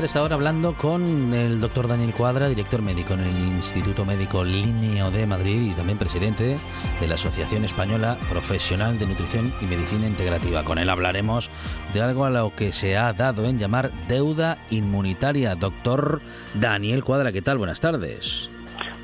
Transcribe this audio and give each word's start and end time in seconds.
Empezar 0.00 0.04
esta 0.04 0.22
hora 0.22 0.34
hablando 0.36 0.74
con 0.74 1.34
el 1.34 1.60
doctor 1.60 1.86
Daniel 1.86 2.14
Cuadra, 2.14 2.48
director 2.48 2.80
médico 2.80 3.12
en 3.14 3.20
el 3.20 3.36
Instituto 3.36 4.06
Médico 4.06 4.44
Lineo 4.44 5.10
de 5.10 5.26
Madrid 5.26 5.72
y 5.72 5.74
también 5.74 5.98
presidente 5.98 6.56
de 7.00 7.06
la 7.06 7.16
Asociación 7.16 7.64
Española 7.64 8.16
Profesional 8.30 8.98
de 8.98 9.06
Nutrición 9.06 9.52
y 9.60 9.66
Medicina 9.66 10.06
Integrativa. 10.06 10.64
Con 10.64 10.78
él 10.78 10.88
hablaremos 10.88 11.50
de 11.92 12.00
algo 12.00 12.24
a 12.24 12.30
lo 12.30 12.54
que 12.54 12.72
se 12.72 12.96
ha 12.96 13.12
dado 13.12 13.44
en 13.44 13.58
llamar 13.58 13.90
deuda 14.08 14.56
inmunitaria. 14.70 15.54
Doctor 15.54 16.22
Daniel 16.54 17.04
Cuadra, 17.04 17.32
¿qué 17.32 17.42
tal? 17.42 17.58
Buenas 17.58 17.80
tardes. 17.80 18.48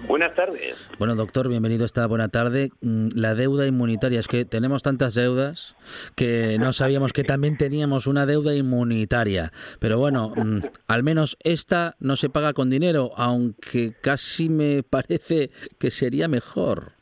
Buenas 0.07 0.35
tardes. 0.35 0.77
Bueno, 0.99 1.17
doctor, 1.17 1.49
bienvenido 1.49 1.85
esta 1.85 2.07
buena 2.07 2.29
tarde. 2.29 2.71
Mm, 2.81 3.09
la 3.15 3.35
deuda 3.35 3.67
inmunitaria, 3.67 4.21
es 4.21 4.29
que 4.29 4.45
tenemos 4.45 4.83
tantas 4.83 5.15
deudas 5.15 5.75
que 6.15 6.59
no 6.61 6.73
sabíamos 6.73 7.13
que 7.13 7.25
también 7.25 7.57
teníamos 7.57 8.07
una 8.07 8.25
deuda 8.25 8.55
inmunitaria. 8.55 9.53
Pero 9.81 9.99
bueno, 9.99 10.33
mm, 10.37 10.59
al 10.87 11.03
menos 11.03 11.37
esta 11.43 11.97
no 11.99 12.15
se 12.17 12.29
paga 12.29 12.53
con 12.53 12.71
dinero, 12.71 13.13
aunque 13.17 13.95
casi 14.01 14.49
me 14.49 14.83
parece 14.83 15.51
que 15.79 15.91
sería 15.91 16.29
mejor 16.29 16.93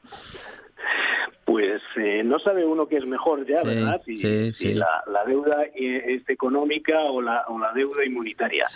pues 1.54 1.80
eh, 1.94 2.24
no 2.24 2.40
sabe 2.40 2.66
uno 2.66 2.88
qué 2.88 2.96
es 2.96 3.06
mejor 3.06 3.46
ya, 3.46 3.62
¿verdad? 3.62 4.02
Si, 4.04 4.74
La, 4.74 5.24
deuda 5.24 5.62
eh, 5.66 6.16
es 6.16 6.28
económica 6.28 6.98
o 6.98 7.22
la, 7.22 7.44
o 7.46 7.56
la 7.60 7.72
deuda 7.72 8.04
inmunitaria. 8.04 8.66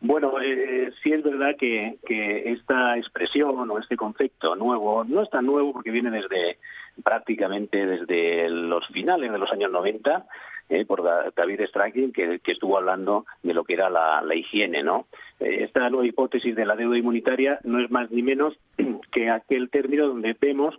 Bueno, 0.00 0.32
eh, 0.42 0.90
sí 1.00 1.12
es 1.12 1.22
verdad 1.22 1.54
que, 1.56 1.96
que 2.04 2.50
esta 2.50 2.98
expresión 2.98 3.70
o 3.70 3.78
este 3.78 3.96
concepto 3.96 4.56
nuevo, 4.56 5.04
no 5.04 5.22
es 5.22 5.30
tan 5.30 5.46
nuevo 5.46 5.72
porque 5.72 5.92
viene 5.92 6.10
desde 6.10 6.58
prácticamente 7.04 7.86
desde 7.86 8.50
los 8.50 8.84
finales 8.88 9.30
de 9.30 9.38
los 9.38 9.52
años 9.52 9.70
90, 9.70 10.26
eh, 10.70 10.86
por 10.86 11.02
David 11.02 11.60
Strachan, 11.68 12.12
que, 12.12 12.40
estuvo 12.46 12.78
hablando 12.78 13.26
de 13.42 13.52
lo 13.52 13.64
que 13.64 13.74
era 13.74 13.90
la, 13.90 14.34
higiene. 14.34 14.82
¿no? 14.82 15.06
Eh, 15.38 15.64
esta 15.64 15.90
nueva 15.90 16.06
hipótesis 16.06 16.56
de 16.56 16.64
la 16.64 16.74
deuda 16.74 16.96
inmunitaria 16.96 17.60
no 17.64 17.80
es 17.80 17.90
más 17.90 18.10
ni 18.10 18.22
menos 18.22 18.54
que 19.12 19.28
aquel 19.28 19.68
término 19.68 20.08
donde 20.08 20.34
vemos 20.40 20.74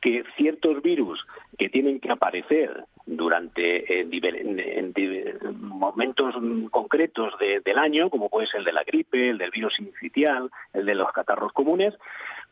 que 0.00 0.24
ciertos 0.36 0.82
virus 0.82 1.24
que 1.58 1.68
tienen 1.68 2.00
que 2.00 2.10
aparecer 2.10 2.84
durante 3.04 4.00
eh, 4.00 4.08
en, 4.10 5.60
momentos 5.60 6.34
concretos 6.70 7.34
del 7.38 7.78
año, 7.78 8.08
como 8.08 8.30
puede 8.30 8.46
ser 8.46 8.60
el 8.60 8.64
de 8.64 8.72
la 8.72 8.84
gripe, 8.84 9.30
el 9.30 9.38
del 9.38 9.50
virus 9.50 9.78
incitial, 9.78 10.50
el 10.72 10.86
de 10.86 10.94
los 10.94 11.12
catarros 11.12 11.52
comunes, 11.52 11.94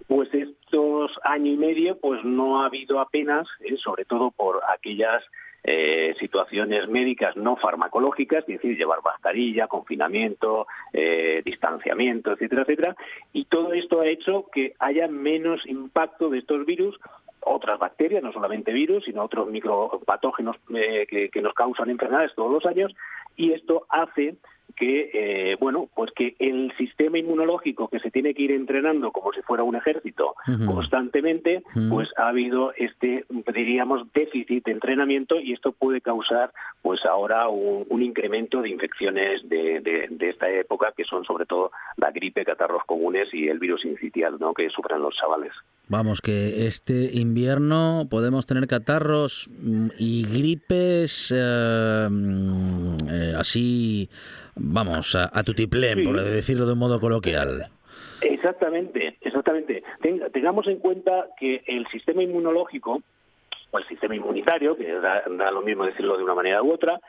pues 0.07 0.29
estos 0.33 1.11
año 1.25 1.51
y 1.51 1.57
medio 1.57 1.99
pues 1.99 2.23
no 2.25 2.63
ha 2.63 2.67
habido 2.67 3.01
apenas, 3.01 3.49
sobre 3.83 4.05
todo 4.05 4.31
por 4.31 4.61
aquellas 4.69 5.25
eh, 5.67 6.15
situaciones 6.21 6.89
médicas 6.89 7.37
no 7.37 7.57
farmacológicas, 7.57 8.41
es 8.41 8.61
decir, 8.61 8.77
llevar 8.77 8.99
mascarilla, 9.03 9.67
confinamiento, 9.67 10.67
eh, 10.93 11.41
distanciamiento, 11.45 12.33
etcétera, 12.33 12.63
etcétera. 12.63 12.97
Y 13.33 13.47
todo 13.47 13.73
esto 13.73 14.03
ha 14.03 14.07
hecho 14.07 14.47
que 14.53 14.75
haya 14.79 15.09
menos 15.09 15.67
impacto 15.67 16.29
de 16.29 16.39
estos 16.39 16.67
virus 16.67 16.99
otras 17.47 17.79
bacterias, 17.79 18.23
no 18.23 18.33
solamente 18.33 18.73
virus, 18.73 19.05
sino 19.05 19.23
otros 19.25 19.51
micropatógenos 19.51 20.57
eh, 20.75 21.07
que, 21.09 21.29
que, 21.29 21.43
nos 21.43 21.53
causan 21.53 21.91
enfermedades 21.91 22.35
todos 22.35 22.51
los 22.51 22.65
años, 22.67 22.95
y 23.37 23.53
esto 23.53 23.87
hace 23.91 24.37
que 24.77 25.11
eh, 25.13 25.57
bueno 25.61 25.89
pues 25.95 26.11
que 26.15 26.37
el 26.39 26.73
sistema 26.77 27.19
inmunológico 27.19 27.89
que 27.89 28.01
se 28.01 28.11
tiene 28.11 28.35
que 28.35 28.43
ir 28.43 28.53
entrenando 28.53 29.13
como 29.13 29.33
si 29.33 29.43
fuera 29.43 29.63
un 29.63 29.77
ejército 29.77 30.35
constantemente 30.67 31.63
pues 31.91 32.09
ha 32.17 32.29
habido 32.29 32.73
este 32.77 33.25
diríamos 33.55 34.07
déficit 34.13 34.65
de 34.65 34.73
entrenamiento 34.73 35.41
y 35.41 35.53
esto 35.53 35.73
puede 35.73 36.01
causar 36.01 36.53
pues 36.83 37.01
ahora 37.07 37.49
un, 37.49 38.03
incremento 38.03 38.61
de 38.61 38.69
infecciones 38.69 39.49
de, 39.49 39.81
de, 39.81 40.29
esta 40.29 40.51
época 40.51 40.93
que 40.95 41.05
son 41.05 41.25
sobre 41.25 41.47
todo 41.47 41.71
la 41.97 42.11
gripe 42.11 42.45
catarros 42.45 42.83
comunes 42.87 43.29
y 43.33 43.49
el 43.49 43.59
virus 43.59 43.85
incitial 43.85 44.37
¿no? 44.39 44.53
que 44.53 44.69
sufren 44.69 45.01
los 45.01 45.15
chavales. 45.17 45.53
Vamos, 45.89 46.21
que 46.21 46.67
este 46.67 47.11
invierno 47.13 48.07
podemos 48.11 48.47
tener 48.47 48.67
catarros 48.67 49.51
mm, 49.59 49.89
y 49.99 50.25
gripes 50.25 51.33
eh, 51.35 52.09
mm, 52.11 52.97
eh, 53.09 53.35
así 53.39 54.09
vamos, 54.57 55.15
a, 55.15 55.31
a 55.33 55.43
tutiplén, 55.43 56.05
por 56.05 56.21
decirlo 56.21 56.67
de 56.67 56.73
un 56.73 56.79
modo 56.79 57.01
coloquial. 57.01 57.69
Exactamente, 58.21 59.17
exactamente. 59.21 59.83
tengamos 60.33 60.67
en 60.67 60.79
cuenta 60.79 61.29
que 61.39 61.63
el 61.67 61.87
sistema 61.89 62.23
inmunológico, 62.23 63.03
o 63.71 63.79
el 63.79 63.87
sistema 63.87 64.15
inmunitario, 64.15 64.77
que 64.77 64.93
da, 64.93 65.25
lo 65.51 65.63
mismo 65.63 65.85
decirlo 65.85 66.17
de 66.17 66.25
una 66.25 66.35
manera 66.35 66.63
u 66.63 66.73
otra, 66.73 67.01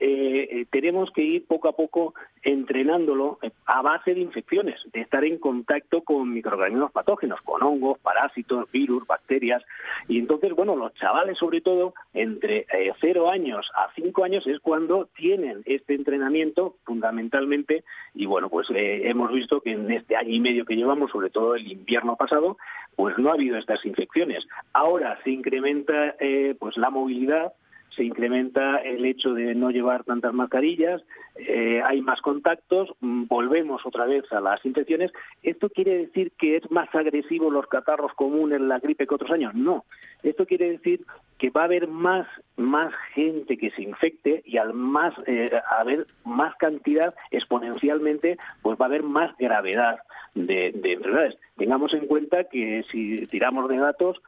eh, 0.00 0.48
eh, 0.50 0.66
tenemos 0.70 1.10
que 1.12 1.22
ir 1.22 1.46
poco 1.46 1.68
a 1.68 1.76
poco 1.76 2.14
entrenándolo 2.42 3.38
a 3.66 3.82
base 3.82 4.14
de 4.14 4.20
infecciones, 4.20 4.80
de 4.92 5.00
estar 5.00 5.24
en 5.24 5.38
contacto 5.38 6.02
con 6.02 6.32
microorganismos 6.32 6.90
patógenos, 6.90 7.40
con 7.42 7.62
hongos, 7.62 8.00
parásitos, 8.00 8.70
virus, 8.72 9.06
bacterias. 9.06 9.62
Y 10.08 10.18
entonces, 10.18 10.52
bueno, 10.54 10.74
los 10.74 10.92
chavales, 10.94 11.38
sobre 11.38 11.60
todo, 11.60 11.94
entre 12.14 12.66
eh, 12.72 12.92
cero 13.00 13.30
años 13.30 13.70
a 13.76 13.92
cinco 13.94 14.24
años 14.24 14.44
es 14.46 14.58
cuando 14.58 15.08
tienen 15.14 15.62
este 15.66 15.94
entrenamiento 15.94 16.76
fundamentalmente. 16.84 17.84
Y 18.14 18.26
bueno, 18.26 18.48
pues 18.48 18.68
eh, 18.74 19.02
hemos 19.08 19.30
visto 19.32 19.60
que 19.60 19.72
en 19.72 19.90
este 19.92 20.16
año 20.16 20.30
y 20.30 20.40
medio 20.40 20.64
que 20.64 20.74
llevamos, 20.74 21.12
sobre 21.12 21.30
todo 21.30 21.54
el 21.54 21.70
invierno 21.70 22.16
pasado, 22.16 22.56
pues 22.96 23.16
no 23.18 23.30
ha 23.30 23.34
habido 23.34 23.56
estas 23.56 23.84
infecciones. 23.84 24.44
Ahora 24.72 25.18
se 25.22 25.30
incrementa 25.30 26.16
pues 26.58 26.76
la 26.76 26.90
movilidad, 26.90 27.52
se 27.96 28.04
incrementa 28.04 28.76
el 28.78 29.04
hecho 29.04 29.34
de 29.34 29.54
no 29.54 29.70
llevar 29.70 30.04
tantas 30.04 30.32
mascarillas, 30.32 31.02
eh, 31.36 31.80
hay 31.84 32.02
más 32.02 32.20
contactos, 32.20 32.90
mm, 33.00 33.24
volvemos 33.26 33.84
otra 33.86 34.06
vez 34.06 34.24
a 34.32 34.40
las 34.40 34.64
infecciones. 34.64 35.12
¿Esto 35.42 35.70
quiere 35.70 35.96
decir 35.96 36.32
que 36.38 36.56
es 36.56 36.70
más 36.70 36.94
agresivo 36.94 37.50
los 37.50 37.66
catarros 37.66 38.12
comunes, 38.14 38.60
la 38.60 38.78
gripe 38.78 39.06
que 39.06 39.14
otros 39.14 39.30
años? 39.30 39.54
No. 39.54 39.84
Esto 40.22 40.46
quiere 40.46 40.70
decir 40.70 41.04
que 41.38 41.50
va 41.50 41.62
a 41.62 41.64
haber 41.64 41.88
más, 41.88 42.26
más 42.56 42.92
gente 43.14 43.56
que 43.56 43.70
se 43.72 43.82
infecte 43.82 44.42
y 44.44 44.58
al 44.58 44.74
más 44.74 45.14
eh, 45.26 45.50
haber 45.78 46.06
más 46.24 46.54
cantidad 46.56 47.14
exponencialmente, 47.30 48.36
pues 48.62 48.78
va 48.78 48.84
a 48.84 48.88
haber 48.88 49.02
más 49.02 49.36
gravedad 49.38 49.98
de, 50.34 50.72
de 50.72 50.92
enfermedades. 50.92 51.36
Tengamos 51.56 51.92
en 51.94 52.06
cuenta 52.06 52.44
que 52.44 52.84
si 52.90 53.26
tiramos 53.26 53.68
de 53.68 53.76
datos, 53.78 54.22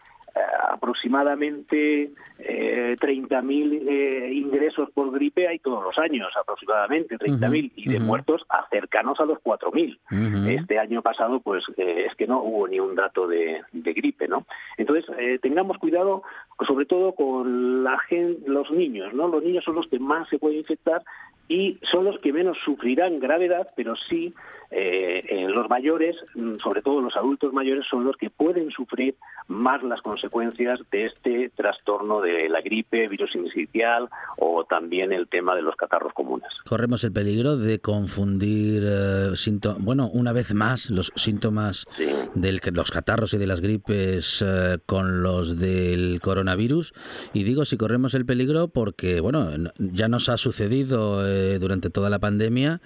aproximadamente 0.70 2.10
eh, 2.38 2.96
30.000 3.00 3.88
eh, 3.88 4.32
ingresos 4.32 4.90
por 4.90 5.12
gripe 5.12 5.46
hay 5.46 5.58
todos 5.60 5.82
los 5.82 5.98
años, 5.98 6.28
aproximadamente 6.40 7.16
30.000, 7.16 7.72
y 7.76 7.90
de 7.90 8.00
muertos 8.00 8.42
a 8.48 8.66
cercanos 8.69 9.20
a 9.20 9.25
los 9.25 9.38
4.000. 9.38 10.60
Este 10.60 10.78
año 10.78 11.02
pasado, 11.02 11.40
pues 11.40 11.64
eh, 11.76 12.06
es 12.08 12.16
que 12.16 12.26
no 12.26 12.42
hubo 12.42 12.69
ni 12.69 12.81
un 12.81 12.94
dato 12.94 13.26
de, 13.26 13.62
gripe, 13.72 14.28
¿no? 14.28 14.46
Entonces, 14.76 15.04
eh, 15.19 15.38
tengamos 15.40 15.78
cuidado, 15.78 16.22
sobre 16.66 16.86
todo 16.86 17.12
con 17.12 17.84
la 17.84 17.98
gente, 18.00 18.42
los 18.48 18.70
niños, 18.70 19.14
¿no? 19.14 19.28
Los 19.28 19.42
niños 19.42 19.64
son 19.64 19.76
los 19.76 19.86
que 19.88 19.98
más 19.98 20.28
se 20.28 20.38
pueden 20.38 20.58
infectar 20.58 21.02
y 21.49 21.79
son 21.91 22.05
los 22.05 22.19
que 22.20 22.32
menos 22.32 22.56
sufrirán 22.64 23.20
gravedad, 23.20 23.69
pero 23.76 23.94
sí 24.08 24.35
eh, 24.76 25.46
los 25.49 25.69
mayores, 25.69 26.17
mm, 26.35 26.56
sobre 26.58 26.82
todo 26.82 27.00
los 27.00 27.14
adultos 27.17 27.52
mayores, 27.52 27.85
son 27.88 28.05
los 28.05 28.17
que 28.17 28.29
pueden 28.29 28.70
sufrir 28.70 29.14
más 29.46 29.82
las 29.85 30.02
consecuencias 30.02 30.81
de 30.91 31.06
este 31.06 31.50
trastorno 31.55 32.20
de 32.20 32.49
la 32.49 32.61
gripe, 32.61 33.06
virus 33.06 33.35
inicial 33.37 34.08
o 34.37 34.64
también 34.64 35.12
el 35.12 35.29
tema 35.29 35.55
de 35.55 35.62
los 35.62 35.76
catarros 35.76 36.12
comunes. 36.12 36.49
Corremos 36.69 37.05
el 37.05 37.12
peligro 37.12 37.56
de 37.56 37.79
confundir, 37.79 38.82
eh, 38.85 39.31
bueno, 39.79 40.08
una 40.12 40.32
vez 40.32 40.55
más 40.55 40.91
los 40.91 41.12
síntomas 41.14 41.87
de 42.35 42.61
los 42.73 42.91
catarros 42.91 43.35
y 43.35 43.38
de 43.38 43.46
las 43.46 43.61
gripes 43.61 44.44
eh, 44.44 44.79
con 44.87 45.23
los 45.23 45.58
del 45.58 46.20
coronavirus. 46.20 46.94
Y 47.32 47.44
digo 47.44 47.64
si 47.64 47.76
corremos 47.76 48.14
el 48.14 48.26
peligro 48.26 48.69
porque, 48.69 49.20
bueno, 49.20 49.50
ya 49.79 50.08
nos 50.08 50.29
ha 50.29 50.37
sucedido 50.37 51.25
eh, 51.34 51.58
durante 51.58 51.90
toda 51.90 52.10
la 52.10 52.19
pandemia. 52.19 52.81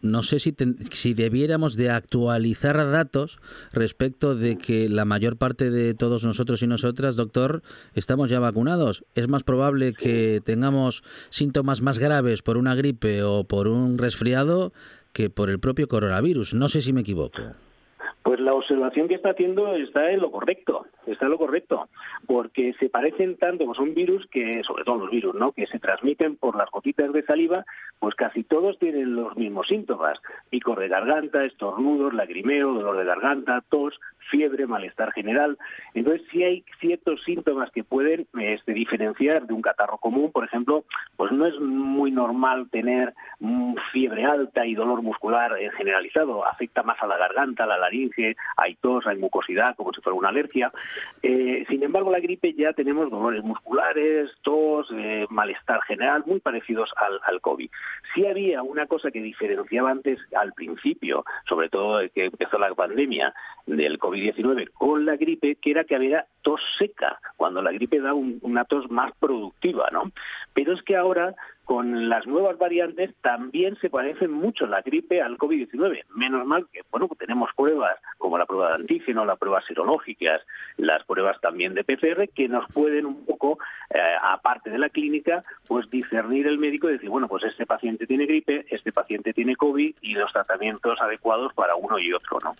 no 0.00 0.22
sé 0.22 0.38
si, 0.38 0.54
si 0.92 1.14
debiéramos 1.14 1.76
de 1.76 1.90
actualizar 1.90 2.90
datos 2.90 3.38
respecto 3.72 4.34
de 4.34 4.56
que 4.56 4.88
la 4.88 5.04
mayor 5.04 5.36
parte 5.36 5.70
de 5.70 5.94
todos 5.94 6.24
nosotros 6.24 6.62
y 6.62 6.66
nosotras, 6.66 7.16
doctor, 7.16 7.62
estamos 7.94 8.30
ya 8.30 8.40
vacunados. 8.40 9.04
Es 9.14 9.28
más 9.28 9.42
probable 9.42 9.92
que 9.92 10.40
tengamos 10.44 11.02
síntomas 11.30 11.82
más 11.82 11.98
graves 11.98 12.42
por 12.42 12.56
una 12.56 12.74
gripe 12.74 13.22
o 13.22 13.44
por 13.44 13.68
un 13.68 13.98
resfriado 13.98 14.72
que 15.12 15.30
por 15.30 15.50
el 15.50 15.58
propio 15.58 15.88
coronavirus. 15.88 16.54
No 16.54 16.68
sé 16.68 16.82
si 16.82 16.92
me 16.92 17.00
equivoco. 17.00 17.42
Pues 18.22 18.38
la 18.38 18.52
observación 18.52 19.08
que 19.08 19.14
está 19.14 19.30
haciendo 19.30 19.74
está 19.76 20.10
en 20.10 20.20
lo 20.20 20.30
correcto, 20.30 20.84
está 21.06 21.24
en 21.24 21.30
lo 21.30 21.38
correcto, 21.38 21.88
porque 22.26 22.74
se 22.78 22.90
parecen 22.90 23.38
tanto, 23.38 23.64
como 23.64 23.74
son 23.74 23.94
virus 23.94 24.26
que, 24.26 24.62
sobre 24.66 24.84
todo 24.84 24.98
los 24.98 25.10
virus, 25.10 25.34
¿no? 25.34 25.52
que 25.52 25.66
se 25.66 25.78
transmiten 25.78 26.36
por 26.36 26.54
las 26.54 26.70
gotitas 26.70 27.12
de 27.12 27.22
saliva, 27.22 27.64
pues 27.98 28.14
casi 28.14 28.44
todos 28.44 28.78
tienen 28.78 29.16
los 29.16 29.36
mismos 29.36 29.68
síntomas, 29.68 30.18
picor 30.50 30.80
de 30.80 30.88
garganta, 30.88 31.40
estornudos, 31.40 32.12
lagrimeo, 32.12 32.74
dolor 32.74 32.98
de 32.98 33.04
garganta, 33.04 33.62
tos, 33.68 33.98
fiebre, 34.30 34.66
malestar 34.66 35.12
general. 35.12 35.58
Entonces 35.94 36.26
sí 36.30 36.42
hay 36.42 36.64
ciertos 36.80 37.22
síntomas 37.24 37.70
que 37.72 37.84
pueden 37.84 38.26
este, 38.38 38.72
diferenciar 38.72 39.46
de 39.46 39.54
un 39.54 39.62
catarro 39.62 39.98
común, 39.98 40.30
por 40.32 40.44
ejemplo, 40.44 40.84
pues 41.16 41.32
no 41.32 41.46
es 41.46 41.58
muy 41.60 42.10
normal 42.10 42.68
tener 42.70 43.14
mm, 43.40 43.74
fiebre 43.92 44.24
alta 44.24 44.66
y 44.66 44.74
dolor 44.74 45.02
muscular 45.02 45.58
eh, 45.58 45.70
generalizado, 45.76 46.46
afecta 46.46 46.82
más 46.82 47.02
a 47.02 47.06
la 47.06 47.16
garganta, 47.16 47.64
a 47.64 47.66
la 47.66 47.78
laringe, 48.10 48.36
hay 48.56 48.74
tos, 48.76 49.06
hay 49.06 49.16
mucosidad, 49.16 49.76
como 49.76 49.92
si 49.92 50.00
fuera 50.00 50.18
una 50.18 50.28
alergia. 50.28 50.72
Eh, 51.22 51.64
sin 51.68 51.82
embargo, 51.82 52.10
la 52.10 52.20
gripe 52.20 52.52
ya 52.54 52.72
tenemos 52.72 53.10
dolores 53.10 53.42
musculares, 53.42 54.30
tos, 54.42 54.88
eh, 54.92 55.26
malestar 55.30 55.82
general, 55.82 56.24
muy 56.26 56.40
parecidos 56.40 56.90
al, 56.96 57.20
al 57.24 57.40
COVID. 57.40 57.70
Sí 58.14 58.26
había 58.26 58.62
una 58.62 58.86
cosa 58.86 59.10
que 59.10 59.20
diferenciaba 59.20 59.90
antes, 59.90 60.18
al 60.36 60.52
principio, 60.52 61.24
sobre 61.48 61.68
todo 61.68 62.00
que 62.14 62.26
empezó 62.26 62.58
la 62.58 62.74
pandemia 62.74 63.32
del 63.66 63.98
COVID-19 63.98 64.70
con 64.72 65.04
la 65.04 65.16
gripe, 65.16 65.56
que 65.56 65.70
era 65.70 65.84
que 65.84 65.94
había 65.94 66.26
tos 66.42 66.60
seca, 66.78 67.18
cuando 67.36 67.62
la 67.62 67.72
gripe 67.72 68.00
da 68.00 68.14
una 68.14 68.64
tos 68.64 68.90
más 68.90 69.12
productiva, 69.18 69.88
¿no? 69.92 70.10
Pero 70.54 70.74
es 70.74 70.82
que 70.82 70.96
ahora 70.96 71.34
con 71.70 72.08
las 72.08 72.26
nuevas 72.26 72.58
variantes 72.58 73.14
también 73.20 73.78
se 73.80 73.90
parecen 73.90 74.32
mucho 74.32 74.66
la 74.66 74.82
gripe 74.82 75.22
al 75.22 75.38
COVID-19. 75.38 76.02
Menos 76.16 76.44
mal 76.44 76.66
que 76.72 76.80
bueno 76.90 77.08
tenemos 77.16 77.48
pruebas 77.56 77.96
como 78.18 78.36
la 78.36 78.44
prueba 78.44 78.70
de 78.70 78.74
antígeno, 78.74 79.24
las 79.24 79.38
pruebas 79.38 79.64
serológicas, 79.68 80.42
las 80.78 81.04
pruebas 81.04 81.40
también 81.40 81.74
de 81.74 81.84
PCR 81.84 82.28
que 82.34 82.48
nos 82.48 82.66
pueden 82.72 83.06
un 83.06 83.24
poco, 83.24 83.60
eh, 83.88 84.00
aparte 84.20 84.68
de 84.68 84.78
la 84.78 84.88
clínica, 84.88 85.44
pues 85.68 85.88
discernir 85.88 86.48
el 86.48 86.58
médico 86.58 86.88
y 86.88 86.94
decir, 86.94 87.08
bueno, 87.08 87.28
pues 87.28 87.44
este 87.44 87.66
paciente 87.66 88.04
tiene 88.04 88.26
gripe, 88.26 88.66
este 88.70 88.90
paciente 88.90 89.32
tiene 89.32 89.54
COVID 89.54 89.94
y 90.00 90.14
los 90.14 90.32
tratamientos 90.32 91.00
adecuados 91.00 91.54
para 91.54 91.76
uno 91.76 92.00
y 92.00 92.12
otro, 92.12 92.40
¿no? 92.42 92.56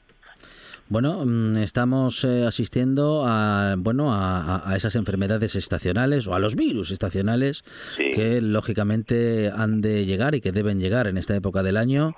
Bueno, 0.90 1.24
mm, 1.24 1.58
estamos 1.58 2.24
eh, 2.24 2.44
asistiendo 2.44 3.22
a 3.24 3.76
bueno 3.78 4.12
a, 4.12 4.74
esas 4.74 4.96
enfermedades 4.96 5.54
estacionales 5.54 6.26
o 6.26 6.34
a 6.34 6.40
los 6.40 6.56
virus 6.56 6.90
estacionales 6.90 7.62
que 7.96 8.40
lógicamente 8.40 9.52
han 9.54 9.82
de 9.82 10.04
llegar 10.04 10.34
y 10.34 10.40
que 10.40 10.50
deben 10.50 10.80
llegar 10.80 11.06
en 11.06 11.16
esta 11.16 11.36
época 11.36 11.62
del 11.62 11.76
año. 11.76 12.16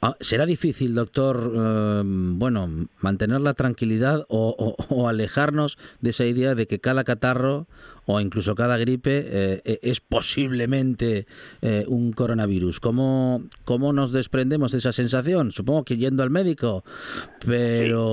Ah, 0.00 0.16
¿Será 0.18 0.46
difícil, 0.46 0.94
doctor, 0.94 1.52
eh, 1.54 2.02
bueno, 2.06 2.88
mantener 3.00 3.42
la 3.42 3.52
tranquilidad 3.52 4.24
o 4.30 5.08
alejarnos 5.10 5.76
de 6.00 6.08
esa 6.08 6.24
idea 6.24 6.54
de 6.54 6.66
que 6.66 6.80
cada 6.80 7.04
catarro 7.04 7.66
o 8.06 8.20
incluso 8.20 8.54
cada 8.54 8.78
gripe 8.78 9.18
eh, 9.18 9.62
eh, 9.64 9.78
es 9.82 10.00
posiblemente 10.00 11.26
eh, 11.60 11.84
un 11.88 12.12
coronavirus. 12.12 12.80
¿Cómo, 12.80 13.42
¿Cómo 13.64 13.92
nos 13.92 14.12
desprendemos 14.12 14.72
de 14.72 14.78
esa 14.78 14.92
sensación? 14.92 15.50
Supongo 15.50 15.84
que 15.84 15.96
yendo 15.96 16.22
al 16.22 16.30
médico, 16.30 16.84
pero 17.44 18.05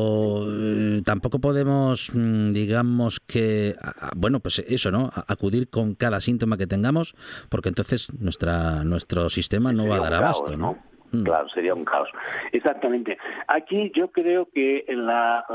tampoco 1.06 1.40
podemos, 1.40 2.12
mm, 2.14 2.54
digamos 2.54 3.20
que, 3.20 3.76
bueno, 4.16 4.40
pues 4.40 4.60
eso, 4.60 4.92
¿no? 4.92 5.10
acudir 5.28 5.70
con 5.70 5.96
cada 5.96 6.22
síntoma 6.22 6.58
que 6.58 6.68
tengamos, 6.68 7.16
porque 7.50 7.70
entonces 7.70 8.12
nuestra, 8.20 8.84
nuestro 8.84 9.30
sistema 9.30 9.74
no 9.74 9.88
va 9.88 9.98
a 9.98 10.02
dar 10.02 10.14
abasto, 10.16 10.56
¿no? 10.56 10.78
Mm. 11.12 11.24
Claro, 11.24 11.48
sería 11.50 11.74
un 11.74 11.86
caos. 11.86 12.10
Exactamente. 12.52 13.18
Aquí 13.48 13.92
yo 13.96 14.12
creo 14.12 14.50
que 14.54 14.86
la, 14.90 15.46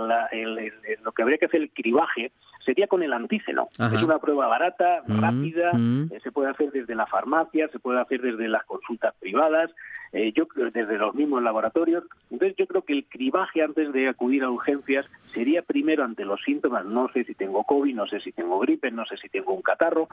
lo 1.03 1.13
que 1.13 1.23
habría 1.23 1.39
que 1.39 1.47
hacer 1.47 1.63
el 1.63 1.71
cribaje 1.71 2.33
sería 2.69 2.87
con 2.87 3.03
el 3.03 3.15
antígeno. 3.15 3.71
Es 3.79 4.03
una 4.03 4.19
prueba 4.19 4.47
barata, 4.47 5.03
mm, 5.07 5.21
rápida, 5.23 5.73
mm. 5.73 6.13
Eh, 6.13 6.21
se 6.23 6.31
puede 6.31 6.51
hacer 6.51 6.71
desde 6.71 6.95
la 6.95 7.07
farmacia, 7.07 7.67
se 7.69 7.79
puede 7.79 7.99
hacer 7.99 8.21
desde 8.21 8.47
las 8.47 8.63
consultas 8.65 9.15
privadas, 9.19 9.71
eh, 10.13 10.33
yo 10.37 10.47
desde 10.55 10.99
los 10.99 11.15
mismos 11.15 11.43
laboratorios. 11.43 12.05
Entonces 12.31 12.57
yo 12.59 12.67
creo 12.67 12.83
que 12.83 12.93
el 12.93 13.07
cribaje 13.07 13.63
antes 13.63 13.91
de 13.95 14.09
acudir 14.09 14.45
a 14.45 14.51
urgencias 14.51 15.07
sería 15.33 15.63
primero 15.63 16.05
ante 16.05 16.27
los 16.27 16.43
síntomas, 16.43 16.85
no 16.85 17.09
sé 17.15 17.25
si 17.25 17.35
tengo 17.35 17.65
COVID, 17.65 17.95
no 17.95 18.07
sé 18.07 18.21
si 18.21 18.33
tengo 18.33 18.59
gripe, 18.59 18.91
no 18.91 19.07
sé 19.07 19.17
si 19.17 19.31
tengo 19.31 19.55
un 19.55 19.63
catarro, 19.63 20.07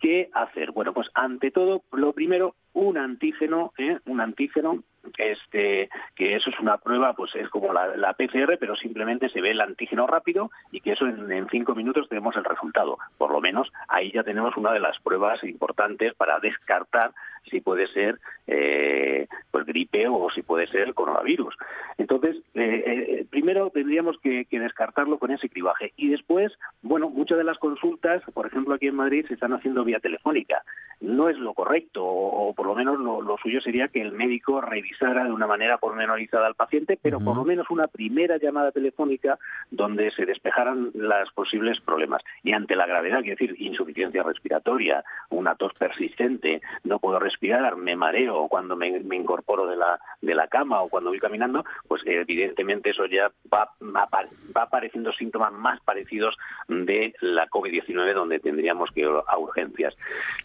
¿qué 0.00 0.30
hacer? 0.32 0.72
Bueno, 0.72 0.94
pues 0.94 1.08
ante 1.12 1.50
todo, 1.50 1.82
lo 1.92 2.14
primero, 2.14 2.54
un 2.72 2.96
antígeno, 2.96 3.74
¿eh? 3.76 3.98
un 4.06 4.22
antígeno 4.22 4.82
este 5.18 5.90
que 6.14 6.36
eso 6.36 6.50
es 6.50 6.58
una 6.60 6.78
prueba 6.78 7.12
pues 7.12 7.34
es 7.34 7.48
como 7.48 7.72
la, 7.72 8.12
PCR 8.14 8.56
pero 8.58 8.76
simplemente 8.76 9.28
se 9.28 9.40
ve 9.40 9.50
el 9.50 9.60
antígeno 9.60 10.06
rápido 10.06 10.50
y 10.72 10.80
que 10.80 10.92
eso 10.92 11.06
en, 11.06 11.46
cinco 11.50 11.74
minutos 11.74 12.08
tenemos 12.08 12.36
el 12.36 12.44
resultado. 12.44 12.98
Por 13.18 13.30
lo 13.30 13.40
menos 13.40 13.70
ahí 13.88 14.10
ya 14.12 14.22
tenemos 14.22 14.56
una 14.56 14.72
de 14.72 14.80
las 14.80 14.98
pruebas 15.00 15.42
importantes 15.44 16.14
para 16.14 16.38
descartar 16.40 17.12
si 17.48 17.60
puede 17.60 17.86
ser 17.88 18.18
eh, 18.46 19.26
pues 19.50 19.66
gripe 19.66 20.06
o 20.08 20.28
si 20.34 20.42
puede 20.42 20.66
ser 20.66 20.94
coronavirus. 20.94 21.54
Entonces 21.96 22.36
eh, 22.54 22.82
eh, 22.86 23.26
primero 23.30 23.70
tendríamos 23.70 24.18
que, 24.22 24.46
descartarlo 24.50 25.18
con 25.18 25.30
ese 25.30 25.48
cribaje. 25.48 25.92
Y 25.96 26.08
después 26.08 26.52
bueno 26.82 27.08
muchas 27.08 27.38
de 27.38 27.44
las 27.44 27.58
consultas 27.58 28.22
por 28.34 28.46
ejemplo 28.46 28.74
aquí 28.74 28.88
en 28.88 28.96
Madrid 28.96 29.24
se 29.26 29.34
están 29.34 29.52
haciendo 29.52 29.84
vía 29.84 30.00
telefónica. 30.00 30.62
No 31.00 31.28
es 31.28 31.38
lo 31.38 31.54
correcto 31.54 32.04
o, 32.04 32.52
por 32.54 32.66
lo 32.66 32.74
menos 32.74 32.98
lo, 32.98 33.22
lo 33.22 33.36
suyo 33.38 33.60
sería 33.60 33.88
que 33.88 34.02
el 34.02 34.12
médico 34.12 34.60
revise 34.60 34.98
de 34.98 35.32
una 35.32 35.46
manera 35.46 35.78
pormenorizada 35.78 36.46
al 36.46 36.54
paciente, 36.54 36.98
pero 37.00 37.20
por 37.20 37.36
lo 37.36 37.44
menos 37.44 37.66
una 37.70 37.86
primera 37.86 38.36
llamada 38.36 38.72
telefónica 38.72 39.38
donde 39.70 40.10
se 40.10 40.26
despejaran 40.26 40.90
los 40.94 41.32
posibles 41.32 41.80
problemas. 41.80 42.22
Y 42.42 42.52
ante 42.52 42.76
la 42.76 42.86
gravedad, 42.86 43.20
quiero 43.20 43.36
decir, 43.38 43.54
insuficiencia 43.58 44.22
respiratoria, 44.22 45.04
una 45.30 45.54
tos 45.54 45.72
persistente, 45.78 46.60
no 46.84 46.98
puedo 46.98 47.18
respirar, 47.18 47.37
me 47.76 47.96
mareo 47.96 48.48
cuando 48.48 48.76
me, 48.76 48.88
incorporo 48.88 49.66
de 49.66 49.76
la, 49.76 49.98
de 50.20 50.34
la 50.34 50.48
cama 50.48 50.80
o 50.82 50.88
cuando 50.88 51.10
voy 51.10 51.18
caminando, 51.18 51.64
pues 51.86 52.02
evidentemente 52.04 52.90
eso 52.90 53.06
ya 53.06 53.30
va, 53.52 53.70
va, 53.82 54.08
apareciendo 54.54 55.12
síntomas 55.12 55.52
más 55.52 55.80
parecidos 55.80 56.36
de 56.68 57.14
la 57.20 57.48
COVID-19 57.48 58.14
donde 58.14 58.40
tendríamos 58.40 58.90
que 58.90 59.00
ir 59.00 59.08
a 59.26 59.38
urgencias. 59.38 59.94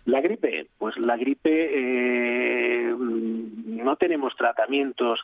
La 0.05 0.21
gripe, 0.21 0.67
pues 0.77 0.97
la 0.97 1.17
gripe 1.17 1.69
eh, 1.73 2.93
no 2.97 3.95
tenemos 3.95 4.35
tratamientos 4.35 5.19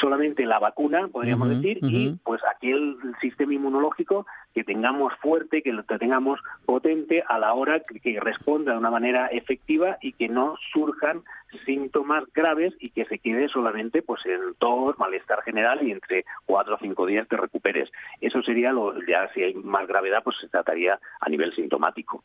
solamente 0.00 0.44
la 0.44 0.58
vacuna, 0.58 1.08
podríamos 1.08 1.48
decir, 1.48 1.78
y 1.82 2.16
pues 2.24 2.40
aquí 2.54 2.70
el 2.70 2.96
sistema 3.20 3.54
inmunológico 3.54 4.26
que 4.54 4.64
tengamos 4.64 5.12
fuerte, 5.20 5.62
que 5.62 5.72
lo 5.72 5.82
tengamos 5.84 6.40
potente 6.64 7.22
a 7.26 7.38
la 7.38 7.54
hora 7.54 7.80
que, 7.80 8.20
responda 8.20 8.72
de 8.72 8.78
una 8.78 8.90
manera 8.90 9.26
efectiva 9.28 9.98
y 10.00 10.12
que 10.12 10.28
no 10.28 10.56
surjan 10.72 11.22
síntomas 11.64 12.24
graves 12.34 12.74
y 12.80 12.90
que 12.90 13.04
se 13.06 13.18
quede 13.18 13.48
solamente 13.48 14.02
pues 14.02 14.20
en 14.26 14.54
tos, 14.58 14.98
malestar 14.98 15.42
general 15.42 15.86
y 15.86 15.92
entre 15.92 16.24
cuatro 16.44 16.74
o 16.74 16.78
cinco 16.80 17.06
días 17.06 17.28
te 17.28 17.36
recuperes. 17.36 17.90
Eso 18.20 18.42
sería 18.42 18.72
lo, 18.72 18.94
ya 19.06 19.30
si 19.34 19.42
hay 19.42 19.54
más 19.54 19.86
gravedad, 19.86 20.22
pues 20.24 20.36
se 20.40 20.48
trataría 20.48 20.98
a 21.20 21.28
nivel 21.28 21.54
sintomático. 21.54 22.22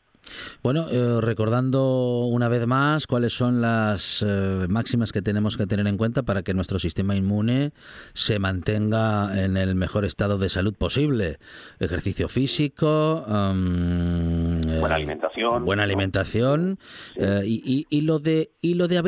Bueno, 0.62 0.86
eh, 0.90 1.20
recordando 1.20 2.26
una 2.26 2.48
vez 2.48 2.66
más 2.66 3.06
cuáles 3.06 3.32
son 3.32 3.60
las 3.60 4.24
eh, 4.26 4.66
máximas 4.68 5.12
que 5.12 5.22
tenemos 5.22 5.56
que 5.56 5.66
tener 5.66 5.86
en 5.86 5.96
cuenta 5.96 6.22
para 6.22 6.42
que 6.42 6.54
nuestro 6.54 6.78
sistema 6.78 7.14
inmune 7.14 7.72
se 8.12 8.38
mantenga 8.38 9.42
en 9.42 9.56
el 9.56 9.74
mejor 9.74 10.04
estado 10.04 10.38
de 10.38 10.48
salud 10.48 10.74
posible. 10.76 11.38
Ejercicio 11.78 12.28
físico, 12.28 13.24
buena 13.26 14.94
alimentación, 14.94 15.64
buena 15.64 15.84
alimentación 15.84 16.78
y, 17.16 17.86
y, 17.88 18.00
lo 18.02 18.18
de 18.18 18.50
y 18.60 18.74
lo 18.74 18.88
de 18.88 18.98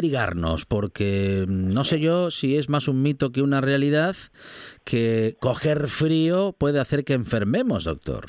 porque 0.66 1.44
mm, 1.46 1.72
no 1.72 1.84
sé 1.84 2.00
yo 2.00 2.30
si 2.30 2.56
es 2.56 2.68
más 2.68 2.88
un 2.88 3.02
mito 3.02 3.32
que 3.32 3.42
una 3.42 3.60
realidad 3.60 4.16
que 4.84 5.36
coger 5.40 5.88
frío 5.88 6.54
puede 6.58 6.80
hacer 6.80 7.04
que 7.04 7.14
enfermemos, 7.14 7.84
doctor. 7.84 8.26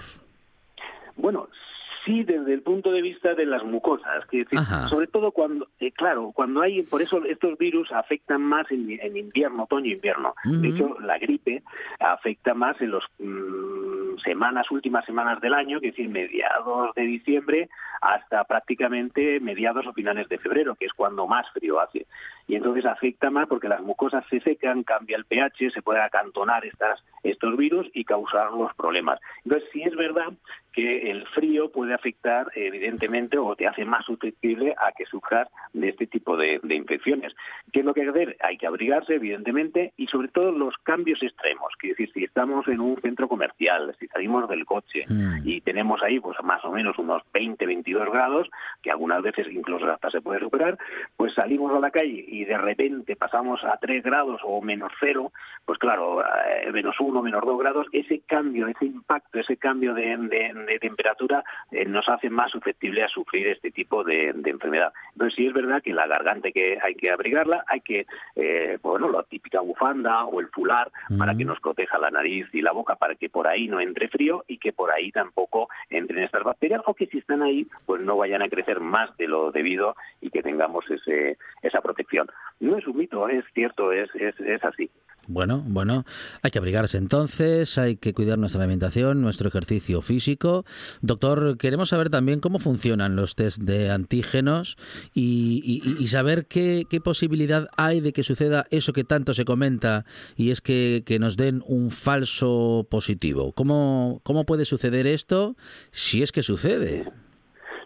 Sí 2.05 2.23
desde 2.23 2.53
el 2.53 2.61
punto 2.61 2.91
de 2.91 3.01
vista 3.01 3.35
de 3.35 3.45
las 3.45 3.63
mucosas, 3.63 4.25
que 4.27 4.45
sobre 4.89 5.07
todo 5.07 5.31
cuando, 5.31 5.67
eh, 5.79 5.91
claro, 5.91 6.31
cuando 6.33 6.61
hay, 6.61 6.81
por 6.83 7.01
eso 7.01 7.23
estos 7.25 7.57
virus 7.57 7.91
afectan 7.91 8.41
más 8.41 8.69
en, 8.71 9.15
invierno, 9.15 9.63
otoño, 9.63 9.91
invierno. 9.91 10.33
De 10.43 10.69
hecho, 10.69 10.97
la 10.99 11.19
gripe 11.19 11.63
afecta 11.99 12.53
más 12.53 12.79
en 12.81 12.91
las 12.91 13.03
mm, 13.19 14.19
semanas, 14.23 14.71
últimas 14.71 15.05
semanas 15.05 15.39
del 15.41 15.53
año, 15.53 15.79
que 15.79 15.89
es 15.89 15.95
decir, 15.95 16.09
mediados 16.09 16.93
de 16.95 17.03
diciembre 17.03 17.69
hasta 18.01 18.43
prácticamente 18.45 19.39
mediados 19.39 19.85
o 19.85 19.93
finales 19.93 20.27
de 20.27 20.39
febrero, 20.39 20.75
que 20.75 20.85
es 20.85 20.93
cuando 20.93 21.27
más 21.27 21.45
frío 21.51 21.79
hace. 21.79 22.07
Y 22.47 22.55
entonces 22.55 22.85
afecta 22.85 23.29
más 23.29 23.47
porque 23.47 23.67
las 23.67 23.81
mucosas 23.81 24.25
se 24.29 24.39
secan, 24.41 24.83
cambia 24.83 25.17
el 25.17 25.25
pH, 25.25 25.71
se 25.71 25.81
pueden 25.81 26.03
acantonar 26.03 26.65
estas, 26.65 27.03
estos 27.23 27.57
virus 27.57 27.87
y 27.93 28.03
causar 28.03 28.51
los 28.51 28.73
problemas. 28.75 29.19
Entonces, 29.43 29.69
sí 29.71 29.83
es 29.83 29.95
verdad 29.95 30.33
que 30.73 31.11
el 31.11 31.27
frío 31.27 31.71
puede 31.71 31.93
afectar 31.93 32.47
evidentemente 32.55 33.37
o 33.37 33.55
te 33.55 33.67
hace 33.67 33.85
más 33.85 34.05
susceptible 34.05 34.73
a 34.77 34.91
que 34.93 35.05
sufras 35.05 35.47
de 35.73 35.89
este 35.89 36.07
tipo 36.07 36.37
de, 36.37 36.59
infecciones. 36.69 37.33
¿Qué 37.71 37.79
es 37.79 37.85
lo 37.85 37.93
que 37.93 38.01
hay 38.01 38.05
que 38.07 38.11
hacer? 38.11 38.37
Hay 38.41 38.57
que 38.57 38.67
abrigarse 38.67 39.15
evidentemente 39.15 39.93
y 39.97 40.07
sobre 40.07 40.29
todo 40.29 40.51
los 40.51 40.75
cambios 40.83 41.21
extremos, 41.21 41.73
es 41.83 41.89
decir, 41.89 42.11
si 42.13 42.23
estamos 42.23 42.67
en 42.67 42.79
un 42.79 42.99
centro 43.01 43.27
comercial, 43.27 43.93
si 43.99 44.07
salimos 44.07 44.47
del 44.49 44.65
coche 44.65 45.05
mm. 45.07 45.39
y 45.43 45.61
tenemos 45.61 46.01
ahí 46.03 46.19
pues 46.19 46.37
más 46.43 46.63
o 46.63 46.71
menos 46.71 46.97
unos 46.97 47.21
20, 47.33 47.65
22 47.65 48.11
grados, 48.11 48.49
que 48.81 48.91
algunas 48.91 49.21
veces 49.21 49.47
incluso 49.51 49.89
hasta 49.91 50.09
se 50.09 50.21
puede 50.21 50.39
superar, 50.39 50.77
pues 51.17 51.33
salimos 51.33 51.73
a 51.75 51.79
la 51.79 51.91
calle 51.91 52.25
y 52.31 52.45
de 52.45 52.57
repente 52.57 53.15
pasamos 53.17 53.63
a 53.65 53.77
3 53.77 54.03
grados 54.03 54.39
o 54.45 54.61
menos 54.61 54.91
cero, 54.99 55.31
pues 55.65 55.77
claro, 55.77 56.23
eh, 56.23 56.71
menos 56.71 56.95
1, 56.99 57.21
menos 57.21 57.43
2 57.45 57.59
grados, 57.59 57.87
ese 57.91 58.21
cambio, 58.21 58.67
ese 58.67 58.85
impacto, 58.85 59.39
ese 59.39 59.57
cambio 59.57 59.93
de 59.93 60.11
de 60.11 60.79
temperatura 60.79 61.43
eh, 61.71 61.85
nos 61.85 62.07
hace 62.07 62.29
más 62.29 62.51
susceptible 62.51 63.03
a 63.03 63.07
sufrir 63.07 63.47
este 63.47 63.71
tipo 63.71 64.03
de, 64.03 64.29
enfermedad. 64.29 64.93
Entonces 65.13 65.35
sí 65.35 65.47
es 65.47 65.53
verdad 65.53 65.81
que 65.81 65.93
la 65.93 66.07
garganta 66.07 66.47
hay 66.47 66.53
que, 66.53 66.77
hay 66.81 66.95
que 66.95 67.11
abrigarla, 67.11 67.63
hay 67.67 67.81
que, 67.81 68.05
eh, 68.35 68.77
bueno, 68.81 69.09
la 69.09 69.23
típica 69.23 69.59
bufanda 69.59 70.25
o 70.25 70.39
el 70.39 70.47
fular 70.47 70.91
para 71.17 71.35
que 71.35 71.45
nos 71.45 71.59
proteja 71.59 71.97
la 71.97 72.11
nariz 72.11 72.47
y 72.53 72.61
la 72.61 72.71
boca 72.71 72.95
para 72.95 73.15
que 73.15 73.29
por 73.29 73.47
ahí 73.47 73.67
no 73.67 73.79
entre 73.79 74.07
frío 74.07 74.43
y 74.47 74.57
que 74.57 74.73
por 74.73 74.91
ahí 74.91 75.11
tampoco 75.11 75.69
entren 75.89 76.23
estas 76.23 76.43
bacterias 76.43 76.81
o 76.85 76.93
que 76.93 77.07
si 77.07 77.19
están 77.19 77.41
ahí 77.41 77.67
pues 77.85 78.01
no 78.01 78.17
vayan 78.17 78.41
a 78.41 78.49
crecer 78.49 78.79
más 78.79 79.15
de 79.17 79.27
lo 79.27 79.51
debido 79.51 79.95
y 80.21 80.29
que 80.29 80.41
tengamos 80.41 80.89
ese, 80.89 81.37
esa 81.61 81.81
protección. 81.81 82.20
No 82.59 82.77
es 82.77 82.85
un 82.87 82.97
mito, 82.97 83.27
es 83.27 83.43
cierto, 83.53 83.91
es, 83.91 84.09
es, 84.15 84.39
es 84.39 84.63
así. 84.63 84.89
Bueno, 85.27 85.63
bueno, 85.67 86.03
hay 86.41 86.49
que 86.49 86.57
abrigarse 86.57 86.97
entonces, 86.97 87.77
hay 87.77 87.95
que 87.95 88.13
cuidar 88.13 88.39
nuestra 88.39 88.61
alimentación, 88.61 89.21
nuestro 89.21 89.49
ejercicio 89.49 90.01
físico. 90.01 90.65
Doctor, 91.01 91.57
queremos 91.57 91.89
saber 91.89 92.09
también 92.09 92.39
cómo 92.39 92.57
funcionan 92.57 93.15
los 93.15 93.35
test 93.35 93.61
de 93.61 93.91
antígenos 93.91 94.77
y, 95.13 96.07
saber 96.07 96.47
qué, 96.47 96.85
posibilidad 97.03 97.67
hay 97.77 98.01
de 98.01 98.13
que 98.13 98.23
suceda 98.23 98.65
eso 98.71 98.93
que 98.93 99.03
tanto 99.03 99.33
se 99.33 99.45
comenta 99.45 100.05
y 100.35 100.49
es 100.49 100.59
que, 100.59 101.03
que 101.05 101.19
nos 101.19 101.37
den 101.37 101.61
un 101.67 101.91
falso 101.91 102.87
positivo. 102.89 103.53
¿Cómo, 103.53 104.21
¿Cómo 104.23 104.45
puede 104.45 104.65
suceder 104.65 105.05
esto 105.05 105.55
si 105.91 106.23
es 106.23 106.31
que 106.31 106.41
sucede? 106.41 107.05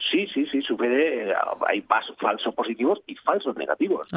Sí, 0.10 0.28
sí, 0.34 0.45
eh, 0.92 1.34
hay 1.68 1.82
falsos 1.82 2.54
positivos 2.56 3.02
y 3.08 3.16
falsos 3.16 3.56
negativos. 3.56 4.08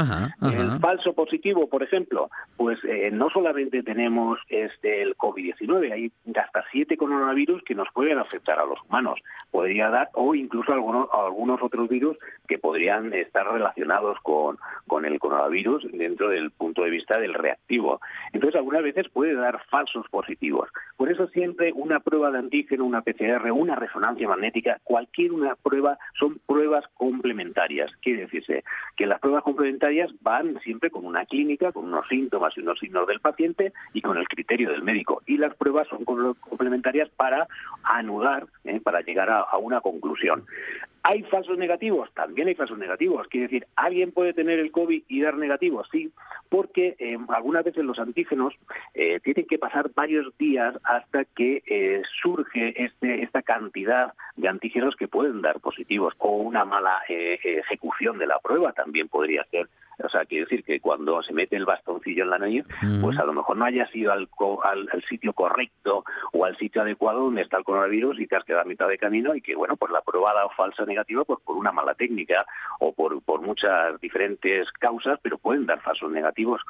El 0.43 0.79
falso 0.81 1.13
positivo, 1.13 1.69
por 1.69 1.83
ejemplo, 1.83 2.31
pues 2.57 2.79
eh, 2.85 3.11
no 3.13 3.31
solamente 3.31 3.83
tenemos 3.83 4.39
este 4.49 5.03
el 5.03 5.17
COVID-19, 5.17 5.93
hay 5.93 6.13
hasta 6.35 6.65
siete 6.71 6.97
coronavirus 6.97 7.63
que 7.63 7.75
nos 7.75 7.89
pueden 7.93 8.19
afectar 8.19 8.59
a 8.59 8.67
los 8.67 8.79
humanos. 8.89 9.21
Podría 9.51 9.89
dar, 9.91 10.11
o 10.15 10.35
incluso 10.35 10.73
algunos, 10.73 11.09
algunos 11.13 11.63
otros 11.63 11.89
virus 11.89 12.17
que 12.47 12.59
podrían 12.59 13.13
estar 13.13 13.47
relacionados 13.47 14.19
con, 14.23 14.59
con 14.87 15.05
el 15.05 15.19
coronavirus 15.19 15.87
dentro 15.93 16.29
del 16.29 16.51
punto 16.51 16.83
de 16.83 16.91
vista 16.91 17.19
del 17.19 17.35
reactivo. 17.35 18.01
Entonces, 18.33 18.57
algunas 18.57 18.83
veces 18.83 19.09
puede 19.09 19.35
dar 19.35 19.63
falsos 19.71 20.07
positivos. 20.09 20.69
Por 20.97 21.11
eso 21.11 21.29
siempre 21.29 21.73
una 21.75 22.01
prueba 22.01 22.31
de 22.31 22.39
antígeno, 22.39 22.85
una 22.85 23.03
PCR, 23.03 23.51
una 23.53 23.77
resonancia 23.77 24.29
magnética, 24.29 24.81
cualquier 24.85 25.33
una 25.33 25.55
prueba 25.55 25.99
son 26.19 26.41
pruebas 26.47 26.58
complementarias. 26.95 27.91
Quiere 28.03 28.23
decirse 28.23 28.65
que 28.97 29.07
las 29.07 29.21
pruebas 29.21 29.45
complementarias 29.45 30.11
van 30.21 30.59
siempre 30.61 30.91
con 30.91 31.05
una 31.05 31.25
clínica, 31.27 31.73
con 31.73 31.85
unos 31.85 32.07
síntomas 32.09 32.57
y 32.57 32.61
unos 32.61 32.79
signos 32.79 33.07
del 33.07 33.21
paciente 33.21 33.73
y 33.93 34.03
con 34.03 34.17
el 34.17 34.27
criterio 34.29 34.71
del 34.71 34.83
médico. 34.83 35.23
Y 35.27 35.37
las 35.37 35.55
pruebas 35.55 35.89
son 35.89 36.05
complementarias 36.05 37.09
para 37.11 37.47
anudar, 37.83 38.47
¿eh? 38.65 38.81
para 38.81 39.01
llegar 39.01 39.31
a 39.31 39.57
una 39.59 39.81
conclusión. 39.81 40.45
¿Hay 41.09 41.23
falsos 41.23 41.57
negativos? 41.57 42.13
También 42.13 42.49
hay 42.49 42.55
falsos 42.55 42.77
negativos. 42.77 43.27
Quiere 43.29 43.47
decir, 43.47 43.67
¿alguien 43.77 44.13
puede 44.13 44.35
tener 44.35 44.59
el 44.59 44.71
COVID 44.71 45.05
y 45.09 45.23
dar 45.23 45.39
negativos? 45.39 45.89
Sí, 45.91 46.13
porque 46.51 46.97
eh, 46.99 47.17
algunas 47.29 47.65
veces 47.65 47.83
los 47.83 47.99
antígenos 47.99 48.53
eh, 48.93 49.19
tienen 49.21 49.47
que 49.47 49.59
pasar 49.59 49.91
varios 49.95 50.37
días 50.37 50.75
hasta 50.85 51.25
que 51.25 51.63
eh, 51.67 52.03
surge 52.21 52.85
este, 52.85 53.23
esta 53.23 53.41
cantidad 53.41 54.13
de 54.37 54.49
antígenos 54.49 54.97
que 54.97 55.09
pueden 55.09 55.41
dar 55.41 55.61
positivos 55.61 56.13
o 56.19 56.37
una 56.37 56.67
mala 56.67 56.99
ejecución 57.09 58.19
de 58.19 58.27
la 58.27 58.39
prueba 58.41 58.75
también 58.75 59.09
podría 59.09 59.45
ser 59.45 59.67
o 60.03 60.09
sea, 60.09 60.25
quiere 60.25 60.45
decir 60.45 60.65
que 60.65 60.81
cuando 60.81 61.23
se 61.23 61.33
mete 61.33 61.57
el 61.57 61.65
bastoncillo 61.65 62.23
en 62.25 62.31
la 62.31 62.39
nariz, 62.39 62.65
pues 63.01 63.19
a 63.19 63.25
lo 63.25 63.33
mejor 63.33 63.57
no 63.57 63.65
hayas 63.65 63.95
ido 63.95 64.13
al, 64.13 64.29
al, 64.65 65.05
sitio 65.09 65.33
correcto 65.33 66.05
o 66.33 66.45
al 66.45 66.57
sitio 66.57 66.83
adecuado 66.83 67.25
donde 67.25 67.43
está 67.43 67.59
el 67.59 67.65
coronavirus 67.65 68.21
y 68.21 68.27
te 68.27 68.37
has 68.37 68.45
quedado 68.45 68.63
a 68.63 68.69
mitad 68.69 68.89
de 68.89 68.99
camino 68.99 69.35
y 69.35 69.41
que, 69.41 69.57
bueno, 69.57 69.77
pues 69.77 69.91
la 69.93 70.01
prueba 70.03 70.31
ha 70.31 70.35
dado 70.35 70.51
falsa 70.51 70.85
negativa 70.85 71.25
pues 71.25 71.41
por 71.45 71.57
una 71.57 71.73
mala 71.73 71.95
técnica 71.95 72.45
o 72.81 72.93
por, 72.93 73.21
por 73.23 73.41
muchas 73.41 74.01
diferentes 74.01 74.71
causas, 74.73 75.19
pero 75.23 75.39
pueden 75.39 75.67
dar 75.67 75.81
falsos 75.81 76.11
negativos. 76.11 76.61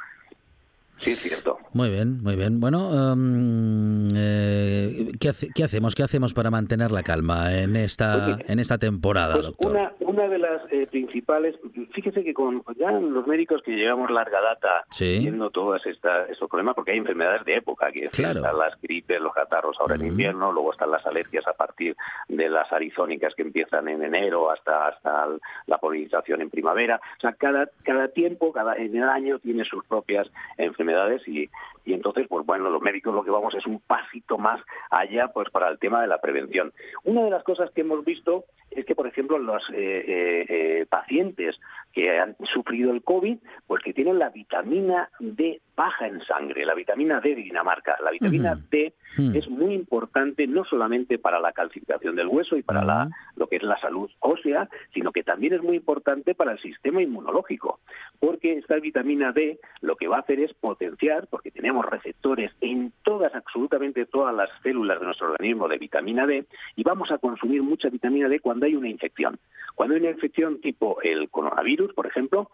Sí, 0.98 1.12
es 1.12 1.20
cierto. 1.20 1.58
Muy 1.72 1.90
bien, 1.90 2.18
muy 2.22 2.34
bien. 2.34 2.60
Bueno, 2.60 3.12
em, 3.12 4.08
eh, 4.14 5.12
¿qué, 5.20 5.30
¿qué, 5.54 5.64
hacemos? 5.64 5.94
¿Qué 5.94 6.02
hacemos 6.02 6.34
para 6.34 6.50
mantener 6.50 6.90
la 6.90 7.02
calma 7.02 7.54
en 7.54 7.76
esta 7.76 8.36
pues 8.36 8.50
en 8.50 8.58
esta 8.58 8.78
temporada, 8.78 9.34
pues 9.34 9.46
doctor? 9.46 9.70
Una, 9.70 9.92
una 10.00 10.28
de 10.28 10.38
las 10.38 10.62
eh, 10.72 10.86
principales, 10.90 11.54
fíjese 11.92 12.24
que 12.24 12.34
con 12.34 12.64
ya 12.76 12.90
los 12.90 13.26
médicos 13.26 13.62
que 13.62 13.72
llevamos 13.72 14.10
larga 14.10 14.40
data 14.40 14.84
viendo 14.98 15.50
todos 15.50 15.80
estos 15.86 16.48
problemas, 16.48 16.74
porque 16.74 16.92
hay 16.92 16.98
enfermedades 16.98 17.44
de 17.44 17.56
época, 17.56 17.92
que 17.92 18.06
están 18.06 18.42
las 18.42 18.80
gripes, 18.82 19.20
los 19.20 19.32
catarros 19.32 19.76
ahora 19.78 19.94
en 19.94 20.06
invierno, 20.06 20.52
luego 20.52 20.72
están 20.72 20.90
las 20.90 21.06
alergias 21.06 21.46
a 21.46 21.52
partir 21.52 21.96
de 22.28 22.48
las 22.48 22.72
arizónicas 22.72 23.34
que 23.36 23.42
empiezan 23.42 23.88
en 23.88 24.02
enero 24.02 24.50
hasta 24.50 24.88
hasta 24.88 25.26
la 25.66 25.78
polinización 25.78 26.40
en 26.40 26.50
primavera. 26.50 27.00
O 27.18 27.20
sea, 27.20 27.32
cada 27.34 27.68
cada 27.84 28.08
tiempo, 28.08 28.52
cada 28.52 28.74
en 28.74 28.96
el 28.96 29.08
año 29.08 29.38
tiene 29.38 29.64
sus 29.64 29.84
propias 29.84 30.28
enfermedades 30.56 30.87
y, 31.26 31.48
y 31.84 31.94
entonces, 31.94 32.26
pues 32.28 32.44
bueno, 32.44 32.70
los 32.70 32.82
médicos 32.82 33.14
lo 33.14 33.24
que 33.24 33.30
vamos 33.30 33.54
es 33.54 33.66
un 33.66 33.80
pasito 33.80 34.38
más 34.38 34.60
allá 34.90 35.28
pues 35.28 35.48
para 35.50 35.68
el 35.68 35.78
tema 35.78 36.00
de 36.02 36.06
la 36.06 36.18
prevención. 36.18 36.72
Una 37.04 37.24
de 37.24 37.30
las 37.30 37.42
cosas 37.44 37.70
que 37.70 37.80
hemos 37.80 38.04
visto 38.04 38.44
es 38.70 38.84
que, 38.84 38.94
por 38.94 39.06
ejemplo, 39.06 39.38
los 39.38 39.62
eh, 39.72 40.04
eh, 40.06 40.46
eh, 40.48 40.86
pacientes 40.88 41.56
que 41.92 42.18
han 42.18 42.36
sufrido 42.52 42.92
el 42.92 43.02
COVID, 43.02 43.38
pues 43.66 43.82
que 43.82 43.94
tienen 43.94 44.18
la 44.18 44.28
vitamina 44.28 45.08
D 45.18 45.60
baja 45.74 46.06
en 46.06 46.20
sangre, 46.24 46.66
la 46.66 46.74
vitamina 46.74 47.20
D 47.20 47.30
de 47.30 47.42
Dinamarca. 47.42 47.96
La 48.04 48.10
vitamina 48.10 48.58
D 48.70 48.92
hmm. 49.16 49.34
es 49.34 49.48
muy 49.48 49.74
importante 49.74 50.46
no 50.46 50.64
solamente 50.64 51.18
para 51.18 51.40
la 51.40 51.52
calcificación 51.52 52.16
del 52.16 52.28
hueso 52.28 52.56
y 52.56 52.62
para 52.62 52.84
la, 52.84 53.08
lo 53.36 53.46
que 53.46 53.56
es 53.56 53.62
la 53.62 53.78
salud 53.80 54.10
ósea, 54.20 54.68
sino 54.92 55.12
que 55.12 55.22
también 55.22 55.54
es 55.54 55.62
muy 55.62 55.76
importante 55.76 56.34
para 56.34 56.52
el 56.52 56.60
sistema 56.60 57.02
inmunológico, 57.02 57.80
porque 58.20 58.54
esta 58.54 58.76
vitamina 58.76 59.32
D 59.32 59.58
lo 59.80 59.96
que 59.96 60.08
va 60.08 60.16
a 60.16 60.20
hacer 60.20 60.40
es 60.40 60.52
potenciar, 60.54 61.26
porque 61.28 61.50
tenemos 61.50 61.84
receptores 61.84 62.52
en 62.60 62.92
todas, 63.02 63.34
absolutamente 63.34 64.06
todas 64.06 64.34
las 64.34 64.50
células 64.62 65.00
de 65.00 65.06
nuestro 65.06 65.30
organismo 65.32 65.68
de 65.68 65.78
vitamina 65.78 66.26
D, 66.26 66.46
y 66.76 66.82
vamos 66.82 67.10
a 67.10 67.18
consumir 67.18 67.62
mucha 67.62 67.88
vitamina 67.88 68.28
D 68.28 68.40
cuando 68.40 68.66
hay 68.66 68.74
una 68.74 68.88
infección. 68.88 69.38
Cuando 69.74 69.94
hay 69.94 70.00
una 70.00 70.10
infección 70.10 70.60
tipo 70.60 71.00
el 71.02 71.28
coronavirus, 71.30 71.92
por 71.94 72.06
ejemplo, 72.06 72.50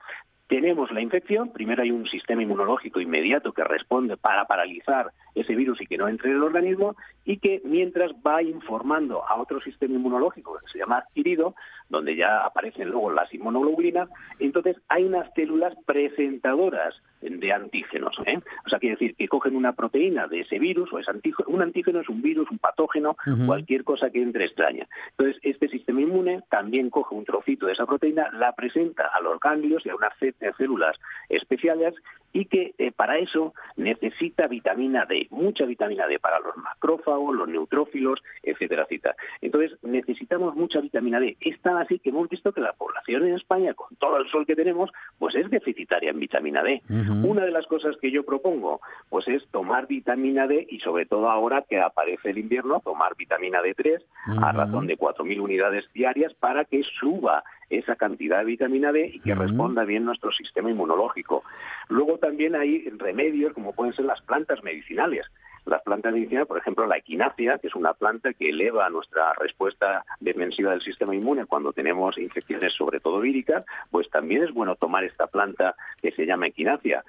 tenemos 0.47 0.91
la 0.93 1.01
infección, 1.01 1.53
primero 1.53 1.83
hay 1.83 1.91
un 1.91 2.07
sistema 2.07 2.43
inmunológico 2.43 3.01
inmediato 3.01 3.53
que 3.53 3.65
responde 3.65 4.17
para 4.17 4.45
paralizar 4.45 5.11
ese 5.35 5.55
virus 5.55 5.81
y 5.81 5.87
que 5.87 5.97
no 5.97 6.07
entre 6.07 6.31
en 6.31 6.37
el 6.37 6.43
organismo, 6.43 6.97
y 7.25 7.39
que 7.39 7.63
mientras 7.65 8.13
va 8.27 8.43
informando 8.43 9.27
a 9.27 9.41
otro 9.41 9.61
sistema 9.61 9.95
inmunológico 9.95 10.59
que 10.59 10.71
se 10.71 10.79
llama 10.79 10.99
adquirido, 10.99 11.55
donde 11.95 12.17
ya 12.17 12.45
aparecen 12.45 12.91
luego 12.91 13.11
las 13.11 13.33
inmunoglobulinas, 13.33 14.09
entonces 14.39 14.77
hay 14.89 15.05
unas 15.05 15.33
células 15.35 15.75
presentadoras 15.87 16.95
de 17.21 17.53
antígenos. 17.53 18.17
¿eh? 18.27 18.39
O 18.67 18.69
sea, 18.69 18.79
quiere 18.79 18.97
decir 18.97 19.17
que 19.17 19.29
cogen 19.29 19.57
una 19.57 19.73
proteína 19.73 20.27
de 20.27 20.41
ese 20.41 20.59
virus, 20.59 20.93
o 20.93 20.99
es 20.99 21.09
antígeno, 21.09 21.49
un 21.49 21.63
antígeno 21.63 22.01
es 22.01 22.09
un 22.09 22.23
virus, 22.23 22.51
un 22.51 22.59
patógeno, 22.59 23.17
cualquier 23.47 23.85
cosa 23.85 24.11
que 24.11 24.23
entre 24.23 24.45
extraña. 24.45 24.87
Entonces, 25.17 25.41
este 25.43 25.69
sistema 25.69 26.03
inmune 26.03 26.43
también 26.51 26.91
coge 26.91 27.15
un 27.15 27.25
trocito 27.25 27.67
de 27.67 27.73
esa 27.73 27.87
proteína, 27.87 28.31
la 28.33 28.53
presenta 28.53 29.07
a 29.07 29.21
los 29.21 29.41
ganglios 29.41 29.85
y 29.87 29.91
a 29.91 29.97
unas 29.97 30.13
células 30.59 30.97
especiales 31.29 31.95
y 32.35 32.47
que 32.47 32.75
eh, 32.79 32.93
para 32.93 33.17
eso 33.19 33.55
necesita 33.77 34.49
vitamina 34.49 35.07
D, 35.07 35.29
mucha 35.31 35.65
vitamina 35.65 36.07
D 36.07 36.19
para 36.19 36.41
los 36.41 36.57
macrófagos, 36.57 37.35
los 37.35 37.49
neutrófilos, 37.49 38.21
etcétera, 38.43 38.83
etcétera. 38.83 39.15
Entonces 39.41 39.79
necesitamos 39.83 40.57
mucha 40.57 40.81
vitamina 40.81 41.21
D. 41.21 41.37
Es 41.41 41.59
tan 41.63 41.77
así 41.79 42.01
que 42.01 42.11
hemos 42.11 42.29
visto 42.29 42.53
que 42.53 42.61
la 42.61 42.73
población 42.73 43.25
en 43.27 43.37
España, 43.37 43.73
con 43.75 43.97
todo 43.97 44.19
el 44.19 44.29
sol 44.31 44.45
que 44.47 44.57
tenemos, 44.57 44.91
pues 45.19 45.37
es 45.37 45.49
deficitaria 45.49 46.11
en 46.11 46.19
vitamina 46.19 46.63
D. 46.65 46.83
Una 47.25 47.45
de 47.45 47.53
las 47.53 47.67
cosas 47.67 47.97
que 47.99 48.11
yo 48.11 48.25
propongo, 48.25 48.81
pues 49.09 49.29
es 49.29 49.47
tomar 49.53 49.87
vitamina 49.87 50.49
D 50.49 50.67
y 50.69 50.81
sobre 50.81 51.07
todo 51.07 51.31
ahora 51.31 51.63
que 51.63 51.81
aparece 51.81 52.31
el 52.31 52.39
invierno, 52.39 52.81
tomar 52.81 53.15
vitamina 53.17 53.61
D3 53.63 54.03
a 54.43 54.51
razón 54.51 54.89
de 54.89 54.99
4.000 54.99 55.41
unidades 55.41 55.85
diarias 55.93 56.35
para 56.35 56.65
que 56.65 56.83
suba 56.99 57.45
esa 57.71 57.97
cantidad 57.97 58.39
de 58.39 58.45
vitamina 58.45 58.93
D 58.93 59.11
y 59.15 59.21
que 59.21 59.35
responda 59.35 59.85
bien 59.85 60.05
nuestro 60.05 60.33
sistema 60.33 60.71
inmunológico. 60.71 61.43
Luego 61.89 62.19
también 62.19 62.55
hay 62.55 62.89
remedios 62.99 63.53
como 63.53 63.73
pueden 63.73 63.95
ser 63.95 64.05
las 64.05 64.21
plantas 64.23 64.63
medicinales. 64.63 65.27
Las 65.67 65.83
plantas 65.83 66.13
medicinales, 66.13 66.47
por 66.47 66.59
ejemplo, 66.59 66.87
la 66.87 66.99
equinacia, 66.99 67.59
que 67.59 67.69
es 67.69 67.75
una 67.75 67.95
planta 67.95 68.35
que 68.35 68.51
eleva 68.51 68.91
nuestra 68.91 69.33
respuesta 69.41 70.05
defensiva 70.21 70.73
del 70.73 70.83
sistema 70.83 71.15
inmune 71.15 71.47
cuando 71.47 71.73
tenemos 71.73 72.19
infecciones, 72.19 72.75
sobre 72.75 73.01
todo 73.01 73.21
víricas, 73.21 73.65
pues 73.91 74.11
también 74.11 74.43
es 74.43 74.53
bueno 74.53 74.77
tomar 74.77 75.05
esta 75.05 75.27
planta 75.27 75.75
que 76.03 76.13
se 76.13 76.27
llama 76.27 76.49
equinacia 76.49 77.03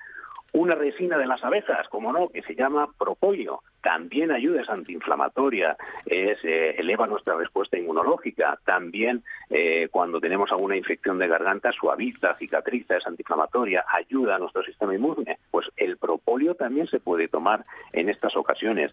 una 0.54 0.76
resina 0.76 1.18
de 1.18 1.28
las 1.28 1.44
abejas, 1.44 1.88
como 1.90 2.14
no, 2.14 2.30
que 2.30 2.42
se 2.44 2.56
llama 2.56 2.88
propóleo, 2.98 3.62
también 3.82 4.32
ayuda, 4.32 4.62
es 4.62 4.70
antiinflamatoria, 4.70 5.76
eh, 6.06 6.76
eleva 6.78 7.08
nuestra 7.08 7.36
respuesta 7.36 7.78
inmunológica, 7.78 8.58
también 8.66 9.22
eh, 9.50 9.90
cuando 9.92 10.20
tenemos 10.20 10.52
alguna 10.52 10.78
infección 10.78 11.20
de 11.20 11.28
garganta 11.28 11.72
suaviza, 11.72 12.36
cicatriza, 12.36 12.98
es 12.98 13.06
antiinflamatoria, 13.06 13.86
ayuda 13.88 14.36
a 14.36 14.40
nuestro 14.40 14.64
sistema 14.64 14.96
inmune. 14.96 15.38
Pues 15.52 15.68
el 15.78 15.98
propóleo 15.98 16.56
también 16.56 16.88
se 16.88 17.00
puede 17.00 17.28
tomar 17.28 17.66
en 17.94 18.10
estas 18.10 18.36
ocasiones. 18.36 18.92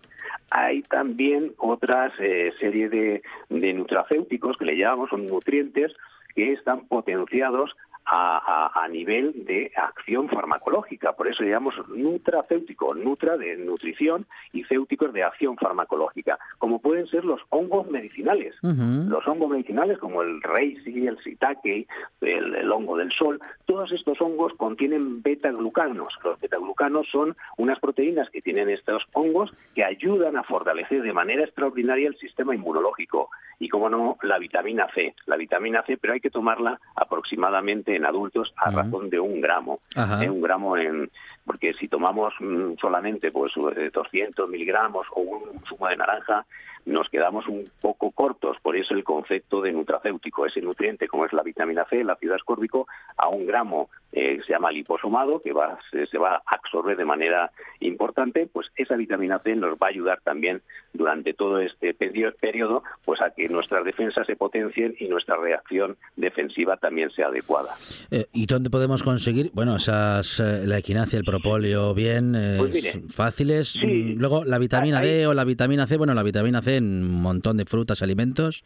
Hay 0.50 0.82
también 0.82 1.52
otras 1.58 2.12
eh, 2.18 2.52
serie 2.58 2.88
de, 2.88 3.22
de 3.48 3.72
nutracéuticos 3.72 4.56
que 4.56 4.64
le 4.64 4.76
llamamos, 4.76 5.10
son 5.10 5.26
nutrientes 5.26 5.92
que 6.34 6.52
están 6.52 6.86
potenciados 6.88 7.74
a, 8.04 8.86
nivel 8.90 9.44
de 9.46 9.72
acción 9.76 10.28
farmacológica. 10.28 11.12
Por 11.12 11.28
eso 11.28 11.44
llamamos 11.44 11.74
nutracéutico, 11.88 12.94
nutra 12.94 13.36
de 13.36 13.56
nutrición 13.56 14.26
y 14.52 14.64
céuticos 14.64 15.12
de 15.12 15.22
acción 15.22 15.56
farmacológica, 15.56 16.38
como 16.58 16.80
pueden 16.80 17.06
ser 17.06 17.24
los 17.24 17.40
hongos 17.50 17.88
medicinales. 17.90 18.54
Los 18.62 19.26
hongos 19.26 19.50
medicinales 19.50 19.98
como 19.98 20.22
el 20.22 20.42
reishi, 20.42 21.06
el 21.06 21.16
shiitake, 21.16 21.86
el, 22.20 22.72
hongo 22.72 22.96
del 22.96 23.12
sol, 23.12 23.40
todos 23.66 23.92
estos 23.92 24.20
hongos 24.20 24.52
contienen 24.54 25.22
beta-glucanos. 25.22 26.12
Los 26.24 26.40
beta-glucanos 26.40 27.06
son 27.10 27.36
unas 27.56 27.78
proteínas 27.80 28.28
que 28.30 28.42
tienen 28.42 28.68
estos 28.68 29.02
hongos 29.12 29.52
que 29.74 29.84
ayudan 29.84 30.36
a 30.36 30.42
fortalecer 30.42 31.02
de 31.02 31.12
manera 31.12 31.44
extraordinaria 31.44 32.08
el 32.08 32.16
sistema 32.16 32.54
inmunológico 32.54 33.30
y, 33.58 33.68
como 33.68 33.88
no, 33.88 34.18
la 34.22 34.38
vitamina 34.38 34.88
C. 34.94 35.14
La 35.26 35.36
vitamina 35.36 35.82
C, 35.86 35.96
pero 35.96 36.14
hay 36.14 36.20
que 36.20 36.30
tomarla 36.30 36.80
aproximadamente 36.96 37.91
en 37.96 38.04
adultos 38.06 38.52
a 38.56 38.70
razón 38.70 39.10
de 39.10 39.20
un 39.20 39.40
gramo. 39.40 39.80
¿eh? 40.20 40.28
un 40.28 40.40
gramo 40.40 40.76
en, 40.76 41.10
porque 41.44 41.74
si 41.74 41.88
tomamos 41.88 42.34
mm, 42.40 42.74
solamente 42.80 43.30
pues 43.30 43.52
200 43.54 44.48
miligramos 44.48 45.06
o 45.14 45.20
un 45.20 45.64
zumo 45.68 45.88
de 45.88 45.96
naranja, 45.96 46.44
nos 46.84 47.08
quedamos 47.08 47.46
un 47.48 47.70
poco 47.80 48.10
cortos. 48.10 48.56
Por 48.62 48.76
eso 48.76 48.94
el 48.94 49.04
concepto 49.04 49.60
de 49.60 49.72
nutracéutico, 49.72 50.46
ese 50.46 50.60
nutriente 50.60 51.08
como 51.08 51.26
es 51.26 51.32
la 51.32 51.42
vitamina 51.42 51.84
C, 51.88 52.00
el 52.00 52.10
ácido 52.10 52.34
ascórbico, 52.34 52.86
a 53.16 53.28
un 53.28 53.46
gramo 53.46 53.88
eh, 54.12 54.40
se 54.46 54.52
llama 54.52 54.70
liposomado, 54.70 55.40
que 55.40 55.52
va, 55.52 55.78
se, 55.90 56.18
va 56.18 56.34
a 56.34 56.54
absorber 56.54 56.98
de 56.98 57.04
manera 57.04 57.50
importante, 57.80 58.46
pues 58.52 58.66
esa 58.76 58.94
vitamina 58.94 59.38
C 59.38 59.56
nos 59.56 59.74
va 59.74 59.86
a 59.86 59.88
ayudar 59.88 60.20
también 60.22 60.60
durante 60.92 61.32
todo 61.32 61.60
este 61.60 61.94
periodo 61.94 62.82
pues 63.06 63.22
a 63.22 63.30
que 63.30 63.48
nuestras 63.48 63.84
defensas 63.86 64.26
se 64.26 64.36
potencien 64.36 64.94
y 64.98 65.08
nuestra 65.08 65.36
reacción 65.36 65.96
defensiva 66.16 66.76
también 66.76 67.10
sea 67.10 67.28
adecuada. 67.28 67.70
Eh, 68.10 68.26
¿Y 68.34 68.44
dónde 68.44 68.68
podemos 68.68 69.02
conseguir, 69.02 69.50
bueno, 69.54 69.76
esas, 69.76 70.40
eh, 70.40 70.66
la 70.66 70.76
equinacia, 70.76 71.18
el 71.18 71.24
propóleo, 71.24 71.94
bien, 71.94 72.36
pues 72.58 72.98
fáciles? 73.14 73.78
Mm, 73.82 74.18
luego, 74.18 74.44
la 74.44 74.58
vitamina 74.58 75.00
D 75.00 75.26
o 75.26 75.32
la 75.32 75.44
vitamina 75.44 75.86
C, 75.86 75.96
bueno, 75.96 76.12
la 76.12 76.22
vitamina 76.22 76.60
C 76.60 76.71
en 76.76 76.84
un 76.84 77.22
montón 77.22 77.56
de 77.56 77.64
frutas, 77.64 78.02
alimentos, 78.02 78.64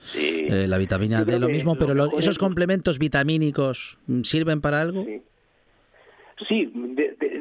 la 0.48 0.78
vitamina 0.78 1.24
D 1.24 1.38
lo 1.38 1.48
mismo, 1.48 1.76
pero 1.76 2.18
esos 2.18 2.38
complementos 2.38 2.98
vitamínicos 2.98 3.98
sirven 4.22 4.60
para 4.60 4.80
algo? 4.80 5.04
Sí, 6.48 6.70
de, 6.74 7.16
lo 7.16 7.28
que 7.28 7.35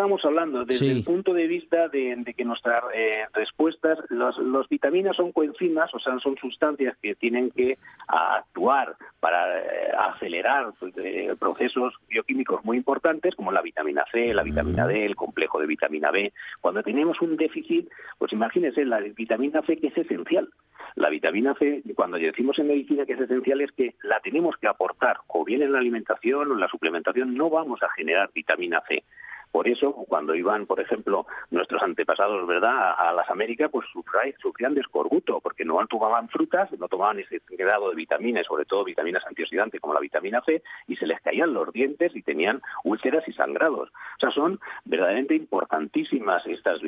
estábamos 0.00 0.24
hablando, 0.24 0.64
desde 0.64 0.92
el 0.92 1.04
punto 1.04 1.34
de 1.34 1.46
vista 1.46 1.88
de, 1.88 2.24
que 2.34 2.44
nuestras 2.46 2.82
eh, 2.94 3.26
respuestas, 3.34 3.98
los, 4.08 4.66
vitaminas 4.70 5.14
son 5.14 5.30
coenzimas, 5.30 5.94
o 5.94 5.98
sea, 5.98 6.18
son 6.20 6.36
sustancias 6.38 6.96
que 7.02 7.14
tienen 7.16 7.50
que 7.50 7.76
actuar 8.08 8.96
para 9.20 9.58
eh, 9.58 9.92
acelerar 9.98 10.72
pues, 10.80 10.94
procesos 11.38 11.92
bioquímicos 12.08 12.64
muy 12.64 12.78
importantes, 12.78 13.34
como 13.34 13.52
la 13.52 13.60
vitamina 13.60 14.04
C, 14.10 14.32
la 14.32 14.42
vitamina 14.42 14.86
D, 14.86 15.04
el 15.04 15.16
complejo 15.16 15.60
de 15.60 15.66
vitamina 15.66 16.10
B. 16.10 16.32
Cuando 16.62 16.82
tenemos 16.82 17.20
un 17.20 17.36
déficit, 17.36 17.90
pues 18.16 18.32
imagínense, 18.32 18.86
la 18.86 19.00
vitamina 19.00 19.60
C 19.66 19.76
que 19.76 19.88
es 19.88 19.98
esencial. 19.98 20.48
La 20.96 21.10
vitamina 21.10 21.54
C, 21.58 21.82
cuando 21.94 22.16
decimos 22.16 22.58
en 22.58 22.68
medicina 22.68 23.04
que 23.04 23.12
es 23.12 23.20
esencial, 23.20 23.60
es 23.60 23.70
que 23.72 23.96
la 24.02 24.18
tenemos 24.20 24.56
que 24.56 24.66
aportar 24.66 25.18
o 25.26 25.44
bien 25.44 25.60
en 25.60 25.72
la 25.72 25.78
alimentación 25.78 26.50
o 26.50 26.54
en 26.54 26.60
la 26.60 26.68
suplementación, 26.68 27.34
no 27.34 27.50
vamos 27.50 27.82
a 27.82 27.90
generar 27.90 28.30
vitamina 28.34 28.82
C. 28.88 29.04
Por 29.52 29.68
eso, 29.68 29.92
cuando 30.08 30.34
iban, 30.34 30.66
por 30.66 30.80
ejemplo, 30.80 31.26
nuestros 31.50 31.82
antepasados, 31.82 32.46
¿verdad?, 32.46 32.94
a, 32.96 33.12
las 33.12 33.28
Américas, 33.30 33.70
pues 33.70 33.86
sufrían 34.40 34.74
de 34.74 34.80
escorbuto, 34.80 35.40
porque 35.40 35.64
no 35.64 35.84
tomaban 35.86 36.28
frutas, 36.28 36.70
no 36.78 36.88
tomaban 36.88 37.18
ese 37.18 37.40
grado 37.50 37.90
de 37.90 37.96
vitaminas, 37.96 38.46
sobre 38.46 38.64
todo 38.64 38.84
vitaminas 38.84 39.24
antioxidantes 39.26 39.80
como 39.80 39.94
la 39.94 40.00
vitamina 40.00 40.40
C, 40.46 40.62
y 40.86 40.96
se 40.96 41.06
les 41.06 41.20
caían 41.20 41.52
los 41.52 41.72
dientes 41.72 42.14
y 42.14 42.22
tenían 42.22 42.60
úlceras 42.84 43.26
y 43.26 43.32
sangrados. 43.32 43.88
O 43.88 44.20
sea, 44.20 44.30
son 44.30 44.60
verdaderamente 44.84 45.34
importantísimas 45.34 46.46
estas, 46.46 46.80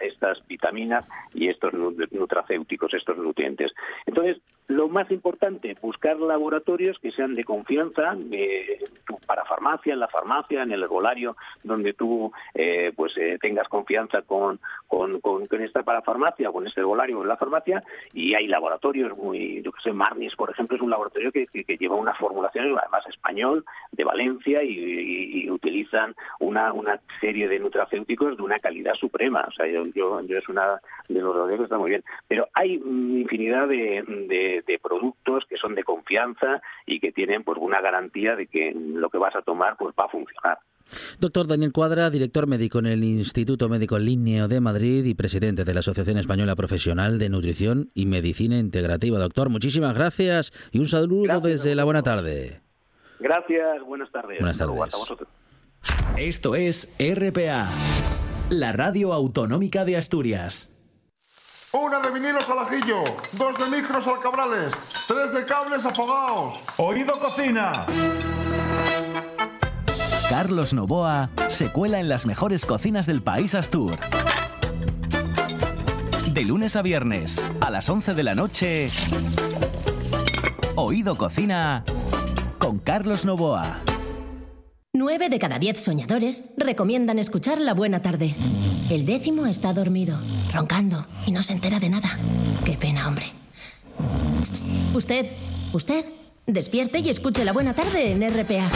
estas 0.00 0.46
vitaminas 0.46 1.08
y 1.32 1.48
estos 1.48 1.72
nutracéuticos, 1.72 2.94
estos 2.94 3.16
nutrientes. 3.16 3.72
Entonces, 4.06 4.38
lo 4.70 4.88
más 4.88 5.10
importante, 5.10 5.74
buscar 5.82 6.16
laboratorios 6.20 6.96
que 7.00 7.10
sean 7.10 7.34
de 7.34 7.42
confianza, 7.42 8.16
eh, 8.30 8.78
para 9.26 9.44
farmacia, 9.44 9.92
en 9.92 9.98
la 9.98 10.06
farmacia, 10.06 10.62
en 10.62 10.70
el 10.70 10.84
herbolario, 10.84 11.36
donde 11.64 11.92
tú 11.92 12.30
eh, 12.54 12.92
pues 12.94 13.12
eh, 13.16 13.36
tengas 13.40 13.66
confianza 13.68 14.22
con, 14.22 14.60
con, 14.86 15.20
con, 15.20 15.48
esta 15.60 15.82
parafarmacia, 15.82 16.52
con 16.52 16.68
este 16.68 16.80
herbolario 16.82 17.20
en 17.20 17.26
la 17.26 17.36
farmacia, 17.36 17.82
y 18.12 18.34
hay 18.34 18.46
laboratorios 18.46 19.16
muy, 19.18 19.60
yo 19.62 19.72
que 19.72 19.82
sé, 19.82 19.92
Marnis, 19.92 20.36
por 20.36 20.50
ejemplo, 20.50 20.76
es 20.76 20.82
un 20.82 20.90
laboratorio 20.90 21.32
que, 21.32 21.46
que, 21.46 21.76
lleva 21.76 21.96
una 21.96 22.14
formulación, 22.14 22.66
además 22.78 23.04
español, 23.08 23.64
de 23.90 24.04
Valencia, 24.04 24.62
y, 24.62 25.50
utilizan 25.50 26.14
una, 26.38 26.72
una 26.72 27.00
serie 27.20 27.48
de 27.48 27.58
nutracéuticos 27.58 28.36
de 28.36 28.42
una 28.42 28.60
calidad 28.60 28.94
suprema. 28.94 29.44
O 29.48 29.52
sea, 29.52 29.66
yo, 29.66 29.84
yo, 29.86 30.20
es 30.20 30.48
una 30.48 30.80
de 31.08 31.20
los 31.20 31.34
laboratorios 31.34 31.58
que 31.58 31.64
está 31.64 31.78
muy 31.78 31.90
bien. 31.90 32.04
Pero 32.28 32.46
hay 32.54 32.74
infinidad 32.74 33.66
de, 33.66 34.59
productos 34.82 35.44
que 35.48 35.56
son 35.56 35.74
de 35.74 35.84
confianza 35.84 36.62
y 36.86 37.00
que 37.00 37.12
tienen 37.12 37.44
pues 37.44 37.58
una 37.60 37.80
garantía 37.80 38.36
de 38.36 38.46
que 38.46 38.72
lo 38.74 39.10
que 39.10 39.18
vas 39.18 39.34
a 39.36 39.42
tomar 39.42 39.76
pues 39.76 39.94
va 39.98 40.04
a 40.04 40.08
funcionar. 40.08 40.58
Doctor 41.18 41.46
Daniel 41.46 41.72
Cuadra, 41.72 42.10
director 42.10 42.46
médico 42.46 42.78
en 42.80 42.86
el 42.86 43.04
Instituto 43.04 43.68
Médico 43.68 43.98
Líneo 43.98 44.48
de 44.48 44.60
Madrid 44.60 45.04
y 45.04 45.14
presidente 45.14 45.64
de 45.64 45.74
la 45.74 45.80
Asociación 45.80 46.18
Española 46.18 46.56
Profesional 46.56 47.18
de 47.18 47.28
Nutrición 47.28 47.90
y 47.94 48.06
Medicina 48.06 48.58
Integrativa. 48.58 49.18
Doctor, 49.18 49.50
muchísimas 49.50 49.94
gracias 49.94 50.52
y 50.72 50.78
un 50.78 50.86
saludo 50.86 51.40
desde 51.40 51.74
la 51.74 51.84
buena 51.84 52.02
tarde. 52.02 52.60
Gracias, 53.20 53.82
buenas 53.82 54.10
tardes. 54.10 54.38
Buenas 54.38 54.58
tardes. 54.58 55.28
Esto 56.16 56.54
es 56.54 56.94
RPA, 56.98 57.68
la 58.50 58.72
radio 58.72 59.12
autonómica 59.12 59.84
de 59.84 59.96
Asturias. 59.96 60.79
Una 61.72 62.00
de 62.00 62.10
vinilos 62.10 62.50
al 62.50 62.58
ajillo, 62.58 63.04
dos 63.32 63.56
de 63.56 63.66
micros 63.66 64.04
al 64.08 64.18
cabrales, 64.18 64.74
tres 65.06 65.32
de 65.32 65.44
cables 65.44 65.86
afogados. 65.86 66.60
Oído 66.78 67.16
cocina. 67.16 67.86
Carlos 70.28 70.74
Novoa 70.74 71.30
se 71.48 71.70
cuela 71.70 72.00
en 72.00 72.08
las 72.08 72.26
mejores 72.26 72.66
cocinas 72.66 73.06
del 73.06 73.22
país 73.22 73.54
Astur. 73.54 73.96
De 76.32 76.44
lunes 76.44 76.74
a 76.74 76.82
viernes, 76.82 77.40
a 77.60 77.70
las 77.70 77.88
11 77.88 78.14
de 78.14 78.22
la 78.24 78.34
noche, 78.34 78.90
Oído 80.74 81.16
Cocina 81.16 81.84
con 82.58 82.80
Carlos 82.80 83.24
Novoa. 83.24 83.80
Nueve 84.92 85.28
de 85.28 85.38
cada 85.38 85.60
diez 85.60 85.80
soñadores 85.80 86.52
recomiendan 86.56 87.20
escuchar 87.20 87.60
La 87.60 87.74
Buena 87.74 88.02
Tarde. 88.02 88.34
El 88.90 89.06
décimo 89.06 89.46
está 89.46 89.72
dormido, 89.72 90.18
roncando, 90.52 91.06
y 91.26 91.32
no 91.32 91.42
se 91.42 91.52
entera 91.52 91.80
de 91.80 91.88
nada. 91.88 92.18
Qué 92.64 92.76
pena, 92.76 93.08
hombre. 93.08 93.26
Usted, 94.94 95.26
usted, 95.72 96.04
despierte 96.46 97.00
y 97.00 97.10
escuche 97.10 97.44
La 97.44 97.52
Buena 97.52 97.74
Tarde 97.74 98.12
en 98.12 98.22
RPA. 98.22 98.70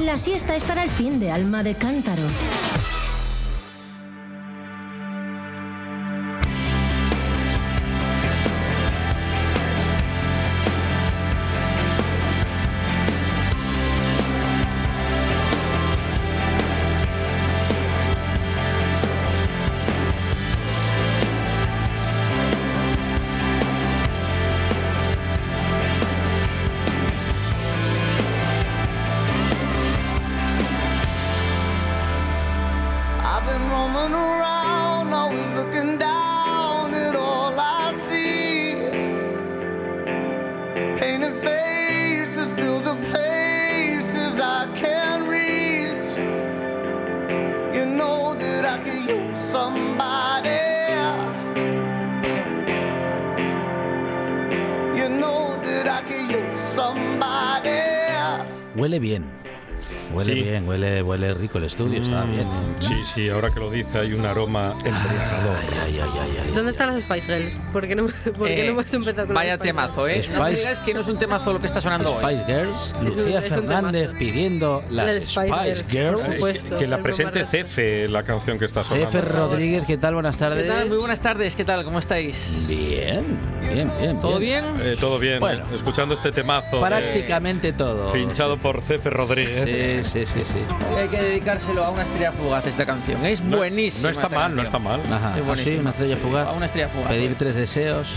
La 0.00 0.16
siesta 0.16 0.54
es 0.54 0.64
para 0.64 0.84
el 0.84 0.90
fin 0.90 1.18
de 1.18 1.32
alma 1.32 1.62
de 1.62 1.74
cántaro. 1.74 2.22
Estudio, 61.68 62.02
está 62.02 62.24
mm, 62.24 62.30
bien. 62.32 62.46
¿eh? 62.46 62.76
Sí, 62.80 62.94
sí, 63.04 63.28
ahora 63.28 63.50
que 63.50 63.60
lo 63.60 63.70
dice 63.70 63.98
hay 63.98 64.12
un 64.12 64.26
aroma 64.26 64.72
embriagador. 64.84 65.56
Ay, 65.84 66.00
ay, 66.02 66.10
ay, 66.44 66.52
¿Dónde 66.54 66.72
están 66.72 66.92
las 66.92 67.04
Spice 67.04 67.26
Girls? 67.26 67.56
¿Por 67.72 67.86
qué 67.86 67.94
no, 67.94 68.06
por 68.38 68.48
qué 68.48 68.64
no 68.64 68.70
hemos 68.72 68.92
empezado 68.92 69.26
con 69.26 69.34
Vaya 69.34 69.58
temazo, 69.58 70.08
¿eh? 70.08 70.22
Spice, 70.22 70.38
no 70.38 70.48
digas 70.48 70.78
que 70.80 70.94
no 70.94 71.00
es 71.00 71.06
un 71.06 71.18
temazo 71.18 71.52
lo 71.52 71.60
que 71.60 71.66
está 71.66 71.80
sonando 71.80 72.18
Spice 72.18 72.26
hoy. 72.26 72.42
Girls, 72.46 72.94
Lucía 73.02 73.42
Fernández 73.42 74.12
pidiendo 74.18 74.82
las 74.90 75.14
Spice, 75.22 75.84
Girls. 75.88 76.62
que 76.78 76.86
la 76.86 76.98
presente 76.98 77.44
Cefe, 77.44 78.08
la 78.08 78.22
canción 78.22 78.58
que 78.58 78.64
está 78.64 78.82
sonando. 78.82 79.10
Cefe 79.10 79.24
Rodríguez, 79.24 79.84
¿qué 79.86 79.96
tal? 79.96 80.14
Buenas 80.14 80.38
tardes. 80.38 80.64
¿Qué 80.64 80.68
tal? 80.68 80.88
Muy 80.88 80.98
buenas 80.98 81.20
tardes, 81.20 81.54
¿qué 81.54 81.64
tal? 81.64 81.84
¿Cómo 81.84 81.98
estáis? 81.98 82.66
Bien, 82.66 83.38
bien, 83.72 83.90
bien. 84.00 84.20
¿Todo 84.20 84.38
bien? 84.38 84.64
Eh, 84.82 84.96
todo 84.98 85.18
bien, 85.18 85.38
bueno, 85.40 85.64
escuchando 85.72 86.14
este 86.14 86.32
temazo. 86.32 86.80
Prácticamente 86.80 87.72
todo. 87.72 88.12
Pinchado 88.12 88.56
por 88.56 88.82
Cefe 88.82 89.10
Rodríguez. 89.10 90.04
Sí, 90.04 90.24
sí, 90.24 90.26
sí, 90.26 90.40
sí. 90.44 90.74
Hay 90.96 91.08
que 91.08 91.40
dedicárselo 91.58 91.84
a 91.84 91.90
una 91.90 92.02
estrella 92.02 92.32
fugaz 92.32 92.66
esta 92.66 92.86
canción. 92.86 93.24
Es 93.24 93.42
buenísima. 93.42 94.10
No 94.10 94.20
está 94.20 94.28
mal, 94.28 94.56
no 94.56 94.62
está 94.62 94.78
mal. 94.78 95.00
Ajá, 95.10 95.34
es 95.38 95.60
sí, 95.60 95.76
una 95.76 95.90
estrella 95.90 96.16
fugaz. 96.16 96.48
A 96.48 96.52
una 96.52 96.66
estrella 96.66 96.88
fugaz. 96.88 97.08
Pedir 97.08 97.34
tres 97.36 97.54
deseos. 97.54 98.08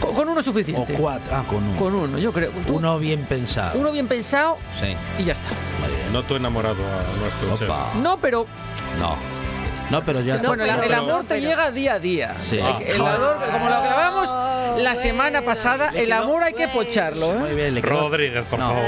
Con, 0.00 0.28
uno 0.28 0.42
suficiente. 0.42 0.94
O 0.94 0.98
cuatro. 0.98 1.34
Ah, 1.34 1.44
con 1.48 1.64
uno. 1.64 1.78
Con 1.78 1.94
uno, 1.94 2.18
yo 2.18 2.32
creo. 2.32 2.50
Uno 2.68 2.98
bien 2.98 3.22
pensado. 3.22 3.78
Uno 3.78 3.90
bien 3.90 4.06
pensado. 4.06 4.58
Sí. 4.80 4.94
Y 5.22 5.24
ya 5.24 5.32
está. 5.32 5.48
No 6.12 6.22
tú 6.22 6.36
enamorado 6.36 6.76
a 6.76 7.20
nuestro 7.20 7.66
Opa. 7.66 7.90
No, 8.02 8.18
pero. 8.18 8.46
No. 9.00 9.16
No, 9.90 10.02
pero 10.02 10.20
ya. 10.22 10.38
bueno, 10.38 10.64
el 10.64 10.94
amor 10.94 11.24
te 11.24 11.40
llega 11.40 11.70
día 11.70 11.94
a 11.94 11.98
día. 11.98 12.34
Sí. 12.42 12.58
El 12.58 13.00
amor, 13.00 13.38
como 13.52 13.68
lo 13.68 13.82
grabamos 13.82 14.30
la 14.82 14.96
semana 14.96 15.42
pasada, 15.42 15.92
el 15.94 16.12
amor 16.12 16.42
hay 16.42 16.54
que 16.54 16.68
pocharlo. 16.68 17.32
¿eh? 17.32 17.38
Muy 17.38 17.54
bien, 17.54 17.74
le 17.74 17.82
quedó... 17.82 18.08
Rodríguez, 18.08 18.44
por 18.46 18.58
favor. 18.58 18.82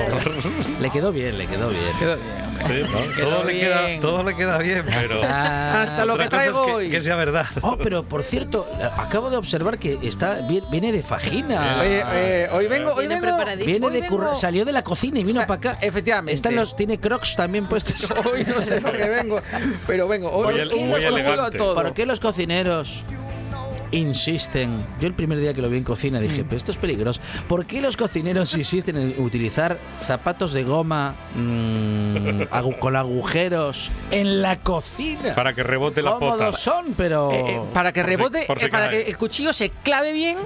Le 0.80 0.90
quedó 0.90 1.12
bien, 1.12 1.36
le 1.38 1.46
quedó 1.46 1.68
bien. 1.68 1.98
Quedó 1.98 2.16
bien. 2.16 2.45
Sí, 2.66 2.82
¿no? 2.90 3.24
todo, 3.24 3.44
Le 3.44 3.58
queda, 3.60 4.00
todo 4.00 4.22
le 4.22 4.34
queda 4.36 4.58
bien, 4.58 4.84
pero. 4.86 5.22
Hasta 5.22 6.04
lo 6.04 6.16
que 6.18 6.28
traigo 6.28 6.60
es 6.62 6.66
que, 6.66 6.72
hoy. 6.74 6.90
Que 6.90 7.02
sea 7.02 7.16
verdad. 7.16 7.46
Oh, 7.62 7.76
pero 7.76 8.02
por 8.04 8.22
cierto, 8.22 8.66
acabo 8.96 9.30
de 9.30 9.36
observar 9.36 9.78
que 9.78 9.98
está 10.02 10.40
viene 10.70 10.92
de 10.92 11.02
Fajina. 11.02 11.78
Oye, 11.80 12.02
eh, 12.14 12.48
hoy 12.52 12.66
vengo, 12.66 12.92
hoy 12.94 13.06
Viene 13.06 13.20
vengo. 13.20 13.44
Viene 13.64 13.90
de 13.90 14.00
vengo- 14.02 14.08
curra- 14.16 14.34
salió 14.34 14.64
de 14.64 14.72
la 14.72 14.82
cocina 14.84 15.18
y 15.20 15.24
vino 15.24 15.38
O 15.40 15.42
sea, 15.42 15.46
para 15.46 15.70
acá. 15.72 15.78
efectivamente. 15.80 16.34
Están 16.34 16.54
los, 16.56 16.76
tiene 16.76 16.98
crocs 17.00 17.36
también 17.36 17.66
puestos. 17.66 18.10
Hoy 18.32 18.44
no 18.44 18.60
sé 18.62 18.80
lo 18.80 18.92
que 18.92 19.08
vengo, 19.08 19.40
pero 19.86 20.08
vengo. 20.08 20.30
Hoy 20.30 20.54
Muy 20.86 21.02
elegante. 21.04 21.58
todo. 21.58 21.74
¿Por 21.74 21.92
qué 21.94 22.06
los 22.06 22.20
cocineros 22.20 23.02
insisten? 23.96 24.70
Yo 25.00 25.06
el 25.08 25.14
primer 25.14 25.38
día 25.40 25.54
que 25.54 25.62
lo 25.62 25.68
vi 25.68 25.78
en 25.78 25.84
cocina 25.84 26.20
dije, 26.20 26.42
Mm. 26.42 26.46
pero 26.46 26.56
esto 26.56 26.70
es 26.70 26.76
peligroso. 26.76 27.20
¿Por 27.48 27.66
qué 27.66 27.80
los 27.80 27.96
cocineros 27.96 28.54
insisten 28.54 28.96
en 28.96 29.14
utilizar 29.18 29.78
zapatos 30.06 30.52
de 30.52 30.64
goma 30.64 31.14
mm, 31.34 32.16
agu- 32.52 32.78
con 32.78 32.96
agujeros 32.96 33.90
en 34.10 34.42
la 34.42 34.58
cocina? 34.60 35.34
Para 35.34 35.52
que 35.52 35.62
rebote 35.62 36.02
la 36.02 36.12
pota. 36.18 36.26
Cómodos 36.36 36.60
son, 36.60 36.94
pero... 36.96 37.32
Eh, 37.32 37.44
eh, 37.56 37.60
para 37.72 37.92
que 37.92 38.00
Por 38.02 38.10
si- 38.10 38.16
rebote, 38.16 38.44
por 38.46 38.58
si 38.58 38.66
eh, 38.66 38.68
para 38.68 38.88
que 38.90 39.02
el 39.02 39.16
cuchillo 39.18 39.52
se 39.52 39.70
clave 39.70 40.12
bien 40.12 40.38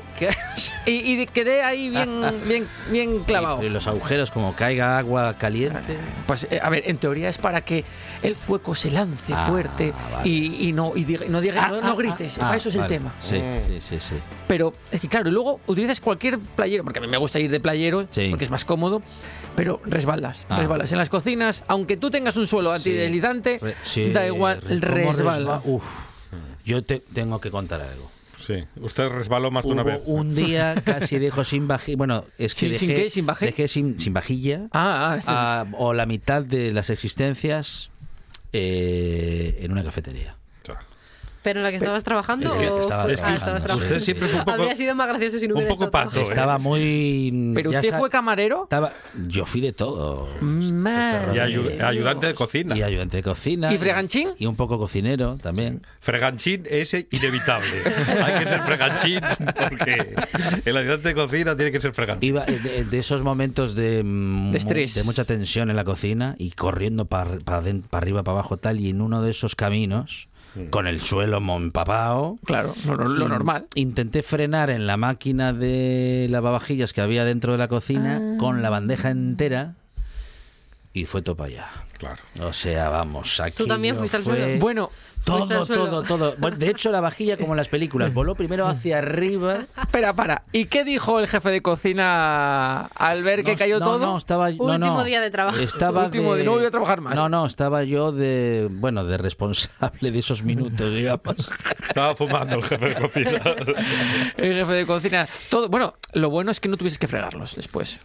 y, 0.86 0.90
y 0.92 1.16
de- 1.16 1.26
quede 1.26 1.62
ahí 1.62 1.90
bien, 1.90 2.08
bien, 2.46 2.66
bien 2.90 3.20
clavado. 3.24 3.62
Y 3.62 3.68
los 3.68 3.86
agujeros 3.86 4.30
como 4.30 4.54
caiga 4.54 4.98
agua 4.98 5.34
caliente. 5.38 5.96
Pues, 6.26 6.46
eh, 6.50 6.60
a 6.62 6.68
ver, 6.70 6.84
en 6.86 6.98
teoría 6.98 7.28
es 7.28 7.38
para 7.38 7.60
que 7.62 7.84
el 8.22 8.36
zueco 8.36 8.74
se 8.74 8.90
lance 8.90 9.32
Ah, 9.34 9.46
fuerte 9.48 9.92
vale. 10.12 10.28
y, 10.28 10.68
y 10.68 10.72
no 10.72 10.92
y 10.94 11.04
diga- 11.04 11.26
no, 11.28 11.40
diga- 11.40 11.64
Ah, 11.64 11.68
no, 11.68 11.76
ah, 11.76 11.80
no 11.82 11.96
grites. 11.96 12.38
ah, 12.38 12.42
para 12.42 12.56
eso 12.56 12.68
es 12.68 12.76
vale. 12.76 12.94
el 12.94 13.00
tema. 13.00 13.14
Sí, 13.22 13.36
Mm. 13.36 13.68
sí, 13.68 13.80
sí, 13.80 13.96
sí. 14.08 14.14
Pero 14.46 14.74
es 14.90 15.00
que 15.00 15.08
claro, 15.08 15.28
y 15.28 15.32
luego 15.32 15.60
utilizas 15.66 16.00
cualquier 16.00 16.38
playero, 16.38 16.84
porque 16.84 16.98
a 16.98 17.02
mí 17.02 17.08
me 17.08 17.16
gusta 17.16 17.38
ir 17.38 17.50
de 17.50 17.60
playero, 17.60 18.06
Sí. 18.10 18.28
porque 18.30 18.44
es 18.44 18.50
más 18.50 18.64
cómodo, 18.64 19.02
pero 19.56 19.80
resbalas, 19.84 20.46
Ah. 20.48 20.58
resbalas. 20.58 20.92
En 20.92 20.98
las 20.98 21.08
cocinas, 21.08 21.62
aunque 21.68 21.96
tú 21.96 22.10
tengas 22.10 22.36
un 22.36 22.46
suelo 22.46 22.72
antideslizante, 22.72 23.60
sí, 23.84 24.10
da 24.12 24.26
igual, 24.26 24.60
re- 24.62 25.02
¿cómo 25.04 25.12
resbala. 25.12 25.56
resba- 25.58 25.62
Uf. 25.64 25.84
Yo 26.64 26.82
te 26.84 27.00
tengo 27.00 27.40
que 27.40 27.50
contar 27.50 27.80
algo. 27.80 28.10
Sí, 28.46 28.64
usted 28.80 29.08
resbaló 29.10 29.50
más 29.50 29.64
de 29.64 29.72
una 29.72 29.82
Hubo 29.82 29.90
vez. 29.90 30.02
un 30.06 30.34
día 30.34 30.74
casi 30.84 31.18
dejo 31.18 31.44
sin 31.44 31.68
vajilla. 31.68 31.96
Bueno, 31.96 32.24
es 32.38 32.54
que 32.54 32.68
¿Sin- 32.70 32.74
sin 32.78 32.88
dejé, 32.88 33.02
qué? 33.04 33.10
¿Sin 33.10 33.26
dejé 33.26 33.68
sin, 33.68 33.98
sin 33.98 34.12
vajilla. 34.14 34.62
Ah, 34.72 35.18
ah, 35.26 35.66
o 35.78 35.92
la 35.92 36.06
mitad 36.06 36.42
de 36.42 36.72
las 36.72 36.90
existencias 36.90 37.90
eh, 38.52 39.58
en 39.60 39.72
una 39.72 39.84
cafetería. 39.84 40.39
¿Pero 41.42 41.60
en 41.60 41.64
la 41.64 41.70
que 41.70 41.76
estabas 41.76 42.04
trabajando 42.04 42.50
Es 42.50 42.56
que 42.56 42.68
o 42.68 42.80
estaba 42.80 43.04
trabajando, 43.06 43.34
estabas 43.34 43.60
sí, 43.60 43.64
trabajando. 43.66 43.76
Usted 43.86 44.00
siempre 44.00 44.26
es 44.28 44.32
un 44.34 44.38
poco, 44.40 44.50
Habría 44.52 44.76
sido 44.76 44.94
más 44.94 45.08
gracioso 45.08 45.38
si 45.38 45.48
no 45.48 45.54
un 45.54 45.58
hubiera 45.58 45.70
poco 45.74 45.84
estado 45.84 46.04
pato, 46.04 46.10
trabajando. 46.10 46.32
Estaba 46.34 46.56
¿eh? 46.56 46.58
muy. 46.58 47.52
¿Pero 47.54 47.70
usted 47.70 47.98
fue 47.98 48.10
camarero? 48.10 48.62
Estaba, 48.64 48.92
yo 49.26 49.46
fui 49.46 49.60
de 49.62 49.72
todo. 49.72 50.28
Y 50.42 50.72
ayu- 51.38 51.82
ayudante 51.82 52.26
de 52.26 52.34
cocina. 52.34 52.76
Y 52.76 52.82
ayudante 52.82 53.16
de 53.16 53.22
cocina. 53.22 53.72
¿Y 53.72 53.78
freganchín? 53.78 54.30
Y 54.38 54.46
un 54.46 54.56
poco 54.56 54.78
cocinero 54.78 55.36
también. 55.38 55.82
Freganchín 56.00 56.64
es 56.68 56.92
inevitable. 57.10 57.70
Hay 58.24 58.42
que 58.44 58.48
ser 58.50 58.60
freganchín 58.60 59.20
porque 59.68 60.14
el 60.64 60.76
ayudante 60.76 61.08
de 61.08 61.14
cocina 61.14 61.56
tiene 61.56 61.72
que 61.72 61.80
ser 61.80 61.92
freganchín. 61.94 62.28
Iba 62.28 62.44
eh, 62.46 62.58
de, 62.58 62.84
de 62.84 62.98
esos 62.98 63.22
momentos 63.22 63.74
de, 63.74 64.02
mm, 64.04 64.50
De 64.52 64.58
estrés. 64.58 64.94
de 64.94 65.04
mucha 65.04 65.24
tensión 65.24 65.70
en 65.70 65.76
la 65.76 65.84
cocina 65.84 66.34
y 66.38 66.50
corriendo 66.50 67.06
para 67.06 67.30
arriba, 67.92 68.22
para 68.22 68.38
abajo, 68.38 68.56
tal, 68.56 68.78
y 68.80 68.90
en 68.90 69.00
uno 69.00 69.22
de 69.22 69.30
esos 69.30 69.54
caminos, 69.56 70.28
con 70.70 70.86
el 70.86 71.00
suelo 71.00 71.38
empapado. 71.56 72.36
Claro, 72.44 72.74
lo, 72.86 72.96
lo 72.96 73.28
normal. 73.28 73.66
Intenté 73.74 74.22
frenar 74.22 74.70
en 74.70 74.86
la 74.86 74.96
máquina 74.96 75.52
de 75.52 76.26
lavavajillas 76.30 76.92
que 76.92 77.00
había 77.00 77.24
dentro 77.24 77.52
de 77.52 77.58
la 77.58 77.68
cocina 77.68 78.36
con 78.38 78.62
la 78.62 78.70
bandeja 78.70 79.10
entera 79.10 79.74
y 80.92 81.04
fue 81.06 81.22
todo 81.22 81.36
para 81.36 81.48
allá. 81.48 81.68
Claro. 81.98 82.22
O 82.40 82.52
sea, 82.52 82.88
vamos, 82.88 83.40
aquí. 83.40 83.56
¿Tú 83.56 83.66
también 83.66 83.96
fuiste 83.96 84.16
al 84.16 84.24
suelo? 84.24 84.58
Bueno, 84.58 84.90
Todo, 85.24 85.66
todo, 85.66 86.02
todo. 86.02 86.34
Bueno, 86.38 86.56
de 86.56 86.70
hecho, 86.70 86.90
la 86.90 87.00
vajilla, 87.00 87.36
como 87.36 87.52
en 87.52 87.58
las 87.58 87.68
películas, 87.68 88.12
voló 88.12 88.34
primero 88.34 88.66
hacia 88.66 88.98
arriba. 88.98 89.66
espera, 89.80 90.14
para. 90.14 90.42
¿Y 90.52 90.64
qué 90.66 90.82
dijo 90.84 91.20
el 91.20 91.28
jefe 91.28 91.50
de 91.50 91.60
cocina 91.62 92.86
al 92.86 93.22
ver 93.22 93.44
que 93.44 93.54
cayó 93.54 93.78
no, 93.78 93.84
todo? 93.86 93.98
No, 94.06 94.16
estaba, 94.16 94.50
no, 94.50 94.64
Último 94.64 94.78
no. 94.98 95.04
día 95.04 95.20
de 95.20 95.30
trabajo. 95.30 95.58
Estaba 95.58 96.04
Último 96.06 96.32
de, 96.32 96.38
de- 96.40 96.44
no 96.44 96.52
voy 96.52 96.64
a 96.64 96.70
trabajar 96.70 97.00
más. 97.00 97.14
No, 97.14 97.28
no, 97.28 97.46
estaba 97.46 97.84
yo 97.84 98.12
de, 98.12 98.68
bueno, 98.70 99.04
de 99.04 99.18
responsable 99.18 100.10
de 100.10 100.18
esos 100.18 100.42
minutos, 100.42 100.92
digamos. 100.92 101.50
Estaba 101.86 102.14
fumando 102.16 102.56
el 102.56 102.64
jefe 102.64 102.88
de 102.88 102.94
cocina. 102.96 103.40
El 104.36 104.54
jefe 104.54 104.72
de 104.72 104.86
cocina. 104.86 105.28
Todo, 105.48 105.68
bueno, 105.68 105.94
lo 106.14 106.30
bueno 106.30 106.50
es 106.50 106.60
que 106.60 106.68
no 106.68 106.76
tuvieses 106.76 106.98
que 106.98 107.08
fregarlos 107.08 107.54
después. 107.56 108.00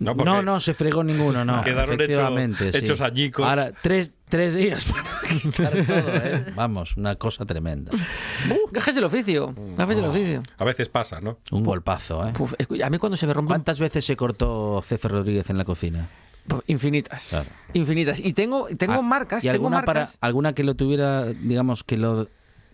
No, 0.00 0.14
no, 0.14 0.40
no, 0.40 0.60
se 0.60 0.72
fregó 0.72 1.04
ninguno, 1.04 1.44
no. 1.44 1.62
Quedaron 1.62 1.94
efectivamente, 1.94 2.68
hechos, 2.68 2.82
hechos 2.82 3.00
añicos. 3.02 3.46
Ahora, 3.46 3.70
tres, 3.82 4.12
tres 4.30 4.54
días 4.54 4.86
para 4.86 5.04
quitar 5.42 5.86
todo, 5.86 6.16
¿eh? 6.16 6.46
Vamos, 6.56 6.96
una 6.96 7.16
cosa 7.16 7.44
tremenda. 7.44 7.92
Uh, 7.92 8.72
gajes 8.72 8.94
del 8.94 9.04
oficio, 9.04 9.54
gajes 9.76 9.96
del 9.96 10.06
oficio. 10.06 10.42
A 10.56 10.64
veces 10.64 10.88
pasa, 10.88 11.20
¿no? 11.20 11.38
Un 11.50 11.64
golpazo, 11.64 12.26
¿eh? 12.26 12.32
Puf, 12.32 12.54
a 12.82 12.88
mí 12.88 12.96
cuando 12.96 13.18
se 13.18 13.26
me 13.26 13.34
rompe... 13.34 13.48
¿Cuántas 13.48 13.78
veces 13.78 14.02
se 14.02 14.16
cortó 14.16 14.80
Cefe 14.82 15.06
Rodríguez 15.06 15.50
en 15.50 15.58
la 15.58 15.66
cocina? 15.66 16.08
Infinitas. 16.66 17.26
Claro. 17.28 17.50
Infinitas. 17.74 18.18
Y 18.18 18.32
tengo, 18.32 18.68
tengo 18.78 18.94
ah, 18.94 19.02
marcas. 19.02 19.44
¿Y 19.44 19.48
tengo 19.48 19.66
alguna, 19.66 19.82
Para, 19.82 20.10
alguna 20.22 20.54
que 20.54 20.64
lo 20.64 20.74
tuviera, 20.74 21.26
digamos, 21.26 21.84
que 21.84 21.98
lo 21.98 22.28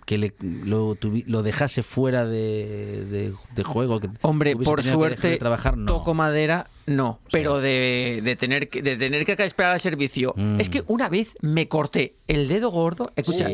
que 0.06 0.18
le, 0.18 0.34
lo, 0.40 0.96
lo, 1.26 1.42
dejase 1.42 1.82
fuera 1.82 2.24
de, 2.24 3.34
de, 3.54 3.64
juego. 3.64 3.98
Que 3.98 4.08
Hombre, 4.22 4.56
por 4.56 4.82
suerte, 4.84 5.36
trabajar, 5.36 5.76
no. 5.76 5.86
toco 5.86 6.14
madera, 6.14 6.70
no. 6.86 7.18
pero 7.32 7.60
de, 7.60 8.20
de, 8.22 8.36
tener 8.36 8.68
que, 8.68 8.82
de 8.82 8.96
tener 8.96 9.26
que 9.26 9.32
esperar 9.32 9.72
al 9.72 9.80
servicio. 9.80 10.32
Mm. 10.36 10.60
Es 10.60 10.68
que 10.68 10.84
una 10.86 11.08
vez 11.08 11.34
me 11.42 11.66
corté 11.66 12.14
el 12.28 12.46
dedo 12.46 12.70
gordo. 12.70 13.12
Escucha, 13.16 13.50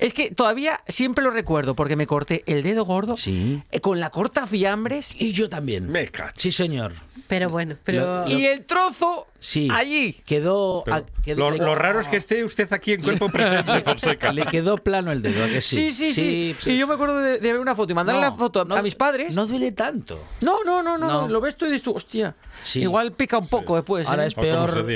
es 0.00 0.12
que 0.12 0.32
todavía 0.32 0.80
siempre 0.88 1.22
lo 1.22 1.30
recuerdo 1.30 1.76
porque 1.76 1.94
me 1.94 2.08
corté 2.08 2.42
el 2.46 2.64
dedo 2.64 2.84
gordo 2.84 3.16
sí. 3.16 3.62
Eh, 3.70 3.80
con 3.80 4.00
la 4.00 4.10
corta 4.10 4.48
fiambres. 4.48 5.14
Y 5.20 5.32
yo 5.32 5.48
también. 5.48 5.88
Me 5.88 6.10
Sí, 6.36 6.50
señor. 6.50 6.94
Pero 7.32 7.48
bueno, 7.48 7.76
pero... 7.82 8.28
y 8.28 8.44
el 8.44 8.66
trozo 8.66 9.26
sí, 9.40 9.66
allí. 9.72 10.20
Quedó... 10.26 10.84
lo, 11.24 11.74
raro 11.74 11.98
es 11.98 12.06
que 12.06 12.18
esté 12.18 12.44
usted 12.44 12.70
aquí 12.74 12.92
en 12.92 13.00
cuerpo 13.00 13.30
presente, 13.30 13.80
Fonseca. 13.84 14.34
Le 14.34 14.44
quedó 14.44 14.76
plano 14.76 15.10
el 15.12 15.22
dedo, 15.22 15.46
que 15.46 15.62
sí? 15.62 15.94
Sí, 15.94 16.12
sí, 16.12 16.54
sí. 16.58 16.70
Y 16.72 16.76
yo 16.76 16.86
me 16.86 16.92
acuerdo 16.92 17.18
de, 17.20 17.38
ver 17.38 17.58
una 17.58 17.74
foto 17.74 17.92
y 17.92 17.94
mandarle 17.94 18.20
la 18.20 18.32
foto 18.32 18.60
a 18.60 18.82
mis 18.82 18.96
padres. 18.96 19.34
No 19.34 19.46
duele 19.46 19.72
tanto. 19.72 20.22
No, 20.42 20.62
no, 20.62 20.82
no, 20.82 20.98
no. 20.98 21.26
Lo 21.26 21.40
ves 21.40 21.56
tú 21.56 21.64
y 21.64 21.68
dices 21.68 21.82
tú, 21.82 21.92
hostia. 21.94 22.34
Igual 22.74 23.12
pica 23.12 23.38
un 23.38 23.48
poco 23.48 23.76
después. 23.76 24.06
Ahora 24.08 24.24
¿eh? 24.24 24.28
es 24.28 24.34
peor... 24.34 24.86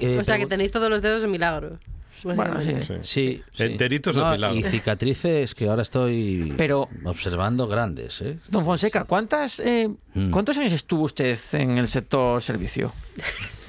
Eh, 0.00 0.18
o 0.20 0.22
sea, 0.22 0.38
que 0.38 0.46
tenéis 0.46 0.70
todos 0.70 0.88
los 0.88 1.02
dedos 1.02 1.22
de 1.22 1.26
milagro. 1.26 1.80
Bueno, 2.22 2.60
sí. 2.60 2.74
sí, 3.00 3.42
Enteritos 3.58 4.16
de 4.16 4.24
milagro. 4.24 4.56
Y 4.56 4.62
cicatrices 4.62 5.54
que 5.54 5.68
ahora 5.68 5.82
estoy 5.82 6.54
Pero, 6.56 6.88
observando 7.04 7.66
grandes. 7.66 8.20
¿eh? 8.22 8.38
Don 8.48 8.64
Fonseca, 8.64 9.04
¿cuántas, 9.04 9.60
eh, 9.60 9.88
mm. 10.14 10.30
¿cuántos 10.30 10.56
años 10.58 10.72
estuvo 10.72 11.04
usted 11.04 11.38
en 11.52 11.78
el 11.78 11.88
sector 11.88 12.40
servicio? 12.40 12.92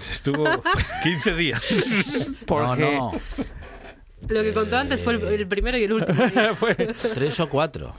Estuvo 0.09 0.45
15 1.03 1.35
días. 1.35 1.75
Porque... 2.45 2.83
No, 2.83 3.11
Lo 4.29 4.43
que 4.43 4.53
contó 4.53 4.77
antes 4.77 5.01
fue 5.01 5.13
el 5.13 5.47
primero 5.47 5.77
y 5.77 5.83
el 5.83 5.93
último. 5.93 6.23
fue 6.55 6.75
tres 6.75 7.39
o 7.39 7.49
cuatro. 7.49 7.93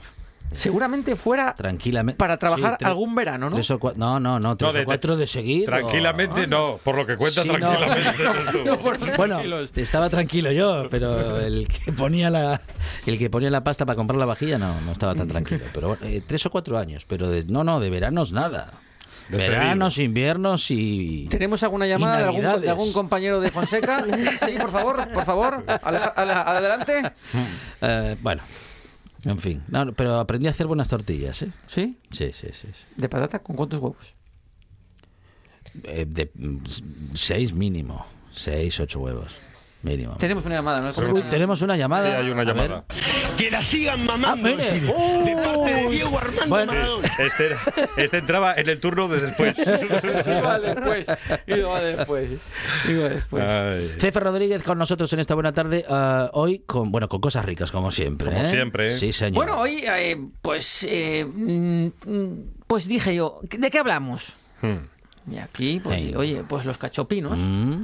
Seguramente 0.55 1.15
fuera 1.15 1.53
tranquilamente 1.55 2.17
para 2.17 2.37
trabajar 2.37 2.77
algún 2.83 3.13
verano, 3.15 3.49
¿no? 3.49 3.57
no, 3.95 4.19
no, 4.19 4.39
no, 4.39 4.57
tres 4.57 4.75
o 4.75 4.85
cuatro 4.85 5.17
de 5.17 5.27
seguir. 5.27 5.65
Tranquilamente 5.65 6.47
no, 6.47 6.79
por 6.83 6.95
lo 6.95 7.05
que 7.05 7.17
cuenta 7.17 7.43
tranquilamente. 7.43 9.17
bueno, 9.17 9.41
estaba 9.75 10.09
tranquilo 10.09 10.51
yo, 10.51 10.87
pero 10.89 11.39
el 11.39 11.67
que 11.67 11.91
ponía 11.91 12.29
la 12.29 12.61
el 13.05 13.17
que 13.17 13.29
ponía 13.29 13.49
la 13.49 13.63
pasta 13.63 13.85
para 13.85 13.95
comprar 13.95 14.17
la 14.17 14.25
vajilla 14.25 14.57
no, 14.57 14.79
no 14.81 14.91
estaba 14.91 15.15
tan 15.15 15.27
tranquilo. 15.27 15.65
Pero 15.73 15.97
eh, 16.01 16.21
tres 16.25 16.45
o 16.45 16.49
cuatro 16.49 16.77
años, 16.77 17.05
pero 17.05 17.29
de, 17.29 17.45
no, 17.45 17.63
no, 17.63 17.79
de 17.79 17.89
veranos 17.89 18.31
nada. 18.31 18.71
De 19.29 19.37
Veranos, 19.37 19.97
inviernos 19.97 20.71
y. 20.71 21.27
¿Tenemos 21.29 21.61
alguna 21.61 21.85
llamada 21.85 22.31
de 22.31 22.69
algún, 22.69 22.93
compañero 22.93 23.41
de 23.41 23.51
Fonseca? 23.51 24.05
sí, 24.45 24.55
por 24.57 24.71
favor, 24.71 25.07
por 25.11 25.25
favor, 25.25 25.65
adelante. 25.67 27.11
Eh, 27.81 28.15
bueno, 28.21 28.41
en 29.23 29.39
fin, 29.39 29.63
no, 29.67 29.91
pero 29.93 30.19
aprendí 30.19 30.47
a 30.47 30.51
hacer 30.51 30.67
buenas 30.67 30.89
tortillas, 30.89 31.41
¿eh? 31.41 31.51
¿Sí? 31.65 31.97
Sí, 32.11 32.31
sí, 32.33 32.47
sí. 32.53 32.67
¿De 32.95 33.09
patata 33.09 33.39
con 33.39 33.55
cuántos 33.55 33.79
huevos? 33.79 34.13
Eh, 35.83 36.05
de 36.07 36.31
mm, 36.33 36.59
seis 37.13 37.53
mínimo. 37.53 38.05
Seis, 38.33 38.79
ocho 38.79 38.99
huevos. 38.99 39.35
Mínimo. 39.83 40.15
Tenemos 40.17 40.45
una 40.45 40.55
llamada, 40.55 40.81
¿no? 40.81 41.23
tenemos 41.29 41.61
una 41.61 41.77
llamada. 41.77 42.09
Sí, 42.09 42.15
hay 42.15 42.29
una 42.31 42.43
llamada. 42.43 42.85
Que 43.37 43.51
la 43.51 43.61
sigan 43.61 44.05
mamando. 44.05 44.49
Ah, 44.49 44.57
de 44.57 45.35
parte 45.35 45.73
de 45.73 45.89
Diego 45.89 46.17
Armando 46.17 46.47
bueno, 46.47 46.73
este, 47.19 47.55
este, 47.97 48.17
entraba 48.17 48.55
en 48.55 48.69
el 48.69 48.79
turno 48.79 49.07
de 49.07 49.21
después. 49.21 49.57
iba 50.27 50.59
después. 50.59 51.07
Iba 51.45 51.81
después. 51.81 52.29
Iba 52.89 53.09
después. 53.09 53.97
Cefe 53.99 54.19
Rodríguez 54.19 54.63
con 54.63 54.79
nosotros 54.79 55.13
en 55.13 55.19
esta 55.19 55.35
buena 55.35 55.53
tarde. 55.53 55.85
Uh, 55.87 56.29
hoy 56.33 56.59
con 56.65 56.91
bueno 56.91 57.07
con 57.07 57.21
cosas 57.21 57.45
ricas, 57.45 57.71
como 57.71 57.91
siempre. 57.91 58.31
Como 58.31 58.41
¿eh? 58.41 58.49
siempre. 58.49 58.97
Sí, 58.97 59.13
señor. 59.13 59.35
Bueno, 59.35 59.61
hoy, 59.61 59.83
eh, 59.87 60.17
pues. 60.41 60.85
Eh, 60.89 61.25
mm, 61.25 61.87
pues 62.65 62.87
dije 62.87 63.15
yo, 63.15 63.39
¿de 63.43 63.69
qué 63.69 63.79
hablamos? 63.79 64.35
Hmm. 64.61 64.96
Y 65.29 65.37
aquí, 65.39 65.81
pues, 65.83 66.15
oye, 66.15 66.43
pues 66.47 66.65
los 66.65 66.77
cachopinos. 66.77 67.37
Mm. 67.37 67.83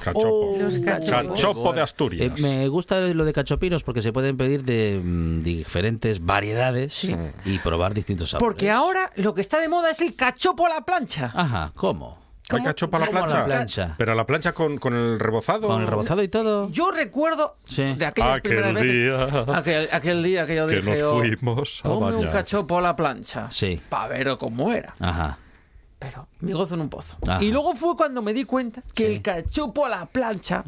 Cachopo. 0.00 0.54
Oh, 0.54 0.58
los 0.58 0.78
Cachopo 0.78 1.72
de 1.72 1.80
Asturias. 1.80 2.38
Eh, 2.38 2.42
me 2.42 2.68
gusta 2.68 3.00
lo 3.00 3.24
de 3.24 3.32
cachopinos 3.32 3.82
porque 3.82 4.00
se 4.00 4.12
pueden 4.12 4.36
pedir 4.36 4.62
de 4.62 5.00
mm, 5.02 5.42
diferentes 5.42 6.24
variedades 6.24 7.04
y 7.44 7.58
probar 7.58 7.94
distintos 7.94 8.30
sabores. 8.30 8.46
Porque 8.46 8.70
ahora 8.70 9.10
lo 9.16 9.34
que 9.34 9.40
está 9.40 9.58
de 9.58 9.68
moda 9.68 9.90
es 9.90 10.00
el 10.02 10.14
cachopo 10.14 10.66
a 10.66 10.68
la 10.68 10.80
plancha. 10.82 11.32
Ajá, 11.34 11.72
¿cómo? 11.74 12.22
¿Hay 12.50 12.62
cachopo 12.62 12.96
a 12.98 13.00
la 13.00 13.26
plancha? 13.26 13.94
Pero 13.98 14.12
a 14.12 14.14
la 14.14 14.26
plancha 14.26 14.52
con, 14.52 14.78
con, 14.78 14.94
el 14.94 15.18
rebozado. 15.18 15.66
Con 15.66 15.80
el 15.80 15.88
rebozado 15.88 16.22
y 16.22 16.28
todo. 16.28 16.70
Yo 16.70 16.92
recuerdo 16.92 17.56
de 17.74 18.06
aquellas 18.06 18.36
aquel 18.36 18.74
día, 18.76 19.24
Aquel, 19.56 19.88
aquel, 19.90 20.22
día 20.22 20.46
que 20.46 20.54
yo 20.54 20.68
que 20.68 20.76
dije. 20.76 20.98
Nos 21.00 21.02
oh, 21.02 21.20
fuimos 21.20 21.80
a 21.84 21.88
un 21.88 22.28
cachopo 22.28 22.78
a 22.78 22.82
la 22.82 22.94
plancha. 22.94 23.50
Sí. 23.50 23.80
Para 23.88 24.08
ver 24.08 24.36
cómo 24.38 24.72
era. 24.72 24.94
Ajá 25.00 25.38
pero 26.04 26.28
me 26.40 26.52
gozo 26.52 26.74
en 26.74 26.82
un 26.82 26.90
pozo. 26.90 27.16
Y 27.40 27.50
luego 27.50 27.74
fue 27.74 27.96
cuando 27.96 28.20
me 28.20 28.34
di 28.34 28.44
cuenta 28.44 28.82
que 28.94 29.10
el 29.10 29.22
cachopo 29.22 29.86
a 29.86 29.88
la 29.88 30.04
plancha, 30.04 30.62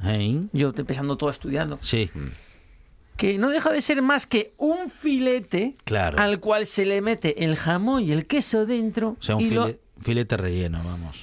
yo 0.54 0.72
empezando 0.74 1.18
todo 1.18 1.28
estudiando, 1.28 1.78
sí. 1.82 2.10
que 3.18 3.36
no 3.36 3.50
deja 3.50 3.70
de 3.70 3.82
ser 3.82 4.00
más 4.00 4.26
que 4.26 4.54
un 4.56 4.88
filete 4.88 5.74
al 6.16 6.40
cual 6.40 6.64
se 6.64 6.86
le 6.86 7.02
mete 7.02 7.44
el 7.44 7.56
jamón 7.56 8.04
y 8.04 8.12
el 8.12 8.26
queso 8.26 8.64
dentro. 8.64 9.16
O 9.20 9.22
sea, 9.22 9.36
un 9.36 9.76
filete 10.00 10.36
relleno, 10.38 10.80
vamos. 10.82 11.18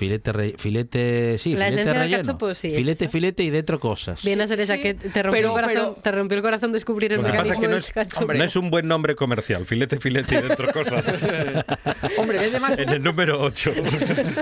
Filete, 0.00 0.54
filete, 0.56 1.36
sí, 1.36 1.50
filete 1.50 1.92
relleno. 1.92 2.38
filete, 2.54 3.08
filete 3.10 3.42
y 3.42 3.50
dentro 3.50 3.78
cosas. 3.78 4.22
Viene 4.22 4.44
a 4.44 4.48
ser 4.48 4.58
esa 4.58 4.78
que 4.78 4.94
te 4.94 5.22
rompió, 5.22 5.40
el 5.40 5.52
corazón, 5.52 5.96
te 6.02 6.10
rompió 6.10 6.36
el 6.38 6.42
corazón 6.42 6.72
descubrir 6.72 7.12
el 7.12 7.20
mecanismo 7.20 7.68
no 7.68 7.76
es, 7.76 7.92
no 7.94 8.44
es 8.44 8.56
un 8.56 8.70
buen 8.70 8.88
nombre 8.88 9.14
comercial, 9.14 9.66
filete, 9.66 10.00
filete 10.00 10.36
y 10.36 10.40
dentro 10.40 10.72
cosas. 10.72 11.06
Hombre, 12.16 12.38
vende 12.38 12.60
más... 12.60 12.78
En 12.78 12.88
el 12.88 13.02
número 13.02 13.42
8. 13.42 13.74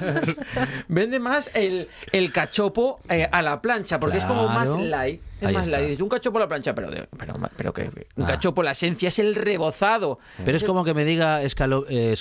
vende 0.89 1.19
más 1.19 1.51
el, 1.55 1.89
el 2.13 2.31
cachopo 2.31 3.01
eh, 3.11 3.29
a 3.29 3.43
la 3.43 3.61
plancha, 3.61 3.99
porque 3.99 4.19
es 4.19 4.25
como 4.27 4.47
más 4.47 4.69
light. 4.69 5.21
Es 5.41 5.53
más 5.53 5.69
light. 5.69 6.01
Un 6.01 6.09
cachopo 6.09 6.39
a 6.39 6.43
la 6.43 6.49
plancha, 6.49 6.75
pero, 6.75 6.91
pero, 7.17 7.35
pero 7.57 7.73
que 7.73 8.07
un 8.17 8.25
ah. 8.25 8.27
cachopo, 8.27 8.63
la 8.63 8.73
esencia 8.73 9.09
es 9.09 9.19
el 9.19 9.35
rebozado. 9.35 10.19
Pero 10.45 10.57
es 10.57 10.65
como 10.65 10.85
que 10.85 10.95
me 10.95 11.05
diga 11.05 11.43
escalo, 11.43 11.87
eh, 11.89 12.17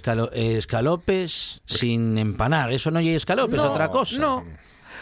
escalopes 0.58 1.62
sin 1.66 2.18
empanar. 2.18 2.72
Eso 2.72 2.92
no 2.92 3.00
es 3.00 3.08
escalope, 3.08 3.56
es 3.56 3.62
otra 3.62 3.90
cosa. 3.90 4.18
No. 4.18 4.46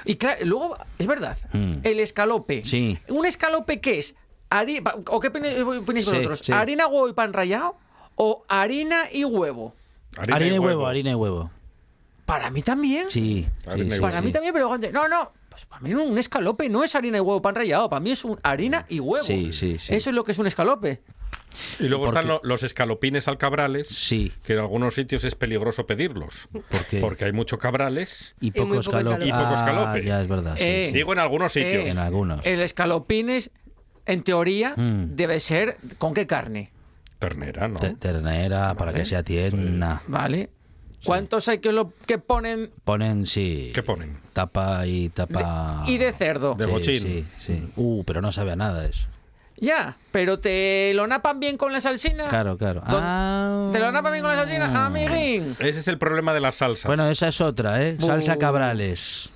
Y 0.05 0.15
claro, 0.15 0.45
luego, 0.45 0.77
es 0.99 1.07
verdad, 1.07 1.37
mm. 1.51 1.77
el 1.83 1.99
escalope. 1.99 2.63
Sí. 2.63 2.97
¿Un 3.09 3.25
escalope 3.25 3.81
qué 3.81 3.99
es? 3.99 4.15
¿O 5.07 5.19
qué 5.19 5.31
ponéis 5.31 6.05
vosotros? 6.05 6.49
¿Harina, 6.49 6.87
huevo 6.87 7.09
y 7.09 7.13
pan 7.13 7.33
rallado? 7.33 7.75
¿O 8.15 8.43
harina 8.47 9.11
y 9.11 9.25
huevo? 9.25 9.73
Harina, 10.17 10.55
y 10.55 10.59
huevo, 10.59 10.87
harina 10.87 11.11
y 11.11 11.15
huevo. 11.15 11.51
Para 12.25 12.49
mí 12.49 12.61
también. 12.61 13.09
Sí. 13.09 13.47
para 13.63 14.21
mí 14.21 14.31
también, 14.31 14.53
pero 14.53 14.77
no, 14.91 15.07
no. 15.07 15.31
Pues 15.55 15.65
para 15.67 15.81
mí 15.81 15.93
un 15.93 16.17
escalope 16.17 16.67
no 16.67 16.83
es 16.83 16.95
harina 16.95 17.17
y 17.17 17.21
huevo 17.21 17.41
pan 17.41 17.55
rallado. 17.55 17.89
Para 17.89 18.01
mí 18.01 18.11
es 18.11 18.25
un 18.25 18.37
harina 18.43 18.85
y 18.89 18.99
huevo. 18.99 19.25
Sí, 19.25 19.53
sí, 19.53 19.77
sí. 19.79 19.95
Eso 19.95 20.09
es 20.09 20.13
lo 20.13 20.25
que 20.25 20.33
es 20.33 20.37
un 20.37 20.47
escalope. 20.47 21.01
Y 21.79 21.87
luego 21.87 22.07
están 22.07 22.27
los 22.43 22.63
escalopines 22.63 23.29
alcabrales, 23.29 23.87
sí. 23.87 24.33
que 24.43 24.51
en 24.51 24.59
algunos 24.59 24.95
sitios 24.95 25.23
es 25.23 25.35
peligroso 25.35 25.87
pedirlos. 25.87 26.49
Porque 26.99 27.23
hay 27.23 27.31
mucho 27.31 27.57
cabrales 27.57 28.35
y 28.41 28.51
poco, 28.51 28.77
escalope. 28.81 29.25
Y 29.25 29.31
poco 29.31 29.53
escalope. 29.53 29.99
Ah, 29.99 30.03
ya 30.03 30.21
es 30.21 30.27
verdad. 30.27 30.57
Eh, 30.59 30.91
Digo 30.93 31.13
en 31.13 31.19
algunos 31.19 31.53
sitios. 31.53 31.89
en 31.89 31.99
algunos. 31.99 32.45
El 32.45 32.59
escalopines, 32.59 33.51
en 34.05 34.23
teoría, 34.23 34.73
mm. 34.75 35.15
debe 35.15 35.39
ser 35.39 35.77
¿con 35.97 36.13
qué 36.13 36.27
carne? 36.27 36.73
Ternera, 37.19 37.69
¿no? 37.69 37.79
ternera, 37.79 38.73
para 38.73 38.93
que 38.93 39.05
sea 39.05 39.23
tierna. 39.23 40.03
Vale. 40.07 40.49
¿Cuántos 41.05 41.47
hay 41.47 41.59
que 41.59 41.71
lo 41.71 41.93
que 42.05 42.17
ponen? 42.17 42.71
Ponen, 42.83 43.25
sí. 43.25 43.71
¿Qué 43.73 43.83
ponen? 43.83 44.17
Tapa 44.33 44.85
y 44.85 45.09
tapa. 45.09 45.83
y 45.87 45.97
de 45.97 46.11
cerdo. 46.13 46.55
De 46.55 46.65
bochín. 46.65 47.01
Sí, 47.01 47.25
sí. 47.39 47.67
Uh, 47.75 48.03
pero 48.03 48.21
no 48.21 48.31
sabe 48.31 48.51
a 48.51 48.55
nada 48.55 48.85
eso. 48.85 49.07
Ya, 49.57 49.97
pero 50.11 50.39
te 50.39 50.93
lo 50.93 51.07
napan 51.07 51.39
bien 51.39 51.57
con 51.57 51.71
la 51.71 51.79
salsina. 51.79 52.27
Claro, 52.27 52.57
claro. 52.57 52.81
Ah. 52.85 53.69
¿Te 53.71 53.79
lo 53.79 53.91
napan 53.91 54.11
bien 54.11 54.23
con 54.23 54.35
la 54.35 54.43
salsina? 54.43 54.85
Amiguín. 54.85 55.55
Ese 55.59 55.79
es 55.79 55.87
el 55.87 55.97
problema 55.97 56.33
de 56.33 56.41
las 56.41 56.55
salsas. 56.55 56.87
Bueno, 56.87 57.07
esa 57.07 57.29
es 57.29 57.39
otra, 57.39 57.81
¿eh? 57.81 57.97
Salsa 57.99 58.37
cabrales. 58.37 59.29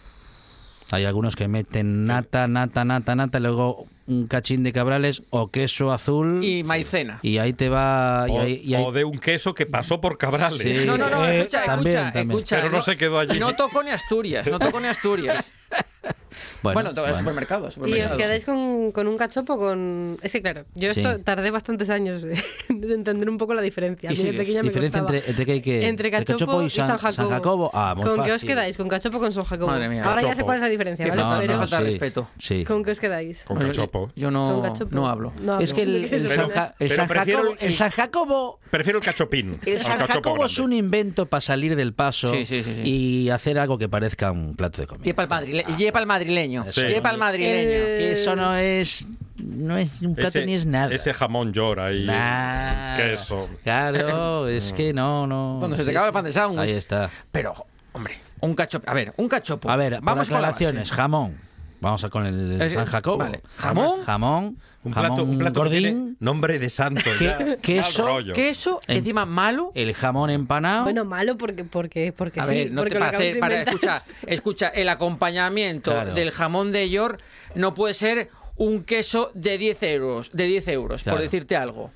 Hay 0.92 1.06
algunos 1.06 1.36
que 1.36 1.48
meten 1.48 2.06
nata, 2.06 2.48
nata, 2.48 2.84
nata, 2.84 3.16
nata, 3.16 3.40
luego 3.40 3.86
un 4.10 4.28
cachín 4.28 4.64
de 4.64 4.74
cabrales 4.74 5.22
o 5.30 5.52
queso 5.52 5.94
azul. 5.94 6.44
Y 6.44 6.64
maicena. 6.64 7.20
Y 7.22 7.38
ahí 7.38 7.54
te 7.54 7.70
va. 7.70 8.26
O, 8.26 8.48
y 8.48 8.74
ahí, 8.74 8.84
o 8.84 8.92
de 8.92 9.04
un 9.04 9.20
queso 9.20 9.54
que 9.54 9.66
pasó 9.66 10.02
por 10.02 10.18
cabrales. 10.18 10.60
Sí. 10.60 10.86
No, 10.86 10.98
no, 10.98 11.10
no, 11.10 11.28
Eh, 11.28 11.42
escucha, 11.42 11.66
también, 11.66 11.96
escucha, 11.96 12.14
también. 12.14 12.46
Pero 12.50 12.70
no 12.70 12.82
se 12.82 12.98
quedó 12.98 13.20
allí. 13.20 13.40
No 13.40 13.54
tocó 13.56 13.84
ni 13.84 13.92
Asturias, 13.92 14.50
no 14.50 14.58
tocó 14.60 14.80
ni 14.80 14.88
Asturias. 14.88 15.46
Bueno, 16.62 16.94
todo 16.94 17.08
el 17.08 17.16
supermercado, 17.16 17.66
¿Y 17.66 17.68
os 17.70 17.74
supermercado. 17.76 18.18
quedáis 18.18 18.44
con, 18.46 18.92
con 18.92 19.08
un 19.08 19.18
cachopo 19.18 19.58
con...? 19.58 20.18
Es 20.22 20.32
que 20.34 20.42
claro, 20.42 20.66
yo 20.76 20.94
Sí. 20.94 21.02
esto 21.02 21.20
tardé 21.22 21.52
bastantes 21.52 21.90
años 21.90 22.22
de 22.70 22.94
entender 22.94 23.30
un 23.30 23.38
poco 23.38 23.54
la 23.54 23.62
diferencia. 23.62 24.10
A 24.10 24.14
Y 24.14 24.16
mí 24.16 24.22
de 24.24 24.30
sigues. 24.32 24.40
pequeña 24.42 24.62
me 24.64 24.68
Diferencia 24.70 25.02
costaba. 25.02 25.18
entre, 25.18 25.54
entre? 25.54 25.88
Entre 25.88 26.08
El 26.10 26.12
cachopo, 26.26 26.62
y 26.62 26.70
San, 26.70 27.00
San 27.00 27.30
Jacobo. 27.30 27.72
Ah, 27.74 27.94
muy 27.96 28.04
¿Con 28.06 28.16
qué 28.16 28.22
os 28.22 28.28
fácil. 28.28 28.50
quedáis? 28.50 28.78
¿Con 28.78 28.88
cachopo 28.90 29.18
o 29.18 29.20
con 29.22 29.34
San 29.34 29.44
Jacobo? 29.46 29.68
Madre 29.72 29.88
mía. 29.90 30.02
Ahora 30.04 30.22
ya 30.22 30.36
sé 30.36 30.44
cuál 30.44 30.58
es 30.58 30.64
la 30.64 30.70
diferencia, 30.70 31.08
¿vale? 31.08 31.24
Pero- 31.48 31.54
qué 31.54 31.60
falta 31.60 31.78
sí, 31.78 31.84
respeto. 31.84 32.30
Sí. 32.40 32.64
¿Con 32.66 32.84
qué 32.84 32.92
os 32.92 33.00
quedáis? 33.00 33.44
Con 33.44 33.58
cachopo. 33.58 34.12
Yo 34.16 34.30
no, 34.32 34.62
Con 34.62 34.72
cachopo. 34.74 34.96
no 34.96 35.08
hablo. 35.08 35.34
No 35.42 35.60
Es 35.60 35.74
que 35.74 35.84
el. 35.84 36.30
San, 36.30 36.50
Ja- 36.50 36.76
el 36.80 36.88
pero 36.90 36.96
San 36.96 37.08
prefiero 37.08 37.40
Jacobo, 37.40 37.58
el- 37.60 37.68
el 37.68 37.74
San 37.74 37.90
Jacobo 37.92 38.60
Prefiero 38.70 39.00
el 39.00 39.06
cachopín. 39.06 39.58
El 39.66 39.80
San 39.80 40.00
Jacobo 40.06 40.46
es 40.46 40.60
un 40.60 40.74
invento 40.74 41.26
para 41.26 41.42
salir 41.42 41.76
del 41.76 41.94
paso 41.94 42.34
y 42.36 43.30
hacer 43.30 43.58
algo 43.60 43.78
que 43.78 43.88
parezca 43.90 44.32
un 44.32 44.56
plato 44.56 44.82
de 44.82 44.88
comida. 44.88 45.10
Y 45.10 45.14
para 45.14 45.24
el, 45.24 45.30
madrile 45.30 45.66
y 45.90 45.92
para 45.92 46.02
el 46.04 46.08
madrileño. 46.08 46.66
Sí. 46.72 46.82
Y 46.82 47.02
para 47.02 47.14
el 47.14 47.20
madrileño. 47.20 47.70
Eh, 47.72 47.96
Que 48.00 48.12
eso 48.14 48.36
no 48.36 48.56
es 48.56 49.08
no 49.38 49.78
es 49.78 50.02
un 50.02 50.16
plato 50.16 50.30
Ese- 50.38 50.46
ni 50.46 50.54
es 50.54 50.66
nada. 50.66 50.94
Ese 50.94 51.14
jamón 51.14 51.54
llora 51.54 51.86
ahí. 51.88 52.06
Nah. 52.06 52.96
Queso. 52.98 53.50
Claro, 53.64 54.48
es 54.50 54.74
que 54.74 54.94
no, 54.94 55.26
no. 55.28 55.58
Cuando 55.60 55.78
se 55.78 55.84
te 55.86 55.92
acaba 55.92 56.08
el 56.08 56.14
pan 56.14 56.26
de 56.26 56.34
sándwich. 56.34 56.60
Ahí 56.60 56.72
está. 56.72 57.10
Pero, 57.32 57.54
hombre, 57.94 58.16
un 58.42 58.54
cachopo. 58.54 58.90
A 58.90 58.94
ver, 58.94 59.14
un 59.18 59.28
cachopo. 59.30 59.70
A 59.70 59.76
ver, 59.76 60.00
vamos 60.02 60.28
con 60.30 60.42
la 60.42 60.50
aclaraciones, 60.50 60.92
jamón. 60.92 61.38
Vamos 61.82 62.04
a 62.04 62.10
con 62.10 62.26
el 62.26 62.62
Es- 62.62 62.74
San 62.74 62.86
Jacobo. 62.86 63.18
vale. 63.20 63.42
¿Jamón? 63.58 64.04
Jamón. 64.06 64.58
Un 64.84 64.94
plato, 64.94 65.16
jamón 65.16 65.30
un 65.30 65.38
plato 65.40 65.64
que 65.64 65.70
tiene 65.70 66.16
nombre 66.20 66.60
de 66.60 66.70
santo. 66.70 67.02
¿Qué- 67.18 67.26
ya. 67.26 67.56
queso? 67.58 68.06
Rollo. 68.06 68.34
Queso, 68.34 68.80
En- 68.88 68.98
encima 68.98 69.26
malo. 69.26 69.72
El 69.76 69.94
jamón 69.94 70.30
empanado. 70.30 70.84
Bueno, 70.84 71.06
malo 71.06 71.38
porque, 71.38 71.64
porque, 71.64 72.12
porque 72.12 72.40
A 72.42 72.46
sí. 72.46 72.50
ver, 72.54 72.72
no 72.72 72.82
porque 72.82 72.96
te 72.96 73.00
para 73.00 73.18
hacer, 73.18 73.40
para 73.40 73.54
inventar. 73.60 73.74
escucha, 73.76 74.04
escucha, 74.28 74.68
el 74.70 74.90
acompañamiento 74.90 75.92
Claro. 75.92 76.14
del 76.14 76.32
jamón 76.32 76.72
de 76.72 76.90
York 76.90 77.22
no 77.56 77.74
puede 77.74 77.94
ser 77.94 78.30
un 78.56 78.84
queso 78.84 79.32
de 79.34 79.58
10 79.58 79.82
euros, 79.84 80.32
de 80.34 80.46
10 80.48 80.68
euros, 80.68 81.04
Claro. 81.04 81.18
por 81.18 81.24
decirte 81.24 81.56
algo. 81.56 81.92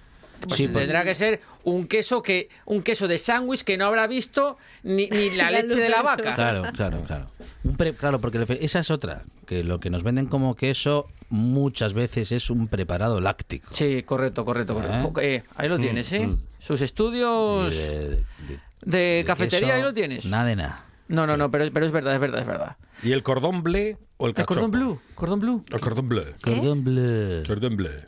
Pues 0.48 0.58
Sí, 0.58 0.68
porque- 0.68 0.80
tendrá 0.82 1.04
que 1.04 1.16
ser 1.16 1.42
un 1.64 1.88
queso 1.88 2.22
que 2.22 2.50
un 2.66 2.82
queso 2.84 3.08
de 3.08 3.18
sándwich 3.18 3.64
que 3.64 3.78
no 3.78 3.86
habrá 3.86 4.08
visto 4.08 4.58
ni, 4.84 5.08
ni 5.10 5.30
la 5.32 5.52
La 5.52 5.62
leche 5.62 5.76
de 5.76 5.90
la 5.90 6.02
vaca. 6.02 6.36
Claro, 6.36 6.64
claro, 6.76 7.02
claro. 7.02 7.32
Un 7.64 7.76
pre- 7.78 7.94
claro, 7.96 8.20
porque 8.20 8.46
esa 8.62 8.80
es 8.80 8.92
otra, 8.92 9.24
que 9.46 9.64
lo 9.64 9.80
que 9.80 9.90
nos 9.90 10.04
venden 10.04 10.26
como 10.26 10.56
queso 10.56 11.08
muchas 11.30 11.94
veces 11.94 12.32
es 12.32 12.50
un 12.50 12.68
preparado 12.68 13.22
láctico. 13.22 13.68
Sí, 13.74 14.04
correcto, 14.04 14.44
correcto, 14.46 14.74
correcto. 14.76 15.20
¿Eh? 15.22 15.36
Eh, 15.36 15.44
ahí 15.56 15.70
lo 15.70 15.80
tienes, 15.80 16.12
¿eh? 16.12 16.28
mm. 16.28 16.38
Sus 16.60 16.82
estudios 16.82 17.74
De, 17.76 18.10
de- 18.10 18.24
de 18.48 18.98
de 19.18 19.24
cafetería, 19.26 19.68
queso, 19.70 19.78
ahí 19.78 19.82
lo 19.84 19.94
tienes. 19.94 20.26
Nada 20.26 20.46
de 20.46 20.56
nada. 20.58 20.86
No, 21.08 21.26
no, 21.28 21.38
no, 21.38 21.50
pero, 21.52 21.66
pero 21.72 21.86
es 21.86 21.92
verdad, 21.92 22.14
es 22.16 22.20
verdad, 22.20 22.42
es 22.42 22.48
verdad. 22.48 22.78
¿Y 23.04 23.12
el 23.12 23.24
cordón 23.24 23.64
bleu 23.64 23.98
o 24.18 24.26
el 24.26 24.30
El 24.32 24.36
cachopo? 24.36 24.54
cordón 24.56 24.72
blue, 24.72 25.00
cordón 25.16 25.40
blue. 25.40 25.66
El 25.72 25.80
cordón 25.80 26.10
bleu. 26.10 26.26
Cordon 26.42 26.84
bleu. 26.84 27.44
Cordón 27.48 27.76
bleu. 27.78 28.02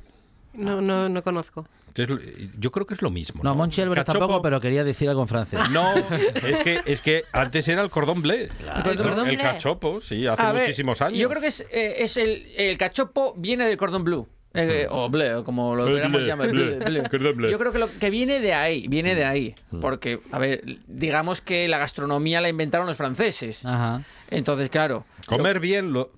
No, 0.53 0.81
no, 0.81 1.09
no 1.09 1.23
conozco. 1.23 1.67
Lo- 1.95 2.19
Yo 2.60 2.71
creo 2.71 2.86
que 2.86 2.93
es 2.93 3.01
lo 3.01 3.10
mismo. 3.10 3.41
No, 3.43 3.55
Monchi 3.55 3.81
Álvarez 3.81 4.03
Cachopo- 4.05 4.19
tampoco, 4.19 4.41
pero 4.41 4.60
quería 4.60 4.84
decir 4.84 5.08
algo 5.10 5.21
en 5.21 5.27
francés. 5.29 5.60
No, 5.71 5.93
es 5.95 6.60
que, 6.60 6.81
es 6.86 7.01
que 7.01 7.23
antes 7.31 7.67
era 7.67 7.81
el 7.81 7.89
cordón 7.89 8.21
bleu. 8.21 8.47
¿El 8.86 8.97
cordón 8.97 9.27
El 9.29 9.36
bleu? 9.38 9.45
cachopo, 9.45 10.01
sí, 10.01 10.27
hace 10.27 10.41
A 10.41 10.51
ver, 10.51 10.63
muchísimos 10.63 11.01
años. 11.01 11.17
Yo 11.19 11.29
creo 11.29 11.41
que 11.41 11.47
es, 11.47 11.62
eh, 11.71 11.95
es 11.99 12.17
el, 12.17 12.45
el 12.58 12.77
cachopo 12.77 13.34
viene 13.38 13.65
del 13.67 13.77
cordón 13.77 14.03
blue. 14.03 14.27
Eh, 14.58 14.88
o 14.89 15.10
bleu, 15.10 15.43
como 15.43 15.75
lo 15.75 15.86
queramos 15.86 16.13
bleu, 16.21 16.27
llamar. 16.27 16.49
bleu, 16.49 16.79
bleu, 16.79 17.03
bleu. 17.10 17.34
bleu. 17.36 17.51
Yo 17.51 17.60
creo 17.60 17.71
que 17.73 17.79
lo 17.79 17.89
que 17.99 18.10
viene 18.10 18.39
de 18.39 18.53
ahí, 18.53 18.88
viene 18.88 19.13
de 19.13 19.25
ahí. 19.25 19.53
Mm. 19.71 19.79
Porque, 19.81 20.19
a 20.31 20.39
ver, 20.39 20.63
digamos 20.88 21.41
que 21.41 21.67
la 21.67 21.77
gastronomía 21.77 22.39
la 22.39 22.47
inventaron 22.47 22.88
los 22.88 22.95
franceses. 22.95 23.65
Ajá. 23.65 24.03
Entonces, 24.29 24.69
claro. 24.69 25.05
Comer 25.27 25.60
bien, 25.60 25.91
lo- 25.91 26.10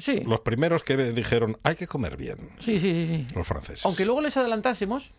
Sí, 0.00 0.22
los 0.26 0.40
primeros 0.40 0.82
que 0.82 0.96
dijeron, 0.96 1.58
hay 1.62 1.76
que 1.76 1.86
comer 1.86 2.16
bien, 2.16 2.38
sí, 2.58 2.78
sí, 2.78 2.92
sí. 3.06 3.26
sí. 3.28 3.34
los 3.34 3.46
franceses. 3.46 3.84
Aunque 3.84 4.04
luego 4.04 4.20
les 4.20 4.36
adelantásemos, 4.36 5.12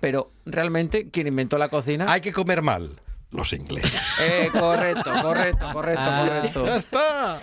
pero 0.00 0.30
realmente 0.46 1.10
quien 1.10 1.26
inventó 1.26 1.58
la 1.58 1.68
cocina. 1.68 2.06
Hay 2.10 2.20
que 2.20 2.32
comer 2.32 2.62
mal, 2.62 3.00
los 3.30 3.52
ingleses. 3.52 4.00
Eh, 4.22 4.48
correcto, 4.52 5.10
correcto, 5.22 5.70
correcto, 5.72 6.04
correcto. 6.04 6.66
¡Ya 6.66 6.76
está! 6.76 7.40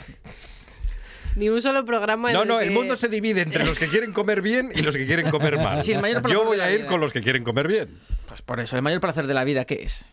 Ni 1.36 1.50
un 1.50 1.62
solo 1.62 1.84
programa 1.84 2.30
en 2.32 2.34
No, 2.38 2.46
no, 2.46 2.60
que- 2.60 2.66
el 2.66 2.72
mundo 2.72 2.96
se 2.96 3.10
divide 3.10 3.42
entre 3.42 3.66
los 3.66 3.78
que 3.78 3.88
quieren 3.88 4.14
comer 4.14 4.42
bien 4.42 4.72
y 4.74 4.82
los 4.82 4.96
que 4.96 5.06
quieren 5.06 5.30
comer 5.30 5.58
mal. 5.58 5.84
Sí, 5.84 5.92
el 5.92 6.02
mayor 6.02 6.22
placer 6.22 6.38
Yo 6.38 6.46
voy 6.46 6.60
a 6.62 6.72
ir 6.72 6.80
vida. 6.82 6.88
con 6.90 7.02
los 7.02 7.12
que 7.12 7.22
quieren 7.22 7.44
comer 7.44 7.68
bien. 7.68 8.00
Pues 8.28 8.42
por 8.42 8.60
eso, 8.62 8.76
el 8.78 8.82
mayor 8.82 9.02
placer 9.02 9.28
de 9.28 9.34
la 9.34 9.44
vida, 9.44 9.66
¿qué 9.66 9.84
es? 9.84 10.06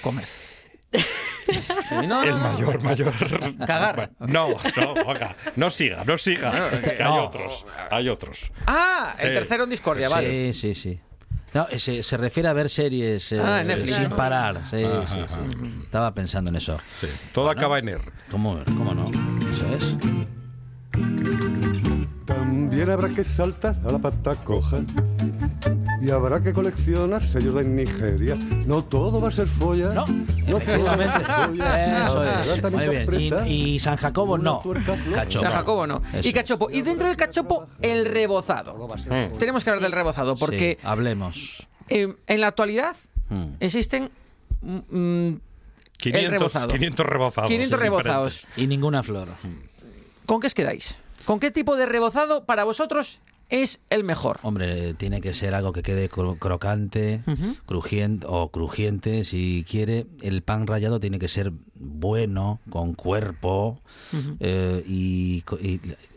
Comer. 0.00 0.26
Sí, 0.92 1.94
no, 2.06 2.22
El 2.22 2.30
no, 2.30 2.38
no. 2.38 2.52
mayor, 2.52 2.82
mayor. 2.82 3.12
Cagar. 3.66 4.10
No, 4.20 4.48
no, 4.76 4.92
oiga, 5.06 5.34
no 5.56 5.70
siga, 5.70 6.04
no 6.04 6.18
siga. 6.18 6.70
Que 6.80 7.02
hay 7.02 7.08
No. 7.10 7.24
otros, 7.24 7.64
hay 7.90 8.08
otros. 8.08 8.50
Ah, 8.66 9.14
el 9.18 9.28
Sí. 9.28 9.34
tercero 9.34 9.64
en 9.64 9.70
discordia, 9.70 10.08
vale. 10.08 10.52
Sí, 10.52 10.74
sí, 10.74 10.80
sí. 10.80 11.00
No, 11.54 11.66
se, 11.78 12.02
se 12.02 12.16
refiere 12.18 12.48
a 12.50 12.52
ver 12.52 12.68
series 12.68 13.32
eh, 13.32 13.40
Ah, 13.42 13.62
Netflix. 13.64 13.94
sin 13.94 14.00
Claro. 14.04 14.16
parar. 14.16 14.60
Sí, 14.68 14.84
Ajá, 14.84 15.06
sí, 15.06 15.18
ajá. 15.20 15.38
sí. 15.50 15.80
Estaba 15.84 16.12
pensando 16.12 16.50
en 16.50 16.56
eso. 16.56 16.78
Sí, 16.94 17.06
todo 17.32 17.48
acaba 17.48 17.78
en 17.78 17.88
er. 17.88 18.00
¿Cómo, 18.30 18.62
cómo 18.76 18.92
no? 18.94 19.04
Eso 19.50 19.66
es. 19.74 19.96
También 22.26 22.90
habrá 22.90 23.08
que 23.08 23.24
saltar 23.24 23.76
a 23.86 23.92
la 23.92 23.98
pata 23.98 24.34
coja. 24.36 24.80
Y 26.00 26.10
habrá 26.10 26.40
que 26.40 26.52
coleccionar 26.52 27.22
sellos 27.24 27.56
de 27.56 27.64
Nigeria. 27.64 28.36
No 28.66 28.84
todo 28.84 29.20
va 29.20 29.28
a 29.28 29.32
ser 29.32 29.48
folla. 29.48 29.92
No, 29.94 30.04
todo 30.04 30.84
va 30.84 30.92
a 30.94 30.96
ser 31.10 31.26
folla. 31.26 32.02
Eso 32.04 32.24
es. 32.24 32.72
Muy 32.72 32.88
bien. 32.88 33.46
Y, 33.46 33.74
y 33.74 33.80
San 33.80 33.96
Jacobo 33.96 34.38
no. 34.38 34.60
Cachopo. 35.14 35.40
San 35.40 35.52
Jacobo 35.52 35.86
no. 35.88 36.00
Eso. 36.12 36.28
Y 36.28 36.32
cachopo. 36.32 36.70
Y 36.70 36.82
dentro 36.82 37.08
del 37.08 37.16
cachopo, 37.16 37.66
el 37.82 38.04
rebozado. 38.06 38.72
Todo 38.74 38.86
va 38.88 38.94
a 38.94 38.98
ser 38.98 39.12
folla. 39.28 39.38
Tenemos 39.38 39.64
que 39.64 39.70
hablar 39.70 39.82
del 39.82 39.92
rebozado, 39.92 40.36
porque 40.36 40.78
Sí, 40.80 40.86
hablemos. 40.86 41.66
eh, 41.88 42.14
en 42.26 42.40
la 42.40 42.46
actualidad 42.48 42.94
Mm. 43.30 43.54
existen 43.60 44.10
mm, 44.62 44.76
mm, 44.88 45.40
500, 45.98 46.30
rebozado. 46.30 46.68
500 46.68 47.06
rebozados. 47.06 47.48
500 47.50 47.78
diferentes. 47.80 48.02
rebozados. 48.04 48.48
Y 48.56 48.66
ninguna 48.66 49.02
flor. 49.02 49.28
¿Con 50.24 50.40
qué 50.40 50.46
os 50.46 50.54
quedáis? 50.54 50.96
¿Con 51.26 51.38
qué 51.40 51.50
tipo 51.50 51.76
de 51.76 51.84
rebozado 51.86 52.44
para 52.46 52.64
vosotros 52.64 53.20
es 53.48 53.80
el 53.90 54.04
mejor? 54.04 54.38
Hombre, 54.42 54.94
tiene 54.94 55.20
que 55.20 55.32
ser 55.34 55.54
algo 55.54 55.72
que 55.72 55.82
quede 55.82 56.10
cro- 56.10 56.38
crocante, 56.38 57.22
crujiente 57.66 58.26
o 58.28 58.50
crujiente, 58.50 59.24
si 59.24 59.64
quiere. 59.68 60.06
El 60.22 60.42
pan 60.42 60.66
rallado 60.66 61.00
tiene 61.00 61.18
que 61.18 61.28
ser 61.28 61.52
bueno, 61.74 62.60
con 62.70 62.94
cuerpo. 62.94 63.80
eh, 64.40 64.82
y, 64.86 65.44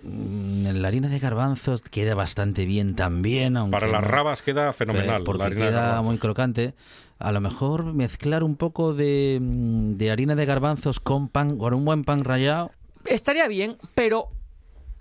mm, 0.03 0.67
la 0.73 0.87
harina 0.87 1.07
de 1.09 1.19
garbanzos 1.19 1.81
queda 1.81 2.15
bastante 2.15 2.65
bien 2.65 2.95
también. 2.95 3.57
aunque 3.57 3.71
Para 3.71 3.87
las 3.87 4.03
rabas 4.03 4.41
queda 4.41 4.73
fenomenal. 4.73 5.21
Eh, 5.21 5.25
porque 5.25 5.39
la 5.39 5.45
harina 5.45 5.65
queda 5.69 6.01
muy 6.01 6.17
crocante. 6.17 6.73
A 7.19 7.31
lo 7.31 7.39
mejor 7.41 7.93
mezclar 7.93 8.43
un 8.43 8.55
poco 8.55 8.93
de, 8.93 9.37
mm, 9.41 9.93
de 9.95 10.11
harina 10.11 10.35
de 10.35 10.45
garbanzos 10.45 10.99
con 10.99 11.27
pan, 11.29 11.57
con 11.57 11.73
un 11.73 11.85
buen 11.85 12.03
pan 12.03 12.23
rallado. 12.23 12.71
Estaría 13.05 13.47
bien, 13.47 13.77
pero 13.95 14.29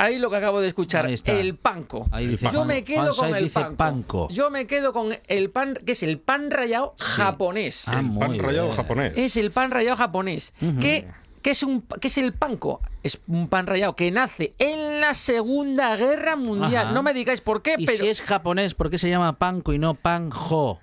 ahí 0.02 0.18
lo 0.18 0.30
que 0.30 0.36
acabo 0.36 0.60
de 0.60 0.68
escuchar, 0.68 1.06
Ahí 1.06 1.14
está. 1.14 1.32
el 1.32 1.54
panco. 1.56 2.08
Ahí 2.10 2.26
dice 2.26 2.48
Yo 2.52 2.64
me 2.64 2.84
quedo 2.84 3.14
con 3.14 3.34
el 3.34 3.44
dice 3.44 3.54
panco. 3.60 3.76
panco. 3.76 4.28
Yo 4.30 4.50
me 4.50 4.66
quedo 4.66 4.92
con 4.92 5.16
el 5.28 5.50
pan, 5.50 5.74
que 5.84 5.92
es 5.92 6.02
el 6.02 6.18
pan 6.18 6.50
rallado 6.50 6.94
japonés. 6.98 7.84
Ah, 7.86 8.00
El 8.00 8.18
pan 8.18 8.38
rallado 8.38 8.72
japonés. 8.72 9.12
Es 9.16 9.36
el 9.36 9.50
pan 9.50 9.70
rallado 9.70 9.96
japonés. 9.96 10.52
que, 10.80 11.06
que 11.42 11.50
es 11.50 11.62
un 11.62 11.82
que 11.82 12.08
es 12.08 12.18
el 12.18 12.32
panco? 12.32 12.80
Es 13.02 13.20
un 13.28 13.48
pan 13.48 13.66
rallado 13.66 13.96
que 13.96 14.10
nace 14.10 14.52
en 14.58 15.00
la 15.00 15.14
Segunda 15.14 15.96
Guerra 15.96 16.36
Mundial. 16.36 16.86
Ajá. 16.86 16.92
No 16.92 17.02
me 17.02 17.12
digáis 17.14 17.40
por 17.40 17.62
qué, 17.62 17.74
Y 17.78 17.86
pero 17.86 17.98
si 17.98 18.08
es 18.08 18.20
japonés, 18.20 18.74
¿por 18.74 18.90
qué 18.90 18.98
se 18.98 19.08
llama 19.08 19.38
panko 19.38 19.72
y 19.72 19.78
no 19.78 19.94
panjo? 19.94 20.80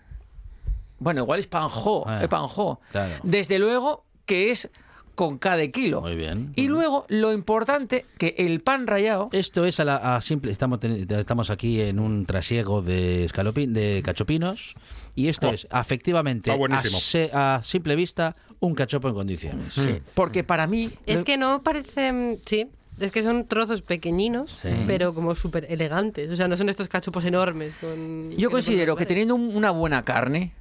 bueno, 1.00 1.22
igual 1.22 1.40
es 1.40 1.46
panjo, 1.48 2.04
Ah, 2.08 2.22
es 2.24 2.28
panjo. 2.28 2.80
claro. 2.92 3.14
Desde 3.24 3.60
luego 3.60 4.04
que 4.26 4.50
es 4.52 4.70
con 5.18 5.40
cada 5.40 5.66
kilo. 5.70 6.02
Muy 6.02 6.16
bien. 6.16 6.54
Y 6.56 6.68
luego 6.68 7.06
lo 7.10 7.34
importante 7.34 8.06
que 8.20 8.36
el 8.38 8.60
pan 8.62 8.86
rallado 8.86 9.30
Esto 9.32 9.66
es 9.66 9.80
a, 9.80 9.84
la, 9.84 9.96
a 10.16 10.22
simple. 10.22 10.52
Estamos, 10.52 10.80
ten- 10.80 11.08
estamos 11.12 11.50
aquí 11.50 11.82
en 11.82 12.00
un 12.00 12.28
trasiego 12.28 12.84
de 12.84 13.26
escalopín, 13.26 13.74
de 13.74 14.04
cachopinos. 14.06 14.76
Y 15.16 15.30
esto 15.30 15.50
Oh, 15.50 15.54
es, 15.54 15.68
efectivamente, 15.74 16.52
a, 16.52 17.56
a 17.56 17.64
simple 17.64 17.96
vista, 17.96 18.36
un 18.60 18.76
cachopo 18.76 19.10
en 19.10 19.16
condiciones. 19.16 19.74
Sí, 19.74 20.00
porque 20.14 20.44
para 20.44 20.68
mí 20.68 20.92
Es 21.08 21.20
lo- 21.20 21.26
que 21.26 21.38
no 21.38 21.64
parecen. 21.64 22.40
Sí. 22.46 22.68
Es 23.00 23.12
que 23.12 23.24
son 23.24 23.48
trozos 23.48 23.82
pequeñinos, 23.82 24.56
Sí. 24.62 24.70
pero 24.86 25.14
como 25.16 25.34
súper 25.34 25.66
elegantes. 25.70 26.30
O 26.32 26.36
sea, 26.36 26.48
no 26.48 26.56
son 26.58 26.70
estos 26.70 26.88
cachopos 26.88 27.26
enormes. 27.26 27.76
Con, 27.76 28.32
yo 28.38 28.52
considero 28.52 28.96
que 28.96 29.06
teniendo 29.08 29.34
un- 29.34 29.56
una 29.56 29.72
buena 29.72 30.06
carne, 30.06 30.52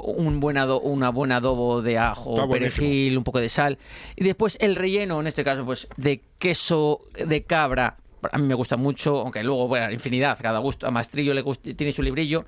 un 0.00 0.40
buen 0.40 0.56
ado- 0.56 0.80
una 0.80 1.10
buen 1.10 1.32
adobo 1.32 1.82
de 1.82 1.98
ajo, 1.98 2.34
perejil, 2.48 3.18
un 3.18 3.24
poco 3.24 3.40
de 3.40 3.48
sal, 3.48 3.78
y 4.16 4.24
después 4.24 4.56
el 4.60 4.76
relleno, 4.76 5.20
en 5.20 5.26
este 5.26 5.44
caso, 5.44 5.64
pues 5.64 5.88
de 5.96 6.22
queso 6.38 7.00
de 7.26 7.42
cabra 7.42 7.96
a 8.30 8.38
mí 8.38 8.46
me 8.46 8.54
gusta 8.54 8.76
mucho, 8.76 9.18
aunque 9.18 9.42
luego, 9.42 9.66
bueno, 9.66 9.90
infinidad, 9.90 10.38
cada 10.40 10.60
gusto, 10.60 10.86
a 10.86 10.92
Mastrillo 10.92 11.34
le 11.34 11.42
tiene 11.74 11.90
su 11.92 12.02
librillo. 12.02 12.44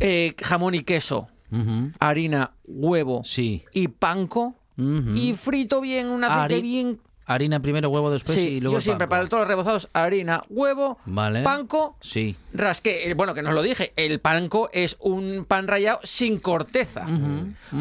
Eh, 0.00 0.34
jamón 0.42 0.74
y 0.74 0.80
queso, 0.82 1.28
harina, 2.00 2.52
huevo 2.64 3.22
sí. 3.24 3.62
y 3.72 3.86
panco. 3.88 4.54
Y 4.76 5.34
frito 5.34 5.80
bien, 5.80 6.08
un 6.08 6.24
aceite 6.24 6.60
bien 6.60 6.98
Harina 7.26 7.60
primero, 7.60 7.88
huevo 7.88 8.10
después 8.10 8.36
y 8.36 8.60
luego 8.60 8.78
yo 8.78 8.80
siempre 8.82 9.08
para 9.08 9.24
todos 9.26 9.42
los 9.42 9.48
rebozados 9.48 9.88
harina, 9.92 10.44
huevo, 10.50 10.98
panco, 11.42 11.96
sí. 12.00 12.36
rasque. 12.52 13.10
Eh, 13.10 13.14
bueno, 13.14 13.34
que 13.34 13.42
nos 13.42 13.54
lo 13.54 13.62
dije, 13.62 13.92
el 13.96 14.20
panco 14.20 14.68
es 14.72 14.96
un 15.00 15.46
pan 15.46 15.66
rallado 15.66 16.00
sin 16.02 16.38
corteza. 16.38 17.06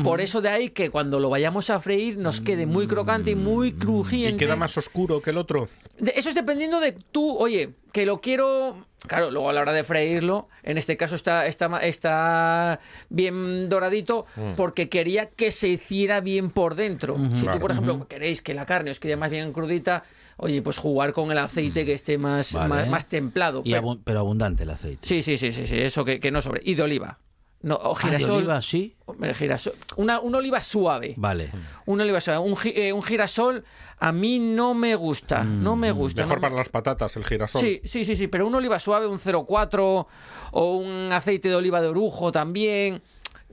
Por 0.03 0.21
eso 0.21 0.41
de 0.41 0.49
ahí 0.49 0.69
que 0.69 0.89
cuando 0.89 1.19
lo 1.19 1.29
vayamos 1.29 1.69
a 1.69 1.79
freír 1.79 2.17
nos 2.17 2.41
quede 2.41 2.65
muy 2.65 2.87
crocante 2.87 3.31
y 3.31 3.35
muy 3.35 3.73
crujiente. 3.73 4.35
¿Y 4.35 4.47
queda 4.47 4.55
más 4.55 4.77
oscuro 4.77 5.21
que 5.21 5.31
el 5.31 5.37
otro? 5.37 5.67
eso 6.15 6.29
es 6.29 6.35
dependiendo 6.35 6.79
de 6.79 6.93
tú, 6.93 7.37
oye, 7.37 7.75
que 7.91 8.05
lo 8.05 8.19
quiero 8.19 8.87
Claro, 9.08 9.32
luego 9.32 9.49
a 9.49 9.54
la 9.54 9.62
hora 9.62 9.74
de 9.74 9.84
freírlo, 9.84 10.47
en 10.64 10.78
este 10.78 10.95
caso 10.95 11.16
está, 11.16 11.45
está, 11.45 11.78
está 11.80 12.80
bien 13.10 13.68
doradito 13.68 14.26
mm. 14.36 14.54
porque 14.56 14.88
quería 14.88 15.30
que 15.30 15.51
se 15.51 15.68
hiciera 15.68 16.22
bien 16.22 16.49
por 16.49 16.76
dentro. 16.76 17.18
Si 17.36 17.45
tú, 17.45 17.60
por 17.60 17.72
ejemplo, 17.72 18.08
queréis 18.08 18.41
que 18.41 18.54
la 18.54 18.66
carne 18.66 18.91
os 18.91 18.99
quede 18.99 19.18
más 19.18 19.30
bien 19.30 19.51
crudita, 19.51 20.04
oye, 20.38 20.62
pues 20.62 20.78
jugar 20.78 21.12
con 21.12 21.32
el 21.32 21.38
aceite 21.38 21.86
que 21.86 21.93
esté 21.93 22.18
más, 22.18 22.56
más, 22.56 23.08
templado. 23.10 23.64
pero, 24.04 24.20
abundante 24.20 24.64
el 24.64 24.70
aceite. 24.70 25.08
Sí, 25.08 25.22
sí, 25.22 25.38
sí, 25.38 25.51
sí, 25.51 25.68
sí 25.68 25.80
eso 25.80 26.06
que, 26.06 26.20
que 26.20 26.32
no 26.32 26.41
sobre. 26.41 26.62
Y 26.64 26.76
de 26.76 26.84
oliva. 26.84 27.20
No, 27.64 27.76
o 27.82 27.95
girasol. 27.95 28.30
Ah, 28.30 28.36
oliva, 28.36 28.61
sí. 28.61 28.93
Girasol. 29.36 29.74
Una, 29.95 30.20
una, 30.20 30.38
oliva 30.38 30.59
suave. 30.59 31.14
Vale. 31.16 31.49
Una 31.86 32.03
oliva 32.03 32.20
suave. 32.20 32.39
Un, 32.39 32.57
eh, 32.66 32.91
un 32.91 33.01
girasol 33.01 33.64
a 33.99 34.11
mí 34.11 34.38
no 34.38 34.74
me 34.74 34.95
gusta. 34.95 35.45
no 35.45 35.78
me 35.78 35.93
mm. 35.93 35.95
gusta. 35.95 36.22
Mejor 36.24 36.41
para 36.41 36.55
las 36.55 36.68
patatas 36.68 37.16
el 37.16 37.24
girasol. 37.24 37.61
Sí, 37.61 37.82
sí, 37.86 38.03
sí, 38.03 38.18
sí. 38.18 38.28
Pero 38.28 38.45
una 38.47 38.57
oliva 38.57 38.80
suave, 38.80 39.07
un 39.07 39.18
0,4 39.18 40.05
o 40.51 40.76
un 40.76 41.09
aceite 41.14 41.47
de 41.47 41.55
oliva 41.55 41.82
de 41.82 41.88
orujo 41.88 42.34
también. 42.34 43.01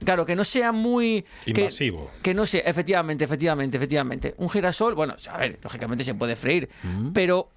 Claro, 0.03 0.25
que 0.25 0.35
no 0.35 0.43
sea 0.43 0.73
muy... 0.73 1.25
Invasivo. 1.45 2.11
Que, 2.21 2.33
no 2.33 2.45
sea, 2.45 2.61
efectivamente, 2.61 3.23
efectivamente, 3.23 3.77
efectivamente. 3.77 4.35
Un 4.39 4.49
girasol, 4.49 4.93
bueno, 4.93 5.15
a 5.29 5.37
ver, 5.37 5.59
lógicamente 5.63 6.03
se 6.03 6.15
puede 6.15 6.35
freír, 6.35 6.69
mm. 6.83 7.11
pero 7.13 7.49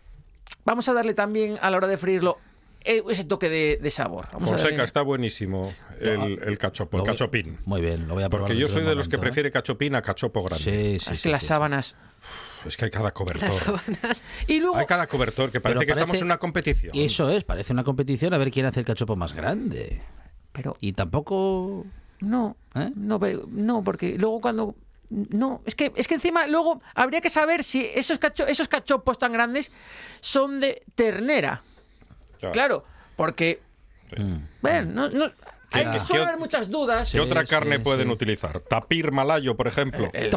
vamos 0.65 0.87
a 0.89 0.93
darle 0.93 1.15
también 1.15 1.57
a 1.63 1.71
la 1.71 1.79
hora 1.79 1.87
de 1.87 1.97
freírlo 1.97 2.39
eh, 2.85 3.03
ese 3.09 3.25
toque 3.25 3.49
de, 3.49 3.91
sabor. 3.91 4.29
Fonseca, 4.39 4.85
está 4.85 5.03
buenísimo 5.03 5.75
el, 6.01 6.39
el 6.43 6.59
cachopo, 6.59 6.99
el 6.99 7.05
cachopín. 7.05 7.59
Muy 7.65 7.81
bien, 7.81 8.07
lo 8.07 8.15
voy 8.15 8.23
a 8.23 8.29
probar. 8.29 8.49
Porque 8.49 8.61
yo 8.61 8.69
soy 8.69 8.85
de 8.85 8.95
los 8.95 9.09
que 9.09 9.17
¿eh? 9.17 9.19
prefiere 9.19 9.51
cachopín 9.51 9.95
a 9.95 10.03
cachopo 10.03 10.43
grande. 10.43 10.63
Sí, 10.63 10.99
sí, 11.01 11.13
es 11.13 11.21
que 11.21 11.31
las 11.31 11.45
sábanas... 11.45 11.97
Es 12.67 12.77
que 12.77 12.87
hay 12.87 12.91
cada 12.91 13.13
cobertor. 13.13 13.81
Y 14.47 14.61
luego... 14.61 14.77
Hay 14.77 14.87
cada 14.87 15.07
cobertor 15.07 15.51
que 15.51 15.61
parece 15.61 15.85
que 15.85 15.93
estamos 15.93 16.17
en 16.17 16.25
una 16.25 16.39
competición. 16.39 16.95
Y 16.95 17.05
eso 17.05 17.29
es, 17.31 17.45
parece 17.45 17.73
una 17.73 17.85
competición 17.85 18.33
a 18.35 18.39
ver 18.39 18.51
quién 18.51 18.67
hace 18.67 18.81
el 18.81 18.87
cachopo 18.87 19.17
más 19.17 19.35
grande. 19.35 20.03
Pero... 20.53 20.77
Y 20.81 20.93
tampoco... 20.93 21.87
No, 22.21 22.57
¿Eh? 22.75 22.91
no, 22.95 23.19
no, 23.49 23.83
porque 23.83 24.17
luego 24.19 24.41
cuando 24.41 24.75
no, 25.11 25.61
es 25.67 25.75
que, 25.75 25.93
es 25.97 26.09
que 26.09 26.15
encima 26.15 26.47
luego 26.47 26.81
habría 26.95 27.21
que 27.21 27.29
saber 27.31 27.65
si 27.65 27.85
esos, 27.95 28.19
esos 28.49 28.69
cachopos 28.69 29.19
tan 29.19 29.33
grandes 29.33 29.71
son 30.21 30.61
de 30.61 30.83
ternera. 30.95 31.63
Claro, 32.53 32.85
porque. 33.17 33.61
Bueno, 34.63 34.93
no, 34.93 35.09
no, 35.09 35.33
hay 35.75 35.87
que 35.91 36.01
suele 36.01 36.23
haber 36.23 36.39
muchas 36.39 36.71
dudas. 36.71 37.11
¿Qué 37.11 37.21
otra 37.21 37.45
carne 37.45 37.79
pueden 37.79 38.11
utilizar? 38.11 38.61
Tapir 38.61 39.11
malayo, 39.11 39.57
por 39.57 39.67
ejemplo. 39.67 40.11
El, 40.13 40.31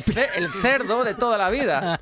cerdo 0.62 1.04
de 1.04 1.14
toda 1.14 1.38
la 1.38 1.50
vida. 1.50 2.00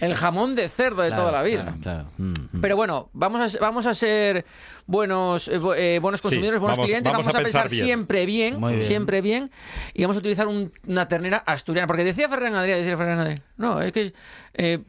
El 0.00 0.14
jamón 0.14 0.54
de 0.54 0.68
cerdo 0.68 1.02
de 1.02 1.10
toda 1.10 1.30
la 1.30 1.42
vida. 1.42 1.74
Mm, 2.16 2.30
mm. 2.30 2.60
Pero 2.60 2.76
bueno, 2.76 3.10
vamos 3.12 3.54
a, 3.54 3.58
vamos 3.60 3.86
a 3.86 3.94
ser 3.94 4.44
buenos, 4.86 5.48
eh, 5.48 5.60
eh, 5.76 5.98
buenos 6.00 6.20
consumidores, 6.20 6.60
buenos 6.60 6.78
clientes. 6.78 7.12
Vamos, 7.12 7.26
a, 7.28 7.38
pensar 7.38 7.68
siempre 7.68 8.26
bien, 8.26 8.60
siempre 8.82 9.20
bien. 9.20 9.50
Y 9.92 10.02
vamos 10.02 10.16
a 10.16 10.20
utilizar 10.20 10.48
una 10.48 11.08
ternera 11.08 11.38
asturiana. 11.38 11.86
Porque 11.86 12.04
decía 12.04 12.28
Ferran 12.28 12.54
Adrià, 12.54 12.76
decía 12.76 12.96
Ferran 12.96 13.20
Adrià, 13.20 13.42
no, 13.56 13.80
es 13.80 13.92
que 13.92 14.12
eh, 14.54 14.80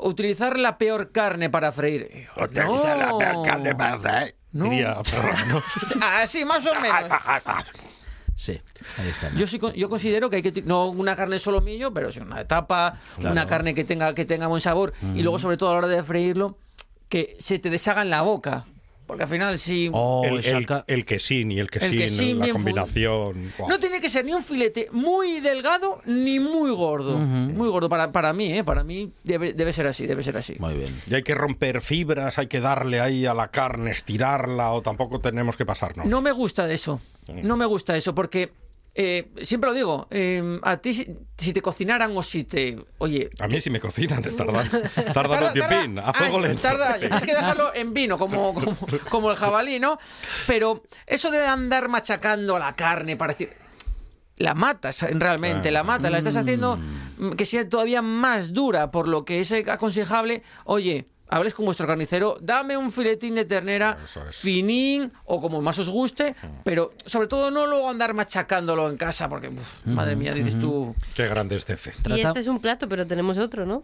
utilizar 0.00 0.58
la 0.58 0.78
peor 0.78 1.12
carne 1.12 1.50
para 1.50 1.72
freír. 1.72 2.28
Utilizar 2.36 2.96
la 2.96 3.18
peor 3.18 3.44
carne 3.44 3.74
para 3.74 3.98
freír. 3.98 4.34
No. 4.52 4.64
Diría 4.64 4.96
ah, 6.00 6.24
sí, 6.26 6.44
más 6.44 6.64
o 6.66 6.74
menos. 6.80 7.10
Sí, 8.34 8.60
ahí 8.98 9.08
está. 9.08 9.30
Yo 9.34 9.46
sí, 9.46 9.58
yo 9.76 9.88
considero 9.88 10.30
que 10.30 10.36
hay 10.36 10.42
que 10.42 10.62
no 10.62 10.86
una 10.86 11.16
carne 11.16 11.38
solo 11.38 11.60
millo, 11.60 11.92
pero 11.92 12.12
sí 12.12 12.20
una 12.20 12.40
etapa, 12.40 12.98
una 13.18 13.46
carne 13.46 13.74
que 13.74 13.84
tenga 13.84 14.14
que 14.14 14.24
tenga 14.24 14.46
buen 14.46 14.60
sabor 14.60 14.92
y 15.14 15.22
luego 15.22 15.38
sobre 15.38 15.56
todo 15.56 15.70
a 15.70 15.72
la 15.72 15.78
hora 15.78 15.88
de 15.88 16.02
freírlo 16.02 16.58
que 17.08 17.36
se 17.38 17.58
te 17.58 17.70
deshaga 17.70 18.02
en 18.02 18.10
la 18.10 18.22
boca. 18.22 18.66
Porque 19.06 19.22
al 19.22 19.28
final 19.28 19.58
sí. 19.58 19.88
Oh, 19.92 20.22
el, 20.24 20.44
el, 20.86 21.04
quesín 21.04 21.52
y 21.52 21.60
el 21.60 21.70
quesín, 21.70 22.38
la 22.40 22.48
combinación. 22.48 23.52
No 23.68 23.78
tiene 23.78 24.00
que 24.00 24.10
ser 24.10 24.24
ni 24.24 24.32
un 24.32 24.42
filete 24.42 24.88
muy 24.90 25.40
delgado 25.40 26.00
ni 26.06 26.40
muy 26.40 26.70
gordo. 26.72 27.16
Muy 27.16 27.68
gordo 27.68 27.88
para, 27.88 28.10
para 28.10 28.32
mí, 28.32 28.52
¿eh? 28.52 28.64
Para 28.64 28.82
mí 28.82 29.12
debe, 29.22 29.52
debe 29.52 29.72
ser 29.72 29.86
así, 29.86 30.06
debe 30.06 30.22
ser 30.22 30.36
así. 30.36 30.56
Muy 30.58 30.74
bien. 30.74 31.00
Y 31.06 31.14
hay 31.14 31.22
que 31.22 31.34
romper 31.34 31.80
fibras, 31.80 32.38
hay 32.38 32.48
que 32.48 32.60
darle 32.60 33.00
ahí 33.00 33.26
a 33.26 33.34
la 33.34 33.48
carne, 33.48 33.92
estirarla 33.92 34.72
o 34.72 34.82
tampoco 34.82 35.20
tenemos 35.20 35.56
que 35.56 35.64
pasarnos. 35.64 36.06
No 36.06 36.20
me 36.20 36.32
gusta 36.32 36.70
eso. 36.70 37.00
No 37.42 37.56
me 37.56 37.66
gusta 37.66 37.96
eso 37.96 38.14
porque 38.14 38.50
eh, 38.98 39.28
siempre 39.42 39.68
lo 39.68 39.76
digo, 39.76 40.08
eh, 40.10 40.58
a 40.62 40.78
ti 40.78 40.94
si, 41.36 41.52
te 41.52 41.60
cocinaran 41.60 42.16
o 42.16 42.22
si 42.22 42.44
te... 42.44 42.82
Oye... 42.96 43.28
A 43.40 43.46
mí 43.46 43.60
si 43.60 43.68
me 43.68 43.78
cocinan, 43.78 44.22
tardan, 44.22 44.70
tardan 45.12 45.44
un 45.44 45.52
tiempín, 45.52 45.98
a 45.98 46.14
fuego 46.14 46.40
lento. 46.40 46.62
Tarda, 46.62 46.98
tienes 46.98 47.26
que 47.26 47.34
dejarlo 47.34 47.74
en 47.74 47.92
vino, 47.92 48.16
como, 48.16 48.54
como, 49.10 49.30
el 49.30 49.36
jabalí, 49.36 49.78
¿no? 49.78 49.98
Pero 50.46 50.82
eso 51.06 51.30
de 51.30 51.44
andar 51.46 51.90
machacando 51.90 52.58
la 52.58 52.74
carne 52.74 53.18
para 53.18 53.34
decir... 53.34 53.50
La 54.38 54.54
matas 54.54 55.02
realmente, 55.02 55.70
la 55.70 55.82
matas, 55.82 56.10
la 56.10 56.18
estás 56.18 56.36
haciendo 56.36 56.76
mm. 56.76 57.32
que 57.32 57.46
sea 57.46 57.68
todavía 57.68 58.02
más 58.02 58.52
dura, 58.52 58.90
por 58.90 59.08
lo 59.08 59.24
que 59.24 59.40
es 59.40 59.52
aconsejable, 59.52 60.42
oye, 60.64 61.06
hables 61.28 61.54
con 61.54 61.64
vuestro 61.64 61.86
carnicero, 61.86 62.38
dame 62.40 62.76
un 62.76 62.90
filetín 62.90 63.34
de 63.34 63.44
ternera 63.44 63.96
finín 64.30 65.12
o 65.24 65.40
como 65.40 65.60
más 65.60 65.78
os 65.78 65.88
guste, 65.88 66.34
pero 66.64 66.92
sobre 67.04 67.28
todo 67.28 67.50
no 67.50 67.66
luego 67.66 67.88
andar 67.88 68.14
machacándolo 68.14 68.88
en 68.88 68.96
casa 68.96 69.28
porque, 69.28 69.50
madre 69.84 70.16
mía, 70.16 70.32
dices 70.32 70.58
tú... 70.58 70.94
Qué 71.14 71.26
grande 71.26 71.56
es 71.56 71.64
cefe. 71.64 71.92
Y 72.08 72.20
este 72.20 72.40
es 72.40 72.46
un 72.46 72.60
plato, 72.60 72.88
pero 72.88 73.06
tenemos 73.06 73.38
otro, 73.38 73.66
¿no? 73.66 73.82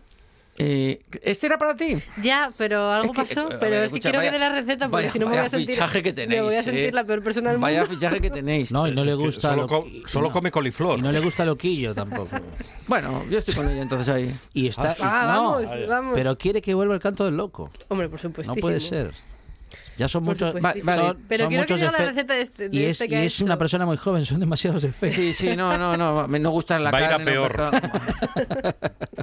Eh, 0.59 1.01
¿Este 1.23 1.47
era 1.47 1.57
para 1.57 1.75
ti? 1.77 1.97
Ya, 2.23 2.53
pero 2.59 2.93
algo 2.93 3.13
pasó. 3.15 3.49
pero 3.59 3.77
es 3.77 3.93
que 3.93 4.01
quiero 4.01 4.21
que 4.21 4.31
dé 4.31 4.39
la 4.39 4.51
receta 4.51 4.89
porque 4.89 5.11
si 5.11 5.19
no 5.19 5.27
me 5.27 5.37
voy 5.37 5.47
a 5.47 5.49
sentir. 5.49 5.75
Fichaje 5.75 6.03
que 6.03 6.13
tenéis, 6.13 6.41
me 6.41 6.47
voy 6.47 6.55
a 6.55 6.63
sentir 6.63 6.85
eh. 6.85 6.93
la 6.93 7.05
peor 7.05 7.23
persona 7.23 7.51
del 7.51 7.59
mundo. 7.59 7.67
Vaya 7.67 7.87
fichaje 7.87 8.21
que 8.21 8.31
tenéis. 8.31 8.71
No, 8.71 8.87
y 8.87 8.93
no 8.93 9.05
le 9.05 9.15
gusta. 9.15 9.55
Solo, 9.55 9.87
solo 10.05 10.31
come 10.31 10.51
coliflor. 10.51 10.99
Y 10.99 11.03
no 11.03 11.11
le 11.11 11.21
gusta 11.21 11.45
loquillo 11.45 11.95
tampoco. 11.95 12.37
bueno, 12.87 13.25
yo 13.31 13.39
estoy 13.39 13.55
con 13.55 13.69
ella 13.71 13.83
entonces 13.83 14.09
ahí. 14.09 14.39
Y 14.53 14.69
está. 14.69 14.95
Ah, 15.01 15.25
vamos, 15.27 15.65
vamos. 15.89 16.15
Pero 16.15 16.37
quiere 16.37 16.61
que 16.61 16.75
vuelva 16.75 16.95
el 16.95 17.01
canto 17.01 17.25
del 17.25 17.37
loco. 17.37 17.71
Hombre, 17.89 18.09
por 18.09 18.21
supuesto. 18.21 18.55
No 18.55 18.61
puede 18.61 18.81
ser. 18.81 19.15
Ya 19.97 20.09
son 20.09 20.25
muchos. 20.25 20.55
Vale, 20.61 20.83
pero 21.29 21.49
quiero 21.49 21.67
que 21.67 21.77
la 21.77 21.91
receta 21.91 22.35
de 22.35 22.41
este, 22.43 22.69
y 22.73 22.85
es, 22.85 23.01
este 23.01 23.15
y 23.15 23.27
es 23.27 23.41
una 23.41 23.59
persona 23.59 23.87
muy 23.87 23.97
joven, 23.97 24.25
son 24.25 24.41
demasiados 24.41 24.85
efectos. 24.85 25.17
Sí, 25.17 25.33
sí, 25.33 25.57
no, 25.57 25.77
no, 25.77 25.97
no. 25.97 26.27
Me 26.29 26.39
no 26.39 26.51
gusta 26.51 26.79
la 26.79 26.91
Va 26.91 26.99
carne. 26.99 27.25
peor. 27.25 27.55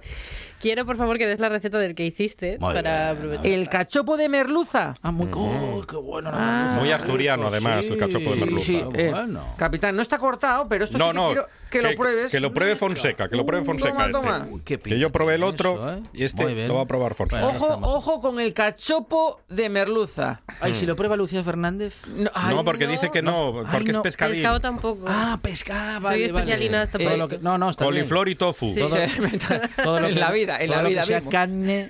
Quiero, 0.59 0.85
por 0.85 0.97
favor, 0.97 1.17
que 1.17 1.25
des 1.25 1.39
la 1.39 1.49
receta 1.49 1.77
del 1.77 1.95
que 1.95 2.05
hiciste 2.05 2.57
para 2.59 3.11
aprovechar. 3.11 3.45
El 3.45 3.69
cachopo 3.69 4.17
de 4.17 4.29
merluza. 4.29 4.93
Ah, 5.01 5.11
muy 5.11 5.29
oh, 5.33 5.85
qué 5.87 5.95
bueno. 5.95 6.31
Ah, 6.33 6.75
muy 6.77 6.91
asturiano, 6.91 7.47
además, 7.47 7.85
el 7.87 7.97
cachopo 7.97 8.31
de 8.31 8.35
merluza. 8.35 8.65
Sí, 8.65 8.83
eh, 8.95 9.13
capitán, 9.57 9.95
no 9.95 10.01
está 10.01 10.17
cortado, 10.17 10.67
pero 10.67 10.85
esto 10.85 10.97
no, 10.97 11.11
sí 11.11 11.13
que 11.13 11.23
quiero 11.33 11.47
que, 11.69 11.81
lo 11.81 11.95
pruebes. 11.95 12.31
Que 12.31 12.39
lo 12.39 12.53
pruebe 12.53 12.75
Fonseca, 12.75 13.29
que 13.29 13.35
lo 13.35 13.45
pruebe 13.45 13.65
Fonseca. 13.65 14.11
Toma, 14.11 14.47
este. 14.53 14.77
que 14.79 14.99
yo 14.99 15.11
probé 15.11 15.35
el 15.35 15.43
otro 15.43 15.91
¿eh? 15.91 16.01
y 16.13 16.23
este 16.23 16.67
lo 16.67 16.75
va 16.75 16.81
a 16.81 16.85
probar 16.85 17.13
Fonseca. 17.13 17.45
ojo, 17.45 17.79
ojo 17.83 18.21
con 18.21 18.39
el 18.39 18.53
cachopo 18.53 19.41
de 19.47 19.69
merluza. 19.69 20.41
Ay, 20.59 20.73
si 20.73 20.85
lo 20.85 20.95
prueba 20.95 21.15
Lucía 21.15 21.43
Fernández. 21.43 21.95
No, 22.07 22.65
porque 22.65 22.87
dice 22.87 23.11
que 23.11 23.21
no, 23.21 23.63
porque 23.71 23.91
es 23.91 23.97
pescadín. 23.99 24.35
Pescado 24.35 24.59
tampoco. 24.59 25.05
Ah, 25.07 25.39
pescado. 25.41 26.07
Soy 26.07 26.23
especialina 26.23 26.89
vale. 26.91 27.39
no, 27.41 27.57
no, 27.57 27.69
está 27.69 27.85
Coliflor 27.85 28.29
y 28.29 28.35
tofu. 28.35 28.73
Sí, 28.73 28.79
todo, 28.79 29.99
lo 29.99 30.07
que, 30.07 30.13
en 30.13 30.19
la 30.19 30.31
vida, 30.31 30.48
en 30.57 30.69
la 30.71 30.83
vida 30.83 31.21
carne, 31.21 31.89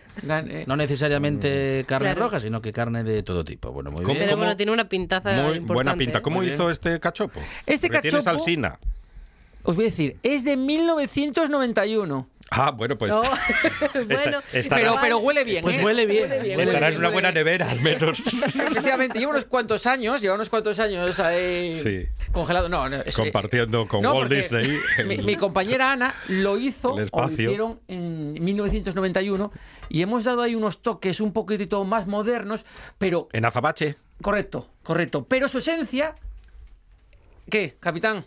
no 0.65 0.75
necesariamente 0.75 1.85
carne 1.87 2.13
roja, 2.15 2.39
sino 2.39 2.61
que 2.61 2.73
carne 2.73 3.03
de 3.03 3.23
todo 3.23 3.43
tipo. 3.43 3.71
Bueno, 3.71 3.91
muy 3.91 4.05
bien. 4.05 4.17
Pero 4.17 4.37
bueno, 4.37 4.57
tiene 4.57 4.71
una 4.71 4.89
pintaza 4.89 5.31
Muy 5.33 5.59
buena 5.59 5.95
pinta. 5.95 6.21
¿Cómo 6.21 6.43
hizo 6.43 6.69
este 6.69 6.99
cachopo? 6.99 7.39
Este 7.65 7.89
cachopo... 7.89 8.09
Tiene 8.09 8.21
salsina. 8.21 8.79
Os 9.69 9.75
voy 9.75 9.85
a 9.85 9.89
decir, 9.89 10.17
es 10.23 10.43
de 10.43 10.57
1991. 10.57 12.27
Ah, 12.49 12.71
bueno, 12.71 12.97
pues. 12.97 13.13
bueno, 13.93 14.39
pero, 14.67 14.95
pero, 14.99 15.17
huele 15.19 15.43
bien. 15.43 15.61
Pues 15.61 15.77
¿eh? 15.77 15.85
huele 15.85 16.07
bien. 16.07 16.31
Estará 16.59 16.87
en 16.87 16.97
una 16.97 17.09
buena 17.11 17.31
nevera, 17.31 17.69
al 17.69 17.79
menos. 17.79 18.19
Efectivamente, 18.43 19.19
lleva 19.19 19.33
unos 19.33 19.45
cuantos 19.45 19.85
años, 19.85 20.21
lleva 20.21 20.33
unos 20.33 20.49
cuantos 20.49 20.79
años 20.79 21.19
ahí 21.19 21.79
sí. 21.79 22.05
congelado. 22.31 22.67
No, 22.67 22.89
no 22.89 22.95
es, 22.95 23.15
Compartiendo 23.15 23.87
con 23.87 24.01
no, 24.01 24.15
Walt 24.15 24.31
Disney. 24.31 24.79
Mi, 25.05 25.17
mi, 25.19 25.35
compañera 25.35 25.91
Ana 25.91 26.15
lo 26.29 26.57
hizo, 26.57 26.95
o 27.11 27.21
lo 27.21 27.31
hicieron 27.31 27.79
en 27.87 28.43
1991, 28.43 29.51
y 29.89 30.01
hemos 30.01 30.23
dado 30.23 30.41
ahí 30.41 30.55
unos 30.55 30.81
toques 30.81 31.21
un 31.21 31.31
poquitito 31.31 31.83
más 31.83 32.07
modernos, 32.07 32.65
pero. 32.97 33.29
En 33.33 33.45
azabache. 33.45 33.97
Correcto, 34.19 34.67
correcto. 34.81 35.27
Pero 35.29 35.47
su 35.47 35.59
esencia. 35.59 36.15
¿Qué, 37.51 37.77
capitán? 37.79 38.25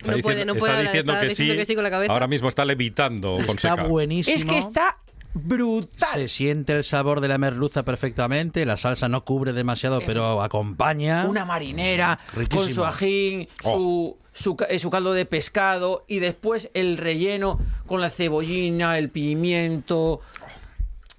Está 0.00 0.12
no 0.12 0.16
diciendo, 0.16 0.22
puede, 0.22 0.44
no 0.46 0.54
puede 0.54 0.72
está 0.72 0.78
hablar, 0.78 0.92
diciendo, 0.92 1.12
está 1.12 1.22
que, 1.22 1.28
diciendo 1.28 1.54
sí, 1.54 1.58
que 1.58 1.64
sí 1.66 1.74
con 1.74 1.84
la 1.84 1.90
cabeza. 1.90 2.12
Ahora 2.12 2.26
mismo 2.26 2.48
está 2.48 2.64
levitando 2.64 3.34
Está 3.34 3.46
Fonseca. 3.46 3.82
buenísimo. 3.84 4.36
Es 4.36 4.44
que 4.44 4.58
está 4.58 4.98
brutal. 5.34 6.08
Se 6.14 6.28
siente 6.28 6.72
el 6.76 6.84
sabor 6.84 7.20
de 7.20 7.28
la 7.28 7.38
merluza 7.38 7.82
perfectamente. 7.84 8.64
La 8.66 8.76
salsa 8.76 9.08
no 9.08 9.24
cubre 9.24 9.52
demasiado, 9.52 10.00
pero 10.04 10.42
acompaña. 10.42 11.26
Una 11.26 11.44
marinera 11.44 12.18
Riquísimo. 12.34 12.64
con 12.64 12.74
su 12.74 12.84
ajín, 12.84 13.48
su, 13.62 14.16
su, 14.32 14.56
eh, 14.68 14.78
su 14.78 14.90
caldo 14.90 15.12
de 15.12 15.26
pescado 15.26 16.04
y 16.08 16.18
después 16.18 16.70
el 16.74 16.96
relleno 16.96 17.60
con 17.86 18.00
la 18.00 18.10
cebollina, 18.10 18.98
el 18.98 19.10
pimiento. 19.10 20.20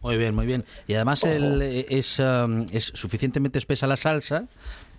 Muy 0.01 0.17
bien, 0.17 0.33
muy 0.33 0.47
bien. 0.47 0.65
Y 0.87 0.95
además 0.95 1.23
el, 1.23 1.61
eh, 1.61 1.85
es, 1.89 2.17
um, 2.19 2.65
es 2.71 2.85
suficientemente 2.95 3.59
espesa 3.59 3.85
la 3.85 3.95
salsa, 3.97 4.45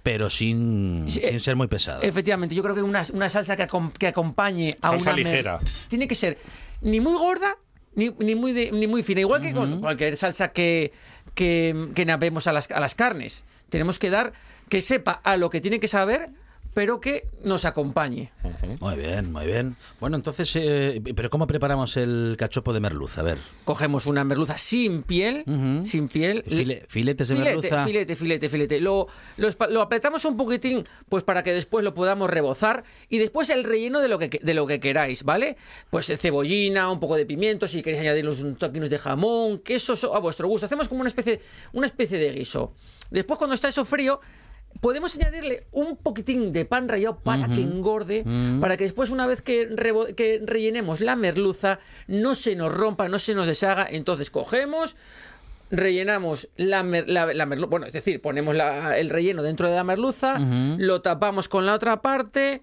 pero 0.03 0.31
sin, 0.31 1.05
Sí, 1.09 1.21
sin 1.21 1.37
eh, 1.37 1.41
ser 1.41 1.57
muy 1.57 1.69
pesada. 1.69 2.01
Efectivamente, 2.03 2.55
yo 2.55 2.63
creo 2.63 2.75
que 2.75 2.83
una, 2.83 3.05
una 3.13 3.29
salsa 3.29 3.57
que, 3.57 3.69
acom- 3.69 3.93
que 3.93 4.09
acompañe 4.09 4.77
a 4.81 4.89
Salsa 4.91 5.11
una 5.11 5.17
ligera. 5.17 5.61
Tiene 5.89 6.09
que 6.09 6.15
ser 6.15 6.39
ni 6.81 7.01
muy 7.01 7.15
gorda 7.17 7.57
ni, 7.95 8.11
ni 8.19 8.35
muy 8.35 8.53
de- 8.53 8.73
ni 8.73 8.87
muy 8.87 9.03
fina. 9.03 9.21
Igual 9.21 9.43
que 9.43 9.53
con 9.53 9.81
cualquier 9.81 10.17
salsa 10.17 10.53
que, 10.53 10.93
que, 11.35 11.89
que 11.95 12.05
navemos 12.05 12.47
a 12.47 12.53
las, 12.53 12.71
a 12.71 12.81
las 12.81 12.95
carnes. 12.95 13.45
Tenemos 13.69 13.99
que 13.99 14.11
dar 14.11 14.33
que 14.69 14.83
sepa 14.83 15.21
a 15.25 15.37
lo 15.37 15.51
que 15.51 15.61
tiene 15.61 15.79
que 15.81 15.89
saber, 15.89 16.31
pero 16.75 17.01
que 17.01 17.27
nos 17.45 17.65
acompañe. 17.65 18.33
Muy 18.81 18.97
bien, 18.97 19.31
muy 19.33 19.47
bien. 19.47 19.77
Bueno, 20.01 20.17
entonces, 20.17 20.51
eh, 20.57 21.03
¿pero 21.15 21.29
cómo 21.29 21.47
preparamos 21.47 21.97
el 21.97 22.37
cachopo 22.39 22.73
de 22.73 22.81
merluza? 22.81 23.21
A 23.21 23.25
ver. 23.25 23.39
Cogemos 23.65 24.07
una 24.07 24.25
merluza 24.25 24.57
sin 24.59 25.03
piel, 25.03 25.45
sin 25.85 26.09
piel. 26.09 26.45
File- 26.47 26.85
filetes 26.89 27.29
de 27.29 27.35
filete, 27.37 27.55
merluza. 27.57 27.85
Filete, 27.85 28.17
filete, 28.17 28.49
filete. 28.49 28.81
Lo, 28.81 29.07
lo, 29.37 29.83
apretamos 29.83 30.25
un 30.25 30.37
poquitín, 30.37 30.85
pues 31.09 31.23
para 31.25 31.43
que 31.43 31.53
después 31.53 31.85
lo 31.85 31.95
podamos 31.95 32.31
rebozar. 32.31 32.85
Y 33.09 33.19
después 33.19 33.51
el 33.51 33.65
relleno 33.65 34.01
de 34.01 34.09
lo 34.09 34.19
que, 34.19 34.29
de 34.43 34.55
lo 34.55 34.67
que 34.67 34.81
queráis, 34.81 35.25
¿vale? 35.25 35.57
Pues 35.91 36.09
eh, 36.11 36.17
cebollina, 36.17 36.91
un 36.91 37.01
poco 37.01 37.17
de 37.17 37.27
pimiento, 37.27 37.69
si 37.69 37.83
queréis 37.83 38.01
añadirlos 38.03 38.41
un 38.41 38.57
toquinos 38.57 38.89
de 38.91 38.99
jamón, 38.99 39.59
queso 39.59 39.95
so- 39.97 40.15
a 40.17 40.21
vuestro 40.21 40.49
gusto. 40.49 40.67
Hacemos 40.67 40.89
como 40.89 41.01
una 41.03 41.09
especie, 41.09 41.41
una 41.73 41.87
especie 41.87 42.19
de 42.19 42.33
guiso. 42.33 42.73
Después, 43.11 43.37
cuando 43.39 43.55
está 43.55 43.69
eso 43.69 43.85
frío, 43.85 44.21
podemos 44.81 45.17
añadirle 45.17 45.67
un 45.73 45.97
poquitín 45.97 46.53
de 46.53 46.65
pan 46.65 46.89
rallado 46.89 47.19
para 47.21 47.47
que 47.49 47.61
engorde, 47.63 48.25
para 48.61 48.77
que 48.77 48.85
después, 48.85 49.11
una 49.11 49.27
vez 49.27 49.43
que, 49.43 49.67
rellenemos 50.45 51.01
la 51.01 51.15
merluza, 51.17 51.79
no 52.09 52.35
se 52.35 52.57
nos 52.57 52.73
rompa, 52.73 53.09
no 53.09 53.19
se 53.19 53.35
nos 53.35 53.47
deshaga. 53.47 53.87
Entonces 53.91 54.31
cogemos, 54.31 54.97
rellenamos 55.71 56.49
la, 56.57 56.83
mer- 56.83 57.09
la, 57.09 57.33
la 57.33 57.47
merlu- 57.47 57.69
bueno, 57.69 57.87
es 57.87 57.93
decir, 57.93 58.21
ponemos 58.21 58.55
la- 58.55 58.99
el 58.99 59.11
relleno 59.11 59.43
dentro 59.43 59.69
de 59.69 59.75
la 59.77 59.85
merluza, 59.85 60.39
lo 60.39 61.01
tapamos 61.03 61.49
con 61.49 61.65
la 61.67 61.75
otra 61.75 62.03
parte, 62.03 62.63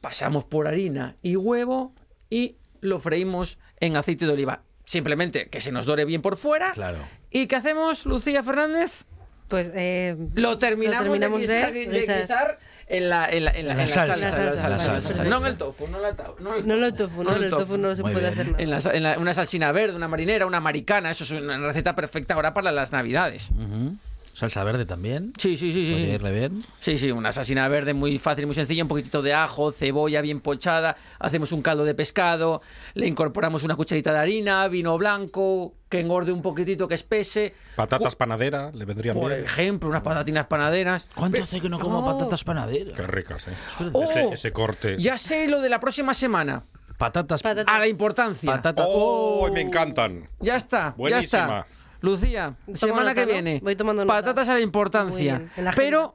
pasamos 0.00 0.44
por 0.44 0.66
harina 0.68 1.16
y 1.22 1.36
huevo 1.36 1.92
y 2.30 2.56
lo 2.80 3.00
freímos 3.00 3.58
en 3.80 3.96
aceite 3.96 4.26
de 4.26 4.32
oliva. 4.32 4.62
Simplemente 4.84 5.48
que 5.48 5.60
se 5.60 5.70
nos 5.72 5.84
dore 5.86 6.04
bien 6.06 6.22
por 6.22 6.36
fuera. 6.36 6.72
Claro. 6.72 6.98
¿Y 7.30 7.46
qué 7.46 7.56
hacemos, 7.56 8.06
Lucía 8.06 8.42
Fernández? 8.42 9.04
Pues 9.48 9.70
eh, 9.74 10.16
Lo 10.34 10.58
terminamos, 10.58 11.04
terminamos 11.04 11.40
de, 11.40 11.46
de 11.48 11.54
guisar, 11.56 11.72
de 11.72 12.00
guisar. 12.00 12.20
guisar 12.20 12.58
en 12.86 13.08
la, 13.10 13.26
en 13.30 13.44
la, 13.44 13.50
en 13.52 13.66
la, 13.66 13.72
En 13.72 13.76
la 13.78 13.82
en 13.84 13.88
salsa. 13.88 14.14
en 14.14 14.20
la 14.20 14.30
La 14.30 14.36
salsa, 14.36 14.64
en 14.66 14.70
la 14.70 14.76
vale, 14.76 14.78
salsa. 14.78 15.08
perfecto. 15.08 15.30
No 15.30 15.36
en 15.38 15.46
el 15.46 15.56
tofu, 15.58 15.88
no 15.88 15.96
en 15.96 16.02
la 16.02 16.12
no 16.38 16.54
en 16.54 16.60
el 16.60 16.66
no 16.68 16.76
lo 16.76 16.94
tofu, 16.94 17.24
no, 17.24 17.36
en 17.36 17.42
el 17.44 17.50
tofu 17.50 17.76
no 17.78 17.94
se 17.94 18.02
puede 18.02 18.14
bien. 18.16 18.32
hacer 18.32 18.46
nada. 18.46 18.62
en 18.62 18.70
la 18.70 18.78
en 18.94 19.02
la- 19.02 19.18
una 19.18 19.34
salsina 19.34 19.72
verde, 19.72 19.96
una 19.96 20.08
marinera, 20.08 20.46
una 20.46 20.58
americana, 20.58 21.10
eso 21.10 21.24
es 21.24 21.30
una 21.30 21.58
receta 21.58 21.94
perfecta 21.96 22.34
ahora 22.34 22.54
para 22.54 22.72
las 22.72 22.92
navidades. 22.92 23.50
Ujú. 23.50 23.96
Salsa 24.38 24.62
verde 24.62 24.86
también. 24.86 25.32
Sí, 25.36 25.56
sí, 25.56 25.72
sí, 25.72 25.84
sí. 25.84 25.92
Irle 26.12 26.30
bien. 26.30 26.64
Sí, 26.78 26.96
sí, 26.96 27.10
una 27.10 27.32
salsina 27.32 27.66
verde 27.66 27.92
muy 27.92 28.20
fácil, 28.20 28.46
muy 28.46 28.54
sencilla, 28.54 28.84
un 28.84 28.88
poquitito 28.88 29.20
de 29.20 29.34
ajo, 29.34 29.72
cebolla 29.72 30.20
bien 30.20 30.40
pochada, 30.40 30.96
hacemos 31.18 31.50
un 31.50 31.60
caldo 31.60 31.84
de 31.84 31.92
pescado, 31.96 32.62
le 32.94 33.08
incorporamos 33.08 33.64
una 33.64 33.74
cucharita 33.74 34.12
de 34.12 34.18
harina, 34.18 34.68
vino 34.68 34.96
blanco, 34.96 35.74
que 35.88 35.98
engorde 35.98 36.30
un 36.30 36.40
poquitito, 36.40 36.86
que 36.86 36.94
espese. 36.94 37.52
Patatas 37.74 38.14
panadera, 38.14 38.70
le 38.72 38.84
vendrían 38.84 39.16
Por 39.16 39.32
bien. 39.32 39.42
ejemplo, 39.42 39.88
unas 39.88 40.02
patatinas 40.02 40.46
panaderas. 40.46 41.08
¿Cuánto 41.16 41.42
hace 41.42 41.60
que 41.60 41.68
no 41.68 41.80
como 41.80 42.04
patatas 42.06 42.44
panaderas? 42.44 42.94
Qué 42.94 43.08
ricas, 43.08 43.48
¿eh? 43.48 43.54
Oh, 43.92 44.04
ese, 44.04 44.28
ese 44.34 44.52
corte. 44.52 45.02
Ya 45.02 45.18
sé 45.18 45.48
lo 45.48 45.60
de 45.60 45.68
la 45.68 45.80
próxima 45.80 46.14
semana. 46.14 46.62
Patatas. 46.96 47.42
Patatas. 47.42 47.74
A 47.74 47.78
la 47.80 47.88
importancia. 47.88 48.52
Patata. 48.52 48.84
¡Oh, 48.86 49.50
me 49.52 49.62
encantan! 49.62 50.28
Ya 50.38 50.54
está, 50.56 50.90
ya 50.90 50.94
Buenísima. 50.96 51.20
está. 51.60 51.66
Lucía, 52.00 52.54
Tomo 52.64 52.76
semana 52.76 53.02
nota, 53.02 53.14
que 53.14 53.20
¿no? 53.26 53.32
viene. 53.32 53.60
Voy 53.62 53.74
tomando 53.76 54.04
nota. 54.04 54.14
Patatas 54.20 54.48
a 54.48 54.54
la 54.54 54.60
importancia. 54.60 55.12
Muy 55.12 55.22
bien, 55.22 55.50
en 55.56 55.64
la. 55.64 55.72
Pero 55.72 56.14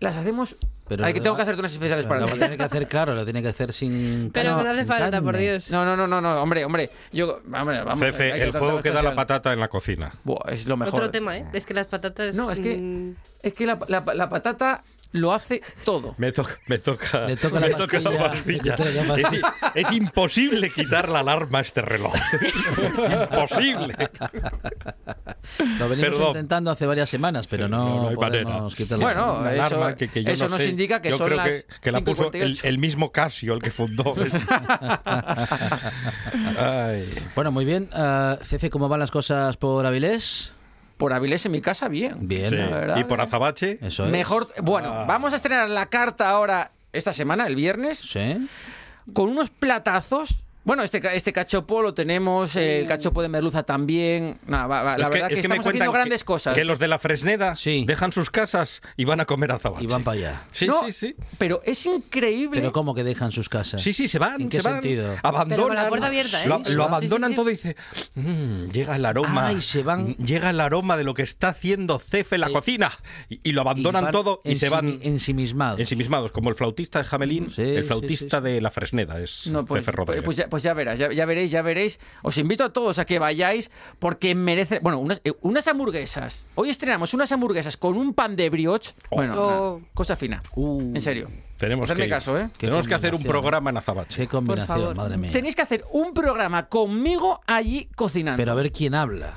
las 0.00 0.16
hacemos. 0.16 0.56
Pero 0.86 1.02
Hay 1.02 1.14
que, 1.14 1.20
no- 1.20 1.24
tengo 1.24 1.36
que 1.36 1.42
hacerte 1.42 1.60
unas 1.60 1.72
especiales 1.72 2.06
para 2.06 2.20
Lo 2.20 2.26
ti. 2.26 2.38
tiene 2.38 2.58
que 2.58 2.62
hacer 2.62 2.86
caro, 2.88 3.14
lo 3.14 3.24
tiene 3.24 3.40
que 3.40 3.48
hacer 3.48 3.72
sin. 3.72 4.30
Pero 4.34 4.50
carne, 4.50 4.64
no 4.64 4.70
hace 4.70 4.84
falta, 4.84 5.22
por. 5.22 5.36
Dios. 5.36 5.70
No, 5.70 5.82
no, 5.84 5.96
no, 5.96 6.06
no, 6.06 6.20
no, 6.20 6.42
hombre, 6.42 6.62
hombre. 6.64 6.90
Yo, 7.10 7.40
hombre, 7.52 7.82
vamos. 7.82 7.98
Cefe, 8.00 8.32
hay 8.32 8.38
que 8.40 8.44
el 8.46 8.52
juego 8.52 8.82
que 8.82 8.90
da 8.90 9.02
la 9.02 9.14
patata 9.14 9.52
en 9.54 9.60
la 9.60 9.68
cocina. 9.68 10.12
Buah, 10.24 10.50
es 10.52 10.66
lo 10.66 10.76
mejor. 10.76 10.94
Otro 10.94 11.10
tema, 11.10 11.38
¿eh? 11.38 11.46
Es 11.54 11.64
que 11.64 11.72
las 11.72 11.86
patatas... 11.86 12.34
No, 12.36 12.50
es 12.50 12.60
que, 12.60 12.76
mm, 12.76 13.14
es 13.42 13.54
que 13.54 13.64
la, 13.64 13.78
la- 13.88 14.04
la 14.14 14.28
patata 14.28 14.84
lo 15.14 15.32
hace 15.32 15.62
todo. 15.84 16.14
Me 16.18 16.32
toca, 16.32 16.58
me 16.66 16.78
toca, 16.78 17.26
Le 17.26 17.36
toca 17.36 17.60
la 17.60 17.68
me 17.68 17.74
toca 17.74 18.00
la 18.00 18.10
pastilla. 18.10 18.28
pastilla. 18.28 18.76
Toca 18.76 18.90
la 18.90 19.00
Es, 19.16 19.22
pastilla. 19.22 19.54
es 19.74 19.92
imposible 19.92 20.70
quitar 20.70 21.08
la 21.08 21.20
alarma 21.20 21.58
a 21.58 21.60
este 21.62 21.82
reloj. 21.82 22.12
imposible. 23.30 23.94
Lo 25.78 25.88
venimos 25.88 26.10
Perdón. 26.10 26.28
intentando 26.28 26.70
hace 26.72 26.86
varias 26.86 27.08
semanas, 27.10 27.46
pero 27.46 27.68
no, 27.68 27.76
No, 27.78 28.02
no 28.02 28.08
hay 28.08 28.16
podemos 28.16 28.52
manera. 28.52 28.76
quitarlo. 28.76 29.04
Bueno, 29.04 29.38
Una 29.40 29.52
eso- 29.52 29.62
alarma 29.66 29.94
que, 29.96 30.08
que 30.08 30.24
yo 30.24 30.30
eso 30.32 30.44
no 30.44 30.50
nos 30.50 30.58
sé. 30.58 30.68
indica 30.68 31.00
que 31.00 31.10
yo 31.10 31.18
son 31.18 31.26
creo 31.26 31.36
las 31.36 31.48
que, 31.48 31.64
que 31.80 31.92
la 31.92 32.00
puso 32.00 32.32
el, 32.32 32.56
5:48. 32.58 32.64
el 32.64 32.78
mismo 32.78 33.12
Casio, 33.12 33.54
el 33.54 33.62
que 33.62 33.70
fundó. 33.70 34.14
Ay. 36.58 37.08
Bueno, 37.34 37.52
muy 37.52 37.64
bien. 37.64 37.88
Cefe, 38.42 38.70
¿cómo 38.70 38.88
van 38.88 39.00
las 39.00 39.10
cosas 39.10 39.56
por 39.56 39.86
Avilés? 39.86 40.52
Por 41.04 41.12
Avilés 41.12 41.44
en 41.44 41.52
mi 41.52 41.60
casa, 41.60 41.88
bien. 41.88 42.14
Bien. 42.26 42.48
Sí. 42.48 42.56
la 42.56 42.66
verdad 42.70 42.96
Y 42.96 43.04
por 43.04 43.20
Azabache, 43.20 43.78
Eso 43.82 44.06
es. 44.06 44.10
Mejor. 44.10 44.48
Bueno, 44.62 44.88
Ah. 44.90 45.04
vamos 45.06 45.34
a 45.34 45.36
estrenar 45.36 45.68
la 45.68 45.84
carta 45.84 46.30
ahora, 46.30 46.70
esta 46.94 47.12
semana, 47.12 47.46
el 47.46 47.56
viernes, 47.56 47.98
Sí. 47.98 48.48
con 49.12 49.28
unos 49.28 49.50
platazos. 49.50 50.34
Bueno, 50.64 50.82
este, 50.82 51.02
este 51.14 51.32
cachopo 51.32 51.82
lo 51.82 51.92
tenemos, 51.92 52.56
el 52.56 52.86
cachopo 52.86 53.20
de 53.20 53.28
merluza 53.28 53.64
también. 53.64 54.38
Nada, 54.46 54.66
va- 54.66 54.82
va, 54.82 54.96
la 54.98 55.04
Es 55.04 55.10
verdad 55.10 55.28
que, 55.28 55.34
es 55.34 55.40
que 55.40 55.46
estamos 55.46 55.66
haciendo 55.66 55.92
grandes 55.92 56.22
que, 56.22 56.26
cosas. 56.26 56.54
que 56.54 56.64
los 56.64 56.78
de 56.78 56.88
la 56.88 56.98
Fresneda 56.98 57.54
Sí. 57.54 57.84
dejan 57.86 58.12
sus 58.12 58.30
casas 58.30 58.80
y 58.96 59.04
van 59.04 59.20
a 59.20 59.26
comer 59.26 59.52
azabache. 59.52 59.84
Y 59.84 59.86
van 59.86 60.02
para 60.04 60.16
allá. 60.18 60.42
Sí, 60.52 60.66
No, 60.66 60.84
sí, 60.86 60.92
sí. 60.92 61.16
Pero 61.36 61.60
es 61.64 61.84
increíble. 61.84 62.60
Pero 62.60 62.72
¿cómo 62.72 62.94
que 62.94 63.04
dejan 63.04 63.30
sus 63.30 63.50
casas? 63.50 63.82
Sí, 63.82 63.92
sí, 63.92 64.08
se 64.08 64.18
van, 64.18 64.40
¿En 64.40 64.48
qué 64.48 64.62
se 64.62 64.68
van, 64.68 64.80
sentido? 64.80 65.14
abandonan. 65.22 65.48
Pero 65.48 65.66
con 65.68 65.76
la 65.76 65.88
puerta 65.90 66.06
abierta, 66.06 66.42
¿eh? 66.42 66.48
Lo, 66.70 66.84
abandonan 66.84 67.30
sí, 67.30 67.34
sí. 67.34 67.36
todo 67.36 67.50
y 67.50 67.52
dice, 67.52 67.76
"Mm, 68.14 68.70
llega 68.70 68.96
el 68.96 69.04
aroma. 69.04 69.48
Ay, 69.48 69.60
se 69.60 69.82
van- 69.82 70.16
mm, 70.18 70.24
Llega 70.24 70.48
el 70.50 70.60
aroma 70.60 70.96
de 70.96 71.04
lo 71.04 71.12
que 71.12 71.22
está 71.22 71.48
haciendo 71.48 71.98
Cefe 71.98 72.36
en 72.36 72.40
la 72.40 72.48
Eh, 72.48 72.52
cosina. 72.52 72.90
Y, 73.28 73.40
y 73.42 73.52
lo 73.52 73.60
abandonan 73.60 74.10
todo 74.10 74.40
y 74.44 74.56
se 74.56 74.70
van 74.70 74.86
ensimi- 74.98 74.98
ensimismados. 75.02 75.80
ensimismados, 75.80 76.32
como 76.32 76.48
el 76.48 76.54
flautista 76.54 77.00
de 77.00 77.04
Jamelín, 77.04 77.48
el 77.58 77.84
flautista 77.84 78.40
de 78.40 78.60
la 78.62 78.70
Fresneda, 78.70 79.20
es 79.20 79.48
No, 79.48 79.64
pues, 79.66 79.84
Cefe 79.84 79.92
Rodríguez. 79.92 80.24
pues 80.24 80.36
ya, 80.38 80.48
pues 80.54 80.62
ya 80.62 80.72
verás, 80.72 81.00
ya, 81.00 81.10
ya 81.12 81.26
veréis, 81.26 81.50
ya 81.50 81.62
veréis. 81.62 81.98
Os 82.22 82.38
invito 82.38 82.62
a 82.62 82.72
todos 82.72 83.00
a 83.00 83.04
que 83.04 83.18
vayáis 83.18 83.72
porque 83.98 84.36
merece. 84.36 84.78
Bueno, 84.78 85.00
unas, 85.00 85.20
eh, 85.24 85.32
unas 85.40 85.66
hamburguesas. 85.66 86.46
Hoy 86.54 86.70
estrenamos 86.70 87.12
unas 87.12 87.32
hamburguesas 87.32 87.76
con 87.76 87.96
un 87.96 88.14
pan 88.14 88.36
de 88.36 88.48
brioche. 88.50 88.94
Bueno, 89.10 89.34
Oh. 89.36 89.74
una 89.78 89.86
cosa 89.94 90.14
fina. 90.14 90.44
Uh. 90.54 90.94
en 90.94 91.00
serio. 91.00 91.28
tenemos 91.56 91.90
que, 91.90 92.08
caso, 92.08 92.38
¿eh? 92.38 92.50
Tenemos 92.56 92.86
que 92.86 92.94
hacer 92.94 93.16
un 93.16 93.24
programa 93.24 93.70
en 93.70 93.78
Azabache. 93.78 94.22
Qué 94.22 94.28
combinación, 94.28 94.96
madre 94.96 95.16
mía. 95.16 95.32
Tenéis 95.32 95.56
que 95.56 95.62
hacer 95.62 95.82
un 95.90 96.14
programa 96.14 96.68
conmigo 96.68 97.40
allí 97.48 97.88
cocinando. 97.96 98.36
Pero 98.36 98.52
a 98.52 98.54
ver 98.54 98.70
quién 98.70 98.94
habla. 98.94 99.34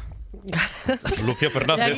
Lucía 1.26 1.50
Fernández. 1.50 1.98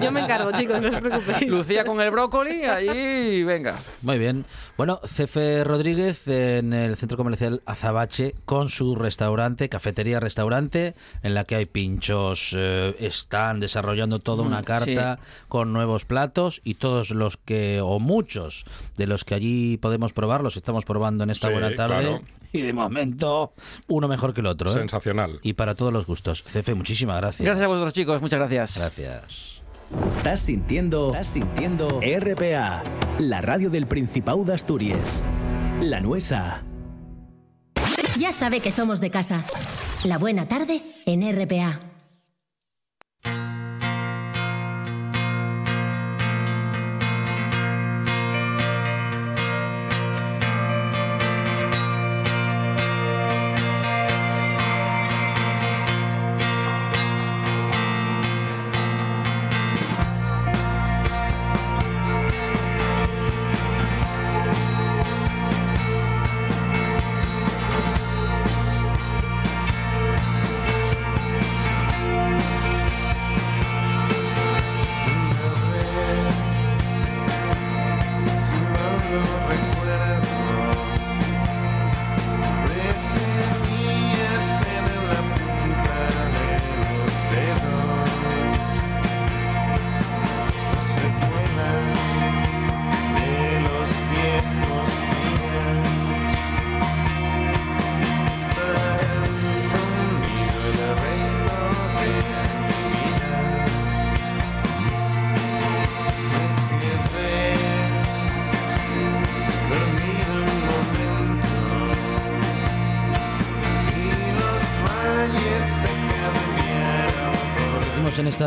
yo 0.00 0.12
me 0.12 0.20
encargo, 0.20 0.52
chicos, 0.52 0.80
no 0.80 0.88
os 0.88 0.96
preocupéis. 0.96 1.48
Lucía 1.48 1.84
con 1.84 2.00
el 2.00 2.10
brócoli, 2.10 2.64
ahí 2.64 3.42
venga. 3.44 3.76
Muy 4.02 4.18
bien. 4.18 4.44
Bueno, 4.76 5.00
Cefe 5.04 5.64
Rodríguez 5.64 6.28
en 6.28 6.72
el 6.72 6.96
centro 6.96 7.16
comercial 7.16 7.62
Azabache 7.66 8.34
con 8.44 8.68
su 8.68 8.94
restaurante, 8.94 9.68
cafetería 9.68 10.20
restaurante, 10.20 10.94
en 11.22 11.34
la 11.34 11.44
que 11.44 11.56
hay 11.56 11.66
pinchos, 11.66 12.54
eh, 12.56 12.94
están 12.98 13.60
desarrollando 13.60 14.18
toda 14.18 14.42
una 14.42 14.60
mm, 14.60 14.64
carta 14.64 15.18
con 15.48 15.72
nuevos 15.72 16.04
platos 16.04 16.60
y 16.64 16.74
todos 16.74 17.10
los 17.10 17.36
que, 17.36 17.80
o 17.82 17.98
muchos 17.98 18.64
de 18.96 19.06
los 19.06 19.24
que 19.24 19.34
allí 19.34 19.76
podemos 19.78 20.12
probar, 20.12 20.42
los 20.42 20.56
estamos 20.56 20.84
probando 20.84 21.24
en 21.24 21.30
esta 21.30 21.48
buena 21.48 21.74
tarde. 21.74 22.20
Y 22.56 22.62
de 22.62 22.72
momento, 22.72 23.52
uno 23.88 24.08
mejor 24.08 24.34
que 24.34 24.40
el 24.40 24.46
otro. 24.46 24.70
¿eh? 24.70 24.74
Sensacional. 24.74 25.38
Y 25.42 25.54
para 25.54 25.74
todos 25.74 25.92
los 25.92 26.06
gustos. 26.06 26.42
Cefe, 26.42 26.74
muchísimas 26.74 27.16
gracias. 27.18 27.44
Gracias 27.44 27.64
a 27.64 27.68
vosotros, 27.68 27.92
chicos. 27.92 28.20
Muchas 28.20 28.38
gracias. 28.38 28.78
Gracias. 28.78 29.62
Estás 30.16 30.40
sintiendo, 30.40 31.08
estás 31.08 31.28
sintiendo 31.28 32.00
RPA, 32.00 32.82
la 33.20 33.40
radio 33.40 33.70
del 33.70 33.86
Principado 33.86 34.44
de 34.44 34.54
Asturias. 34.54 35.22
La 35.80 36.00
Nuesa. 36.00 36.64
Ya 38.18 38.32
sabe 38.32 38.60
que 38.60 38.72
somos 38.72 39.00
de 39.00 39.10
casa. 39.10 39.44
La 40.04 40.18
buena 40.18 40.48
tarde 40.48 40.82
en 41.04 41.22
RPA. 41.22 41.95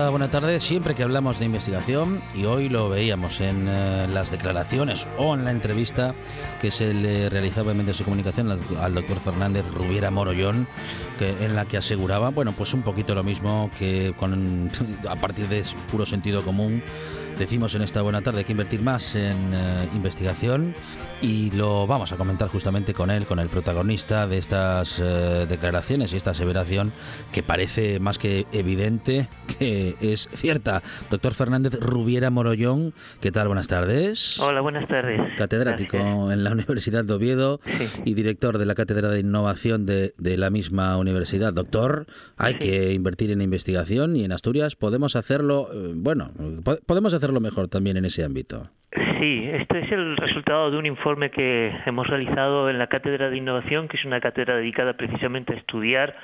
Esta 0.10 0.18
buena 0.18 0.32
tarde. 0.32 0.60
Siempre 0.60 0.95
que 0.95 1.03
hablamos 1.03 1.38
de 1.38 1.45
investigación 1.45 2.24
y 2.34 2.45
hoy 2.45 2.68
lo 2.68 2.89
veíamos 2.89 3.41
en 3.41 3.68
eh, 3.68 4.07
las 4.12 4.32
declaraciones 4.32 5.07
o 5.20 5.36
en 5.36 5.45
la 5.45 5.51
entrevista 5.51 6.16
que 6.60 6.72
se 6.72 6.95
le 6.95 7.30
realizaba 7.30 7.74
en 7.74 7.78
medios 7.78 7.99
de 7.99 8.05
comunicación 8.05 8.49
al, 8.49 8.95
doctor 8.95 9.20
Fernández 9.20 9.68
Rubiera 9.72 10.10
Morollón, 10.10 10.68
en 11.20 11.55
la 11.55 11.66
que 11.66 11.78
aseguraba, 11.78 12.30
bueno, 12.30 12.53
pues 12.53 12.74
un 12.74 12.82
poquito 12.82 13.14
lo 13.14 13.24
mismo 13.24 13.70
que 13.78 14.16
con, 14.18 14.72
a 15.07 15.16
partir 15.18 15.47
de 15.47 15.64
puro 15.91 16.07
sentido 16.07 16.41
común 16.41 16.82
decimos 17.39 17.73
en 17.73 17.81
esta 17.81 18.01
buena 18.01 18.21
tarde 18.21 18.43
que 18.43 18.51
invertir 18.51 18.81
más 18.81 19.15
en 19.15 19.53
eh, 19.53 19.87
investigación 19.95 20.75
y 21.21 21.51
lo 21.51 21.87
vamos 21.87 22.11
a 22.11 22.17
comentar 22.17 22.49
justamente 22.49 22.93
con 22.93 23.09
él, 23.09 23.25
con 23.25 23.39
el 23.39 23.47
protagonista 23.47 24.27
de 24.27 24.37
estas 24.37 24.99
eh, 24.99 25.45
declaraciones 25.47 26.11
y 26.11 26.17
esta 26.17 26.31
aseveración 26.31 26.91
que 27.31 27.41
parece 27.41 27.99
más 28.01 28.17
que 28.17 28.45
evidente 28.51 29.29
que 29.57 29.95
es 30.01 30.27
cierta. 30.35 30.83
Doctor 31.09 31.33
Fernández 31.33 31.79
Rubiera 31.79 32.29
Morollón, 32.29 32.93
¿qué 33.21 33.31
tal? 33.31 33.47
Buenas 33.47 33.69
tardes. 33.69 34.37
Hola, 34.39 34.59
buenas 34.59 34.87
tardes. 34.87 35.21
Catedrático 35.37 36.31
en 36.31 36.43
la 36.43 36.51
Universidad 36.51 37.05
de 37.05 37.13
Oviedo 37.13 37.61
y 38.03 38.15
director 38.15 38.57
de 38.57 38.65
la 38.65 38.75
Cátedra 38.75 39.09
de 39.09 39.21
Innovación 39.21 39.85
de, 39.85 40.13
de 40.17 40.35
la 40.35 40.49
misma 40.49 40.97
universidad. 40.97 41.53
Doctor, 41.53 42.05
hay 42.35 42.55
que 42.55 42.91
invertir 42.91 43.31
en 43.31 43.41
investigación 43.41 44.17
y 44.17 44.25
en 44.25 44.33
Asturias 44.33 44.75
podemos 44.75 45.15
hacerlo, 45.15 45.69
eh, 45.73 45.93
bueno, 45.95 46.31
podemos 46.85 47.13
hacerlo 47.13 47.28
lo 47.32 47.39
mejor 47.39 47.67
también 47.67 47.97
en 47.97 48.05
ese 48.05 48.23
ámbito. 48.23 48.63
Sí, 49.19 49.49
este 49.51 49.80
es 49.80 49.91
el 49.91 50.17
resultado 50.17 50.71
de 50.71 50.77
un 50.77 50.86
informe 50.86 51.30
que 51.30 51.73
hemos 51.86 52.07
realizado 52.07 52.69
en 52.69 52.80
la 52.80 52.88
Cátedra 52.88 53.30
de 53.30 53.38
Innovación, 53.38 53.88
que 53.88 53.97
es 53.97 54.05
una 54.05 54.21
cátedra 54.21 54.55
dedicada 54.55 54.93
precisamente 54.93 55.53
a 55.53 55.57
estudiar 55.57 56.15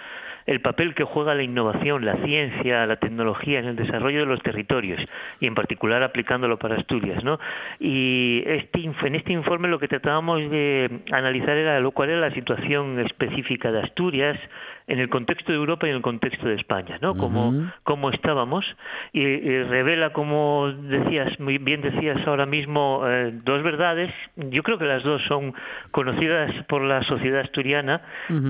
el 0.46 0.62
papel 0.62 0.94
que 0.94 1.04
juega 1.04 1.34
la 1.34 1.44
innovación, 1.44 2.06
la 2.06 2.18
ciencia, 2.24 2.86
la 2.86 2.98
tecnología 2.98 3.60
en 3.60 3.66
el 3.66 3.76
desarrollo 3.76 4.20
de 4.20 4.26
los 4.28 4.42
territorios 4.44 5.02
y 5.40 5.48
en 5.48 5.56
particular 5.56 6.04
aplicándolo 6.04 6.58
para 6.58 6.76
Asturias, 6.76 7.24
¿no? 7.24 7.40
Y 7.80 8.44
este, 8.46 8.80
en 8.84 9.16
este 9.16 9.34
informe 9.34 9.68
lo 9.68 9.80
que 9.80 9.88
tratábamos 9.88 10.40
de 10.50 11.02
analizar 11.12 11.58
era 11.58 11.80
lo 11.80 11.92
cuál 11.92 12.12
era 12.12 12.20
la 12.20 12.34
situación 12.34 13.00
específica 13.00 13.72
de 13.72 13.82
Asturias, 13.82 14.40
en 14.88 15.00
el 15.00 15.10
contexto 15.10 15.52
de 15.52 15.58
Europa 15.58 15.88
y 15.88 15.90
en 15.90 15.98
el 15.98 16.02
contexto 16.02 16.48
de 16.48 16.56
España, 16.56 16.98
¿no? 17.02 17.16
Cómo, 17.16 18.10
estábamos 18.12 18.66
y, 19.14 19.24
revela, 19.64 20.14
como 20.14 20.72
decías, 20.72 21.40
muy 21.40 21.58
bien 21.58 21.82
decías 21.82 22.26
ahora 22.28 22.46
mismo, 22.46 23.02
eh, 23.08 23.32
dos 23.44 23.64
verdades. 23.64 24.14
Yo 24.36 24.62
creo 24.64 24.78
que 24.78 24.86
las 24.86 25.04
dos 25.04 25.22
son 25.28 25.54
conocidas 25.92 26.52
por 26.68 26.84
la 26.84 27.04
sociedad 27.04 27.42
asturiana, 27.42 28.02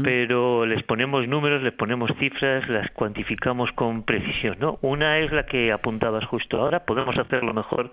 pero 0.03 0.65
les 0.65 0.83
ponemos 0.83 1.27
números, 1.27 1.63
les 1.63 1.73
ponemos 1.73 2.11
cifras, 2.19 2.67
las 2.69 2.89
cuantificamos 2.91 3.71
con 3.71 4.03
precisión, 4.03 4.57
¿no? 4.59 4.77
Una 4.81 5.19
es 5.19 5.31
la 5.31 5.45
que 5.45 5.71
apuntabas 5.71 6.25
justo 6.25 6.61
ahora, 6.61 6.85
podemos 6.85 7.17
hacerlo 7.17 7.53
mejor 7.53 7.91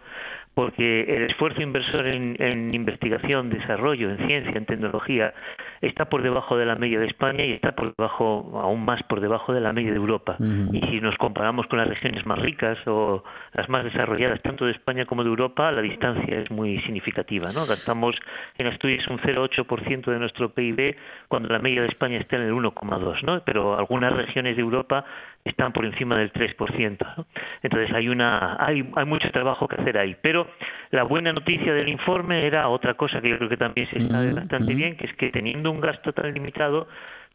porque 0.54 1.02
el 1.02 1.30
esfuerzo 1.30 1.62
inversor 1.62 2.06
en, 2.06 2.74
investigación, 2.74 3.48
desarrollo, 3.48 4.10
en 4.10 4.26
ciencia, 4.26 4.52
en 4.54 4.66
tecnología, 4.66 5.32
está 5.80 6.06
por 6.06 6.22
debajo 6.22 6.56
de 6.56 6.66
la 6.66 6.76
media 6.76 6.98
de 6.98 7.06
España 7.06 7.44
y 7.44 7.52
está 7.52 7.72
por 7.72 7.94
debajo, 7.96 8.60
aún 8.62 8.84
más 8.84 9.02
por 9.04 9.20
debajo 9.20 9.54
de 9.54 9.60
la 9.60 9.72
media 9.72 9.90
de 9.90 9.96
Europa. 9.96 10.36
Y 10.38 10.80
si 10.88 11.00
nos 11.00 11.16
comparamos 11.16 11.66
con 11.66 11.78
las 11.78 11.88
regiones 11.88 12.26
más 12.26 12.38
ricas 12.38 12.78
o 12.86 13.24
las 13.54 13.68
más 13.68 13.84
desarrolladas, 13.84 14.42
tanto 14.42 14.66
de 14.66 14.72
España 14.72 15.06
como 15.06 15.24
de 15.24 15.30
Europa, 15.30 15.72
la 15.72 15.80
distancia 15.80 16.38
es 16.38 16.50
muy 16.50 16.80
significativa. 16.82 17.50
¿no? 17.52 17.64
Gastamos 17.66 18.16
en 18.58 18.66
Asturias 18.66 19.06
un 19.08 19.18
0,8% 19.18 20.10
de 20.10 20.18
nuestro 20.18 20.50
PIB, 20.50 20.96
cuando 21.28 21.48
la 21.48 21.60
media 21.60 21.82
de 21.82 21.88
España 21.88 22.18
está 22.18 22.36
en 22.36 22.42
el 22.42 22.52
1,2%, 22.52 23.22
¿no? 23.22 23.42
pero 23.44 23.78
algunas 23.78 24.12
regiones 24.12 24.56
de 24.56 24.62
Europa 24.62 25.04
están 25.44 25.72
por 25.72 25.84
encima 25.84 26.16
del 26.16 26.32
3%. 26.32 27.26
Entonces 27.62 27.94
hay, 27.94 28.08
una, 28.08 28.56
hay, 28.58 28.88
hay 28.94 29.04
mucho 29.04 29.30
trabajo 29.30 29.66
que 29.66 29.80
hacer 29.80 29.98
ahí. 29.98 30.16
Pero 30.22 30.46
la 30.90 31.02
buena 31.02 31.32
noticia 31.32 31.72
del 31.74 31.88
informe 31.88 32.46
era 32.46 32.68
otra 32.68 32.94
cosa 32.94 33.20
que 33.20 33.30
yo 33.30 33.38
creo 33.38 33.48
que 33.48 33.56
también 33.56 33.88
se 33.90 34.08
sabe 34.08 34.32
bastante 34.32 34.74
bien, 34.74 34.96
que 34.96 35.06
es 35.06 35.14
que 35.14 35.30
teniendo 35.30 35.70
un 35.70 35.80
gasto 35.80 36.12
tan 36.12 36.32
limitado, 36.32 36.86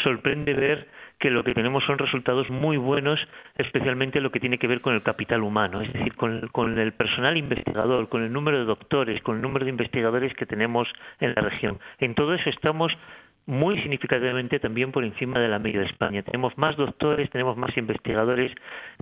sorprende 0.03 0.53
ver 0.53 0.87
que 1.19 1.31
lo 1.31 1.43
que 1.43 1.53
tenemos 1.53 1.83
son 1.85 1.97
resultados 1.97 2.49
muy 2.49 2.77
buenos, 2.77 3.19
especialmente 3.57 4.21
lo 4.21 4.31
que 4.31 4.39
tiene 4.39 4.59
que 4.59 4.67
ver 4.67 4.81
con 4.81 4.93
el 4.93 5.01
capital 5.01 5.41
humano, 5.41 5.81
es 5.81 5.91
decir, 5.91 6.13
con, 6.15 6.47
con, 6.49 6.77
el 6.77 6.93
personal 6.93 7.35
investigador, 7.37 8.07
con 8.07 8.23
el 8.23 8.31
número 8.31 8.59
de 8.59 8.65
doctores, 8.65 9.21
con 9.23 9.37
el 9.37 9.41
número 9.41 9.65
de 9.65 9.71
investigadores 9.71 10.33
que 10.35 10.45
tenemos 10.45 10.87
en 11.19 11.33
la 11.33 11.41
región. 11.41 11.79
En 11.97 12.13
todo 12.13 12.35
eso 12.35 12.49
estamos 12.51 12.93
muy 13.47 13.79
significativamente 13.81 14.59
también 14.59 14.91
por 14.91 15.05
encima 15.05 15.39
de 15.39 15.47
la 15.47 15.57
media 15.57 15.79
de 15.79 15.87
España. 15.87 16.21
Tenemos 16.21 16.57
más 16.57 16.75
doctores, 16.75 17.29
tenemos 17.29 17.55
más 17.55 17.75
investigadores, 17.77 18.51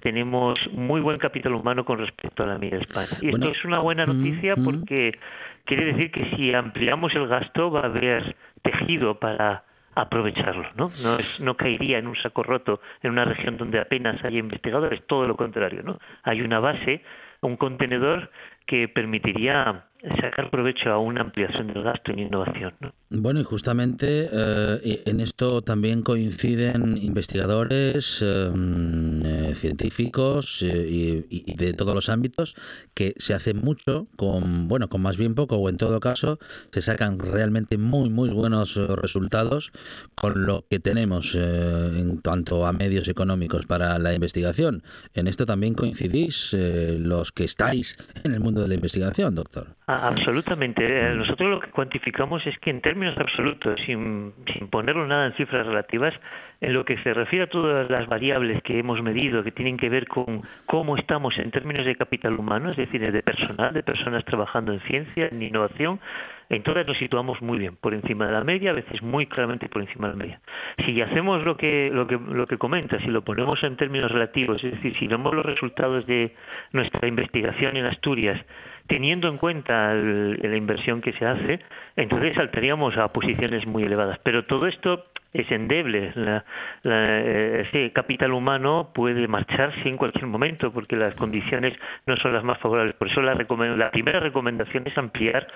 tenemos 0.01 0.57
muy 0.71 1.01
buen 1.01 1.17
capital 1.17 1.55
humano 1.55 1.83
con 1.83 1.97
respecto 1.97 2.43
a 2.43 2.45
la 2.45 2.59
media 2.59 2.77
de 2.77 2.85
España. 2.85 3.07
Y 3.21 3.29
esto 3.29 3.49
es 3.49 3.65
una 3.65 3.79
buena 3.79 4.05
noticia 4.05 4.55
porque 4.55 5.17
quiere 5.65 5.93
decir 5.93 6.11
que 6.11 6.35
si 6.35 6.53
ampliamos 6.53 7.13
el 7.15 7.27
gasto 7.27 7.71
va 7.71 7.81
a 7.81 7.85
haber 7.85 8.35
tejido 8.61 9.19
para 9.19 9.63
aprovecharlo, 9.95 10.69
¿no? 10.75 10.91
No, 11.01 11.15
es, 11.17 11.39
no 11.39 11.55
caería 11.57 11.97
en 11.97 12.07
un 12.07 12.15
saco 12.17 12.43
roto 12.43 12.81
en 13.01 13.11
una 13.11 13.25
región 13.25 13.57
donde 13.57 13.79
apenas 13.79 14.23
hay 14.23 14.37
investigadores, 14.37 15.01
todo 15.07 15.25
lo 15.25 15.35
contrario, 15.35 15.81
¿no? 15.83 15.99
Hay 16.23 16.41
una 16.41 16.59
base, 16.59 17.01
un 17.41 17.57
contenedor 17.57 18.29
que 18.67 18.87
permitiría 18.89 19.85
sacar 20.21 20.49
provecho 20.49 20.91
a 20.91 20.99
una 20.99 21.21
ampliación 21.21 21.67
del 21.67 21.83
gasto 21.83 22.11
en 22.11 22.19
innovación. 22.19 22.73
Bueno, 23.09 23.39
y 23.39 23.43
justamente 23.43 24.29
eh, 24.31 25.03
en 25.05 25.19
esto 25.19 25.61
también 25.61 26.01
coinciden 26.01 26.97
investigadores, 26.97 28.21
eh, 28.21 28.49
mm, 28.53 29.53
científicos 29.55 30.61
y, 30.61 31.25
y, 31.29 31.55
de 31.55 31.73
todos 31.73 31.95
los 31.95 32.09
ámbitos 32.09 32.55
que 32.93 33.13
se 33.17 33.33
hace 33.33 33.53
mucho 33.53 34.07
con, 34.15 34.67
bueno, 34.67 34.89
con 34.89 35.01
más 35.01 35.17
bien 35.17 35.35
poco 35.35 35.55
o 35.57 35.69
en 35.69 35.77
todo 35.77 35.99
caso 35.99 36.39
se 36.71 36.81
sacan 36.81 37.19
realmente 37.19 37.77
muy, 37.77 38.09
muy 38.09 38.29
buenos 38.29 38.75
resultados 38.75 39.71
con 40.15 40.45
lo 40.45 40.65
que 40.69 40.79
tenemos 40.79 41.35
en 41.35 42.17
cuanto 42.17 42.65
a 42.65 42.73
medios 42.73 43.07
económicos 43.07 43.65
para 43.65 43.97
la 43.99 44.13
investigación. 44.13 44.83
En 45.13 45.27
esto 45.27 45.45
también 45.45 45.73
coincidís 45.73 46.53
los 46.53 47.31
que 47.31 47.45
estáis 47.45 47.97
en 48.23 48.33
el 48.33 48.39
mundo 48.39 48.61
de 48.61 48.67
la 48.67 48.75
investigación, 48.75 49.35
doctor. 49.35 49.75
Absolutamente. 50.03 50.83
Eh, 50.85 51.15
nosotros 51.15 51.49
lo 51.49 51.59
que 51.59 51.71
cuantificamos 51.71 52.45
es 52.47 52.57
que 52.59 52.69
en 52.69 52.81
términos 52.81 53.17
absolutos, 53.17 53.79
sin, 53.85 54.33
sin 54.53 54.67
ponerlo 54.67 55.07
nada 55.07 55.27
en 55.27 55.33
cifras 55.33 55.65
relativas, 55.65 56.13
en 56.61 56.73
lo 56.73 56.85
que 56.85 56.97
se 57.03 57.13
refiere 57.13 57.45
a 57.45 57.49
todas 57.49 57.89
las 57.89 58.07
variables 58.07 58.61
que 58.63 58.79
hemos 58.79 59.01
medido, 59.01 59.43
que 59.43 59.51
tienen 59.51 59.77
que 59.77 59.89
ver 59.89 60.07
con 60.07 60.41
cómo 60.65 60.97
estamos 60.97 61.37
en 61.37 61.51
términos 61.51 61.85
de 61.85 61.95
capital 61.95 62.37
humano, 62.39 62.71
es 62.71 62.77
decir, 62.77 63.11
de 63.11 63.23
personal, 63.23 63.73
de 63.73 63.83
personas 63.83 64.23
trabajando 64.25 64.73
en 64.73 64.79
ciencia, 64.81 65.27
en 65.31 65.41
innovación, 65.41 65.99
entonces 66.49 66.85
nos 66.85 66.97
situamos 66.97 67.41
muy 67.41 67.57
bien, 67.57 67.75
por 67.75 67.93
encima 67.93 68.27
de 68.27 68.33
la 68.33 68.43
media, 68.43 68.71
a 68.71 68.73
veces 68.73 69.01
muy 69.01 69.25
claramente 69.25 69.67
por 69.67 69.81
encima 69.81 70.07
de 70.07 70.13
la 70.13 70.17
media. 70.17 70.41
Si 70.85 71.01
hacemos 71.01 71.43
lo 71.43 71.57
que, 71.57 71.89
lo 71.91 72.05
que, 72.07 72.17
lo 72.17 72.45
que 72.45 72.57
comenta, 72.57 72.99
si 72.99 73.07
lo 73.07 73.23
ponemos 73.23 73.63
en 73.63 73.77
términos 73.77 74.11
relativos, 74.11 74.63
es 74.63 74.73
decir, 74.73 74.95
si 74.99 75.07
vemos 75.07 75.33
los 75.33 75.45
resultados 75.45 76.05
de 76.05 76.35
nuestra 76.71 77.07
investigación 77.07 77.77
en 77.77 77.85
Asturias, 77.85 78.39
teniendo 78.87 79.27
en 79.27 79.37
cuenta 79.37 79.93
la 79.93 80.55
inversión 80.55 81.01
que 81.01 81.13
se 81.13 81.25
hace, 81.25 81.59
entonces 81.95 82.35
saltaríamos 82.35 82.97
a 82.97 83.07
posiciones 83.09 83.65
muy 83.65 83.83
elevadas. 83.83 84.19
Pero 84.23 84.45
todo 84.45 84.67
esto 84.67 85.05
es 85.35 85.51
endeble. 85.51 86.13
ese 86.83 87.91
capital 87.91 88.31
humano 88.31 88.91
puede 88.93 89.27
marcharse 89.27 89.87
en 89.87 89.97
cualquier 89.97 90.27
momento 90.27 90.71
porque 90.71 90.95
las 90.95 91.15
condiciones 91.15 91.73
no 92.05 92.15
son 92.17 92.33
las 92.33 92.43
más 92.43 92.57
favorables. 92.59 92.95
Por 92.95 93.09
eso 93.09 93.21
la, 93.21 93.35
la 93.35 93.91
primera 93.91 94.19
recomendación 94.19 94.87
es 94.87 94.97
ampliar 94.97 95.47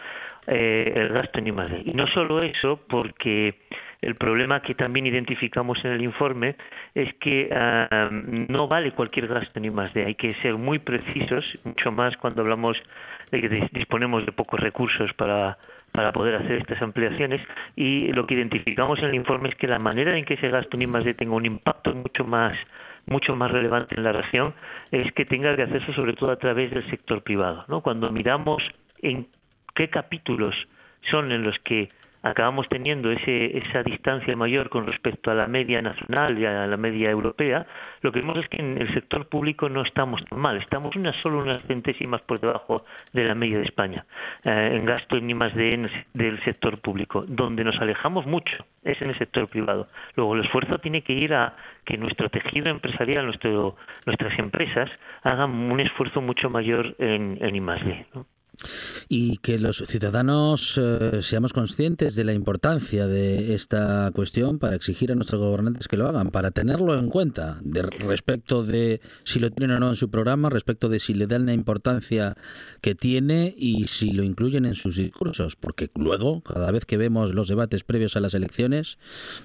eh, 0.47 0.91
el 0.95 1.09
gasto 1.09 1.39
en 1.39 1.47
I+D. 1.47 1.83
Y 1.85 1.93
no 1.93 2.07
solo 2.07 2.41
eso, 2.41 2.81
porque 2.89 3.55
el 4.01 4.15
problema 4.15 4.61
que 4.61 4.75
también 4.75 5.05
identificamos 5.05 5.83
en 5.85 5.91
el 5.91 6.01
informe 6.01 6.55
es 6.95 7.13
que 7.15 7.49
ah, 7.53 8.09
no 8.11 8.67
vale 8.67 8.91
cualquier 8.91 9.27
gasto 9.27 9.59
en 9.59 9.65
I+D. 9.65 10.05
Hay 10.05 10.15
que 10.15 10.33
ser 10.35 10.55
muy 10.55 10.79
precisos, 10.79 11.45
mucho 11.63 11.91
más 11.91 12.17
cuando 12.17 12.41
hablamos 12.41 12.77
de 13.31 13.41
que 13.41 13.49
disponemos 13.73 14.25
de 14.25 14.31
pocos 14.31 14.59
recursos 14.59 15.13
para 15.13 15.57
para 15.91 16.11
poder 16.11 16.35
hacer 16.35 16.53
estas 16.53 16.81
ampliaciones 16.81 17.41
y 17.75 18.11
lo 18.13 18.27
que 18.27 18.35
identificamos 18.35 18.99
en 18.99 19.05
el 19.05 19.15
informe 19.15 19.49
es 19.49 19.55
que 19.55 19.67
la 19.67 19.79
manera 19.79 20.15
en 20.17 20.23
que 20.23 20.35
ese 20.35 20.49
gasto 20.49 20.77
en 20.77 20.83
I+D 20.83 21.15
tenga 21.15 21.35
un 21.35 21.45
impacto 21.45 21.93
mucho 21.93 22.25
más 22.25 22.55
mucho 23.07 23.35
más 23.35 23.51
relevante 23.51 23.95
en 23.95 24.03
la 24.03 24.11
región 24.11 24.53
es 24.91 25.11
que 25.13 25.25
tenga 25.25 25.55
que 25.55 25.63
hacerse 25.63 25.93
sobre 25.93 26.13
todo 26.13 26.31
a 26.31 26.35
través 26.35 26.69
del 26.71 26.87
sector 26.89 27.23
privado. 27.23 27.65
¿no? 27.67 27.81
Cuando 27.81 28.11
miramos 28.11 28.63
en 29.01 29.27
qué 29.75 29.89
capítulos 29.89 30.55
son 31.09 31.31
en 31.31 31.43
los 31.43 31.57
que 31.59 31.89
acabamos 32.21 32.67
teniendo 32.69 33.11
ese, 33.11 33.57
esa 33.57 33.83
distancia 33.83 34.35
mayor 34.35 34.69
con 34.69 34.85
respecto 34.85 35.31
a 35.31 35.35
la 35.35 35.47
media 35.47 35.81
nacional 35.81 36.37
y 36.37 36.45
a 36.45 36.67
la 36.67 36.77
media 36.77 37.09
europea, 37.09 37.65
lo 38.01 38.11
que 38.11 38.19
vemos 38.19 38.37
es 38.37 38.47
que 38.49 38.57
en 38.57 38.77
el 38.77 38.93
sector 38.93 39.27
público 39.27 39.69
no 39.69 39.81
estamos 39.83 40.23
tan 40.25 40.39
mal, 40.39 40.57
estamos 40.57 40.95
unas 40.95 41.15
solo 41.21 41.39
unas 41.39 41.63
centésimas 41.63 42.21
por 42.21 42.39
debajo 42.39 42.83
de 43.13 43.23
la 43.23 43.35
media 43.35 43.57
de 43.57 43.65
España 43.65 44.05
eh, 44.43 44.71
en 44.73 44.85
gasto 44.85 45.15
en 45.15 45.29
más 45.37 45.53
de 45.55 45.89
del 46.13 46.43
sector 46.43 46.79
público. 46.79 47.23
Donde 47.27 47.63
nos 47.63 47.79
alejamos 47.79 48.25
mucho 48.25 48.65
es 48.83 49.01
en 49.01 49.09
el 49.09 49.17
sector 49.17 49.47
privado. 49.47 49.87
Luego 50.15 50.35
el 50.35 50.43
esfuerzo 50.45 50.79
tiene 50.79 51.01
que 51.01 51.13
ir 51.13 51.33
a 51.33 51.55
que 51.85 51.97
nuestro 51.97 52.29
tejido 52.29 52.69
empresarial, 52.69 53.25
nuestro, 53.25 53.75
nuestras 54.05 54.37
empresas 54.39 54.89
hagan 55.23 55.51
un 55.51 55.79
esfuerzo 55.79 56.21
mucho 56.21 56.49
mayor 56.49 56.95
en, 56.99 57.37
en 57.41 57.55
I+D. 57.55 58.05
¿no? 58.13 58.25
Y 59.07 59.37
que 59.37 59.59
los 59.59 59.83
ciudadanos 59.87 60.77
eh, 60.77 61.21
seamos 61.21 61.53
conscientes 61.53 62.15
de 62.15 62.23
la 62.23 62.33
importancia 62.33 63.07
de 63.07 63.55
esta 63.55 64.11
cuestión 64.13 64.59
para 64.59 64.75
exigir 64.75 65.11
a 65.11 65.15
nuestros 65.15 65.41
gobernantes 65.41 65.87
que 65.87 65.97
lo 65.97 66.07
hagan, 66.07 66.29
para 66.29 66.51
tenerlo 66.51 66.97
en 66.97 67.09
cuenta 67.09 67.59
de 67.61 67.83
respecto 67.83 68.63
de 68.63 69.01
si 69.23 69.39
lo 69.39 69.51
tienen 69.51 69.77
o 69.77 69.79
no 69.79 69.89
en 69.89 69.95
su 69.95 70.09
programa, 70.09 70.49
respecto 70.49 70.89
de 70.89 70.99
si 70.99 71.13
le 71.13 71.27
dan 71.27 71.45
la 71.45 71.53
importancia 71.53 72.35
que 72.81 72.95
tiene 72.95 73.53
y 73.57 73.85
si 73.85 74.11
lo 74.11 74.23
incluyen 74.23 74.65
en 74.65 74.75
sus 74.75 74.95
discursos, 74.95 75.55
porque 75.55 75.89
luego, 75.95 76.41
cada 76.41 76.71
vez 76.71 76.85
que 76.85 76.97
vemos 76.97 77.33
los 77.33 77.47
debates 77.47 77.83
previos 77.83 78.15
a 78.15 78.19
las 78.19 78.33
elecciones, 78.33 78.97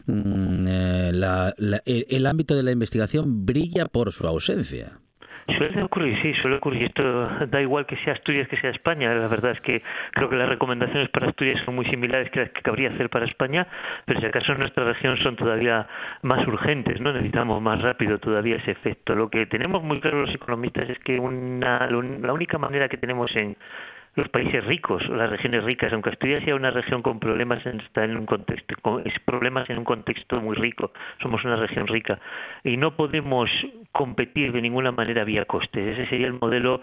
mm, 0.07 0.67
eh, 0.67 2.05
el 2.09 2.27
ámbito 2.27 2.55
de 2.55 2.63
la 2.63 2.73
investigación 2.73 3.47
brilla 3.47 3.87
por 3.87 4.13
su 4.13 4.27
ausencia. 4.27 5.01
Suele 5.47 5.83
ocurrir, 5.83 6.21
sí, 6.23 6.33
suele 6.41 6.57
ocurrir. 6.57 6.85
Esto 6.85 7.29
da 7.47 7.61
igual 7.61 7.85
que 7.87 7.97
sea 7.99 8.15
Asturias 8.15 8.49
que 8.49 8.57
sea 8.57 8.71
España. 8.71 9.13
La 9.15 9.29
verdad 9.29 9.53
es 9.53 9.61
que 9.61 9.83
creo 10.13 10.29
que 10.29 10.37
las 10.37 10.49
recomendaciones 10.49 11.11
para 11.11 11.29
Asturias 11.29 11.61
son 11.65 11.75
muy 11.75 11.85
similares 11.87 12.31
que 12.31 12.41
las 12.41 12.51
que 12.51 12.63
cabría 12.63 12.89
hacer 12.91 13.11
para 13.11 13.27
España, 13.27 13.67
pero 14.07 14.21
si 14.21 14.27
acaso 14.27 14.53
en 14.53 14.59
nuestra 14.61 14.85
región 14.85 15.19
son 15.19 15.37
todavía 15.37 15.87
más 16.23 16.47
urgentes, 16.47 17.01
¿no? 17.01 17.13
Necesitamos 17.13 17.61
más 17.61 17.81
rápido 17.83 18.19
todavía 18.19 18.57
ese 18.57 18.71
efecto. 18.71 19.15
Lo 19.15 19.29
que 19.29 19.47
tenemos 19.47 19.83
muy 19.83 20.01
claro 20.01 20.23
los 20.23 20.35
economistas 20.35 20.89
es 20.89 20.99
que 21.01 21.19
una, 21.19 21.87
la 21.89 22.33
única 22.33 22.59
manera 22.59 22.89
que 22.89 22.97
tenemos 22.97 23.35
en 23.37 23.57
los 24.17 24.29
países 24.29 24.65
ricos, 24.65 25.07
las 25.09 25.31
regiones 25.31 25.65
ricas, 25.65 25.93
aunque 25.93 26.11
Asturias 26.11 26.45
sea 26.45 26.55
una 26.55 26.71
región 26.71 27.03
con 27.03 27.19
problemas, 27.19 27.65
está 27.67 28.05
en 28.05 28.17
un 28.17 28.27
contexto, 28.27 28.75
con, 28.81 29.03
problemas 29.25 29.69
en 29.71 29.79
un 29.79 29.85
contexto 29.85 30.41
muy 30.41 30.57
rico, 30.57 30.93
somos 31.21 31.45
una 31.45 31.57
región 31.57 31.87
rica 31.87 32.19
y 32.63 32.77
no 32.77 32.97
podemos 32.97 33.51
competir 33.93 34.53
de 34.53 34.63
ninguna 34.63 34.93
manera 34.93 35.25
vía 35.25 35.45
costes. 35.45 35.99
Ese 35.99 36.09
sería 36.09 36.27
el 36.27 36.35
modelo 36.35 36.81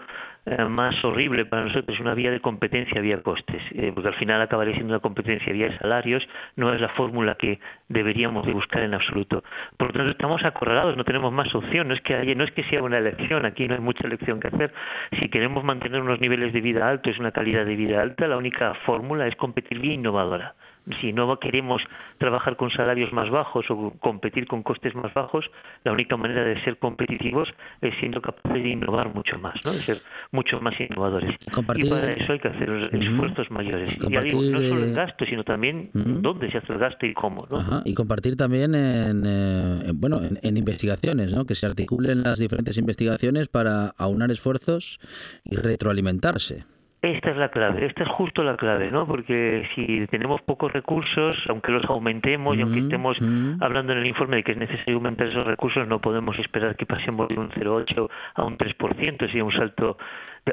más 0.68 1.04
horrible 1.04 1.46
para 1.46 1.64
nosotros, 1.64 2.00
una 2.00 2.14
vía 2.14 2.30
de 2.30 2.40
competencia 2.40 3.00
vía 3.00 3.22
costes, 3.22 3.62
eh, 3.72 3.92
porque 3.94 4.08
al 4.08 4.14
final 4.14 4.42
acabaría 4.42 4.74
siendo 4.74 4.92
una 4.92 5.00
competencia 5.00 5.52
vía 5.52 5.76
salarios, 5.78 6.26
no 6.56 6.72
es 6.74 6.80
la 6.80 6.88
fórmula 6.90 7.36
que 7.36 7.60
deberíamos 7.88 8.44
de 8.46 8.52
buscar 8.52 8.82
en 8.82 8.94
absoluto. 8.94 9.44
Por 9.76 9.88
lo 9.88 9.92
tanto, 9.92 10.10
estamos 10.10 10.44
acorralados, 10.44 10.96
no 10.96 11.04
tenemos 11.04 11.32
más 11.32 11.54
opción, 11.54 11.88
no 11.88 11.94
es 11.94 12.00
que 12.00 12.14
haya, 12.14 12.34
no 12.34 12.44
es 12.44 12.50
que 12.52 12.64
sea 12.64 12.82
una 12.82 12.98
elección, 12.98 13.46
aquí 13.46 13.68
no 13.68 13.74
hay 13.74 13.80
mucha 13.80 14.06
elección 14.06 14.40
que 14.40 14.48
hacer. 14.48 14.72
Si 15.20 15.28
queremos 15.28 15.62
mantener 15.62 16.00
unos 16.00 16.20
niveles 16.20 16.52
de 16.52 16.60
vida 16.60 16.88
altos, 16.88 17.18
una 17.18 17.30
calidad 17.30 17.64
de 17.64 17.76
vida 17.76 18.02
alta, 18.02 18.26
la 18.26 18.36
única 18.36 18.74
fórmula 18.86 19.28
es 19.28 19.36
competir 19.36 19.78
vía 19.78 19.94
innovadora 19.94 20.54
si 21.00 21.12
no 21.12 21.38
queremos 21.38 21.82
trabajar 22.18 22.56
con 22.56 22.70
salarios 22.70 23.12
más 23.12 23.30
bajos 23.30 23.66
o 23.70 23.92
competir 24.00 24.46
con 24.46 24.62
costes 24.62 24.94
más 24.94 25.12
bajos, 25.14 25.44
la 25.84 25.92
única 25.92 26.16
manera 26.16 26.44
de 26.44 26.62
ser 26.64 26.78
competitivos 26.78 27.48
es 27.80 27.94
siendo 28.00 28.20
capaces 28.20 28.62
de 28.62 28.68
innovar 28.68 29.14
mucho 29.14 29.38
más, 29.38 29.54
¿no? 29.64 29.72
de 29.72 29.78
ser 29.78 29.98
mucho 30.30 30.60
más 30.60 30.78
innovadores. 30.80 31.34
y 31.76 31.88
para 31.88 32.12
eso 32.12 32.32
hay 32.32 32.38
que 32.38 32.48
hacer 32.48 32.90
esfuerzos 32.92 33.50
mayores. 33.50 33.96
Y 34.00 34.12
ya 34.12 34.20
digo, 34.22 34.42
no 34.42 34.60
solo 34.60 34.84
el 34.84 34.94
gasto, 34.94 35.24
sino 35.24 35.44
también 35.44 35.90
dónde 35.92 36.50
se 36.50 36.58
hace 36.58 36.72
el 36.72 36.78
gasto 36.78 37.06
y 37.06 37.14
cómo. 37.14 37.46
¿no? 37.50 37.82
Y 37.84 37.94
compartir 37.94 38.36
también 38.36 38.74
en, 38.74 39.22
eh, 39.26 39.92
bueno, 39.94 40.20
en, 40.22 40.56
investigaciones, 40.56 41.34
¿no? 41.34 41.44
que 41.44 41.54
se 41.54 41.66
articulen 41.66 42.22
las 42.22 42.38
diferentes 42.38 42.76
investigaciones 42.78 43.48
para 43.48 43.94
aunar 43.98 44.30
esfuerzos 44.30 44.98
y 45.44 45.56
retroalimentarse. 45.56 46.64
Esta 47.02 47.30
es 47.32 47.36
la 47.36 47.48
clave, 47.48 47.84
esta 47.84 48.04
es 48.04 48.08
justo 48.10 48.44
la 48.44 48.56
clave, 48.56 48.92
¿no? 48.92 49.08
Porque 49.08 49.68
si 49.74 50.06
tenemos 50.06 50.40
pocos 50.42 50.72
recursos, 50.72 51.36
aunque 51.48 51.72
los 51.72 51.84
aumentemos 51.86 52.56
y 52.56 52.60
aunque 52.60 52.78
estemos 52.78 53.18
hablando 53.58 53.92
en 53.92 53.98
el 53.98 54.06
informe 54.06 54.36
de 54.36 54.44
que 54.44 54.52
es 54.52 54.58
necesario 54.58 54.94
aumentar 54.94 55.26
esos 55.26 55.44
recursos, 55.44 55.88
no 55.88 56.00
podemos 56.00 56.38
esperar 56.38 56.76
que 56.76 56.86
pasemos 56.86 57.26
de 57.26 57.40
un 57.40 57.50
0,8 57.50 58.08
a 58.34 58.44
un 58.44 58.56
3%, 58.56 59.18
sería 59.18 59.42
un 59.42 59.50
salto 59.50 59.98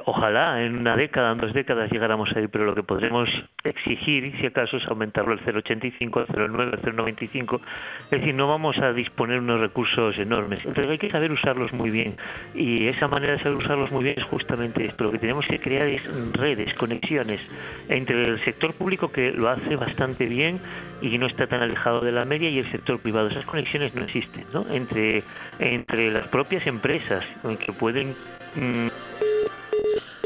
Ojalá 0.05 0.63
en 0.63 0.77
una 0.77 0.95
década, 0.95 1.31
en 1.31 1.39
dos 1.39 1.51
décadas 1.51 1.91
llegáramos 1.91 2.29
ahí, 2.35 2.47
pero 2.47 2.63
lo 2.63 2.75
que 2.75 2.83
podremos 2.83 3.27
exigir, 3.63 4.31
si 4.39 4.45
acaso, 4.45 4.77
es 4.77 4.87
aumentarlo 4.87 5.31
al 5.31 5.39
0,85, 5.39 6.19
al 6.19 6.27
0,9, 6.27 6.73
al 6.73 6.81
0,95. 6.81 7.59
Es 8.03 8.11
decir, 8.11 8.35
no 8.35 8.47
vamos 8.47 8.77
a 8.77 8.93
disponer 8.93 9.39
unos 9.39 9.59
recursos 9.59 10.15
enormes. 10.19 10.59
Entonces 10.59 10.91
hay 10.91 10.99
que 10.99 11.09
saber 11.09 11.31
usarlos 11.31 11.73
muy 11.73 11.89
bien. 11.89 12.17
Y 12.53 12.85
esa 12.85 13.07
manera 13.07 13.33
de 13.33 13.39
saber 13.39 13.57
usarlos 13.57 13.91
muy 13.91 14.03
bien 14.03 14.19
es 14.19 14.25
justamente 14.25 14.85
esto. 14.85 15.05
Lo 15.05 15.11
que 15.11 15.17
tenemos 15.17 15.47
que 15.47 15.59
crear 15.59 15.87
es 15.87 16.07
redes, 16.33 16.71
conexiones 16.75 17.41
entre 17.87 18.25
el 18.25 18.43
sector 18.45 18.75
público, 18.75 19.11
que 19.11 19.31
lo 19.31 19.49
hace 19.49 19.75
bastante 19.75 20.27
bien 20.27 20.59
y 21.01 21.17
no 21.17 21.25
está 21.25 21.47
tan 21.47 21.63
alejado 21.63 22.01
de 22.01 22.11
la 22.11 22.25
media, 22.25 22.49
y 22.49 22.59
el 22.59 22.71
sector 22.71 22.99
privado. 22.99 23.29
Esas 23.29 23.45
conexiones 23.45 23.95
no 23.95 24.03
existen, 24.03 24.45
¿no? 24.53 24.67
Entre, 24.69 25.23
entre 25.57 26.11
las 26.11 26.27
propias 26.27 26.67
empresas, 26.67 27.25
que 27.65 27.73
pueden... 27.73 28.15
Mm, 28.55 28.89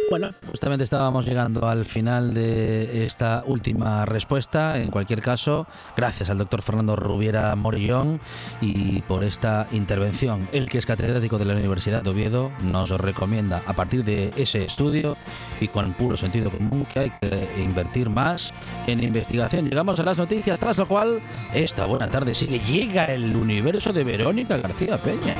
Bueno, 0.09 0.31
justamente 0.47 0.83
estábamos 0.83 1.25
llegando 1.25 1.67
al 1.67 1.85
final 1.85 2.33
de 2.33 3.05
esta 3.05 3.43
última 3.47 4.05
respuesta. 4.05 4.77
En 4.77 4.91
cualquier 4.91 5.21
caso, 5.21 5.65
gracias 5.95 6.29
al 6.29 6.37
doctor 6.37 6.61
Fernando 6.61 6.95
Rubiera 6.95 7.55
Morillón 7.55 8.19
y 8.61 9.01
por 9.03 9.23
esta 9.23 9.67
intervención. 9.71 10.47
El 10.51 10.69
que 10.69 10.77
es 10.77 10.85
catedrático 10.85 11.39
de 11.39 11.45
la 11.45 11.53
Universidad 11.53 12.03
de 12.03 12.09
Oviedo 12.11 12.51
nos 12.61 12.91
recomienda 12.91 13.63
a 13.65 13.73
partir 13.73 14.03
de 14.03 14.31
ese 14.37 14.65
estudio 14.65 15.17
y 15.59 15.67
con 15.67 15.93
puro 15.93 16.15
sentido 16.15 16.51
común 16.51 16.85
que 16.85 16.99
hay 16.99 17.11
que 17.21 17.49
invertir 17.61 18.09
más 18.09 18.53
en 18.87 19.03
investigación. 19.03 19.69
Llegamos 19.69 19.99
a 19.99 20.03
las 20.03 20.17
noticias, 20.17 20.59
tras 20.59 20.77
lo 20.77 20.87
cual 20.87 21.21
esta 21.53 21.85
buena 21.85 22.07
tarde 22.09 22.35
sigue. 22.35 22.59
Llega 22.59 23.05
el 23.05 23.35
universo 23.35 23.91
de 23.91 24.03
Verónica 24.03 24.57
García 24.57 25.01
Peña. 25.01 25.35